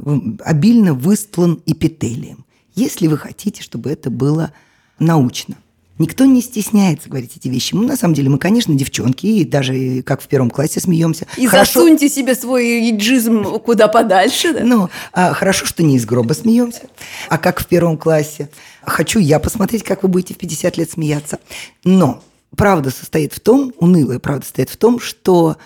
обильно 0.42 0.94
выстлан 0.94 1.60
эпителием 1.66 2.45
если 2.76 3.08
вы 3.08 3.18
хотите, 3.18 3.62
чтобы 3.62 3.90
это 3.90 4.10
было 4.10 4.52
научно. 4.98 5.56
Никто 5.98 6.26
не 6.26 6.42
стесняется 6.42 7.08
говорить 7.08 7.36
эти 7.36 7.48
вещи. 7.48 7.74
Мы, 7.74 7.86
на 7.86 7.96
самом 7.96 8.12
деле, 8.12 8.28
мы, 8.28 8.38
конечно, 8.38 8.74
девчонки, 8.74 9.26
и 9.26 9.44
даже 9.44 10.02
как 10.02 10.20
в 10.20 10.28
первом 10.28 10.50
классе 10.50 10.78
смеемся. 10.78 11.26
И 11.38 11.46
хорошо... 11.46 11.80
засуньте 11.80 12.10
себе 12.10 12.34
свой 12.34 12.90
иджизм 12.90 13.58
куда 13.60 13.88
подальше. 13.88 14.52
Да? 14.52 14.60
Ну, 14.62 14.90
а, 15.14 15.32
хорошо, 15.32 15.64
что 15.64 15.82
не 15.82 15.96
из 15.96 16.04
гроба 16.04 16.34
смеемся, 16.34 16.82
а 17.30 17.38
как 17.38 17.60
в 17.60 17.66
первом 17.66 17.96
классе. 17.96 18.50
Хочу 18.82 19.18
я 19.18 19.38
посмотреть, 19.38 19.84
как 19.84 20.02
вы 20.02 20.10
будете 20.10 20.34
в 20.34 20.36
50 20.36 20.76
лет 20.76 20.90
смеяться. 20.90 21.40
Но 21.82 22.22
правда 22.54 22.90
состоит 22.90 23.32
в 23.32 23.40
том, 23.40 23.72
унылая 23.78 24.18
правда 24.18 24.44
состоит 24.44 24.68
в 24.68 24.76
том, 24.76 25.00
что 25.00 25.56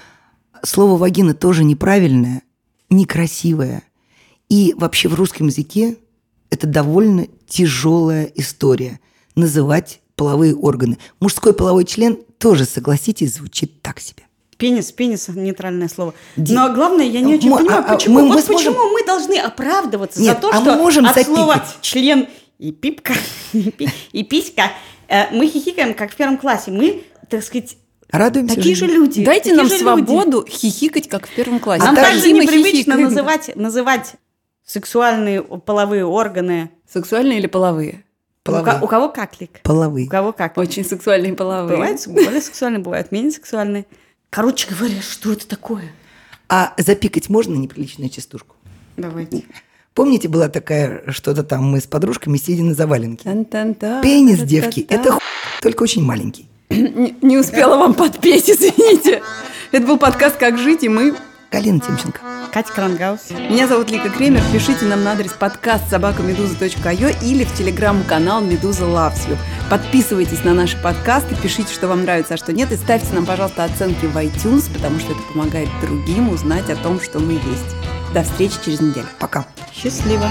слово 0.62 0.96
«вагина» 0.96 1.34
тоже 1.34 1.64
неправильное, 1.64 2.42
некрасивое. 2.88 3.82
И 4.48 4.74
вообще 4.76 5.08
в 5.08 5.14
русском 5.14 5.48
языке 5.48 5.96
это 6.50 6.66
довольно 6.66 7.26
тяжелая 7.48 8.30
история. 8.34 9.00
Называть 9.36 10.00
половые 10.16 10.54
органы. 10.54 10.98
Мужской 11.20 11.54
половой 11.54 11.84
член 11.84 12.18
тоже, 12.38 12.64
согласитесь, 12.64 13.34
звучит 13.34 13.80
так 13.80 14.00
себе. 14.00 14.24
Пенис, 14.58 14.92
пенис– 14.92 15.28
нейтральное 15.28 15.88
слово. 15.88 16.12
Ди... 16.36 16.52
Но 16.54 16.74
главное, 16.74 17.06
я 17.06 17.22
не 17.22 17.36
очень 17.36 17.48
мы, 17.48 17.58
понимаю, 17.58 17.84
а, 17.86 17.94
почему, 17.94 18.14
мы, 18.16 18.28
вот 18.28 18.34
мы 18.34 18.42
сможем... 18.42 18.74
почему 18.74 18.92
мы 18.92 19.06
должны 19.06 19.38
оправдываться 19.38 20.20
Нет, 20.20 20.34
за 20.34 20.40
то, 20.42 20.50
а 20.50 20.60
что 20.60 20.72
мы 20.72 20.76
можем 20.76 21.06
от 21.06 21.14
запикать. 21.14 21.34
слова 21.34 21.64
член 21.80 22.28
и 22.58 22.72
пипка, 22.72 23.14
и 24.12 24.22
писька 24.22 24.72
э, 25.08 25.34
мы 25.34 25.48
хихикаем, 25.48 25.94
как 25.94 26.12
в 26.12 26.16
первом 26.16 26.36
классе. 26.36 26.70
Мы, 26.70 27.04
так 27.30 27.42
сказать, 27.42 27.78
Радуемся 28.10 28.56
Такие 28.56 28.74
жизни. 28.74 28.88
же 28.88 28.92
люди. 28.92 29.24
Дайте 29.24 29.54
нам 29.54 29.68
свободу 29.68 30.40
люди. 30.40 30.50
хихикать, 30.50 31.08
как 31.08 31.26
в 31.26 31.34
первом 31.34 31.60
классе. 31.60 31.84
Нам 31.84 31.94
также 31.94 32.32
непривычно 32.32 32.96
называть, 32.96 33.56
называть 33.56 34.16
сексуальные 34.70 35.42
половые 35.42 36.04
органы. 36.04 36.70
Сексуальные 36.90 37.38
или 37.38 37.46
половые? 37.46 38.04
Половые. 38.42 38.80
У, 38.80 38.84
у 38.84 38.88
кого 38.88 39.08
каклик? 39.08 39.60
Половые. 39.62 40.06
У 40.06 40.10
кого 40.10 40.32
как? 40.32 40.56
Очень 40.56 40.84
сексуальные 40.84 41.34
половые. 41.34 41.76
Бывают 41.76 42.06
более 42.06 42.40
сексуальные, 42.40 42.80
бывают 42.80 43.12
менее 43.12 43.32
сексуальные. 43.32 43.86
Короче 44.30 44.68
говоря, 44.72 45.02
что 45.02 45.32
это 45.32 45.46
такое? 45.48 45.92
А 46.48 46.72
запикать 46.78 47.28
можно 47.28 47.54
неприличную 47.56 48.10
частушку? 48.10 48.56
Давайте. 48.96 49.44
Помните, 49.94 50.28
была 50.28 50.48
такая 50.48 51.02
что-то 51.08 51.42
там, 51.42 51.64
мы 51.64 51.80
с 51.80 51.86
подружками 51.86 52.36
сидели 52.36 52.62
на 52.62 52.74
заваленке. 52.74 53.28
Пенис, 54.02 54.40
девки, 54.40 54.86
это 54.88 55.12
ху... 55.12 55.20
только 55.62 55.82
очень 55.82 56.02
маленький. 56.02 56.48
Не, 56.70 57.16
не 57.20 57.38
успела 57.38 57.76
вам 57.76 57.94
подпеть, 57.94 58.48
извините. 58.48 59.20
Это 59.72 59.86
был 59.86 59.98
подкаст 59.98 60.36
«Как 60.36 60.58
жить», 60.58 60.84
и 60.84 60.88
мы... 60.88 61.14
Галина 61.50 61.80
Тимченко. 61.80 62.20
Катя 62.52 62.72
Крангаус. 62.72 63.30
Меня 63.30 63.66
зовут 63.66 63.90
Лика 63.90 64.08
Кремер. 64.08 64.42
Пишите 64.52 64.84
нам 64.84 65.02
на 65.02 65.12
адрес 65.12 65.32
подкаст 65.32 65.88
собакамедуза.io 65.90 67.16
или 67.22 67.44
в 67.44 67.54
телеграм-канал 67.54 68.40
Медуза 68.40 68.84
Loves 68.84 69.28
You. 69.28 69.36
Подписывайтесь 69.68 70.44
на 70.44 70.54
наши 70.54 70.80
подкасты, 70.80 71.34
пишите, 71.36 71.72
что 71.72 71.88
вам 71.88 72.02
нравится, 72.02 72.34
а 72.34 72.36
что 72.36 72.52
нет, 72.52 72.72
и 72.72 72.76
ставьте 72.76 73.12
нам, 73.14 73.26
пожалуйста, 73.26 73.64
оценки 73.64 74.06
в 74.06 74.16
iTunes, 74.16 74.72
потому 74.72 74.98
что 75.00 75.12
это 75.12 75.20
помогает 75.32 75.68
другим 75.80 76.28
узнать 76.30 76.70
о 76.70 76.76
том, 76.76 77.00
что 77.00 77.18
мы 77.18 77.32
есть. 77.32 77.76
До 78.14 78.22
встречи 78.22 78.54
через 78.64 78.80
неделю. 78.80 79.06
Пока. 79.18 79.46
Счастливо. 79.72 80.28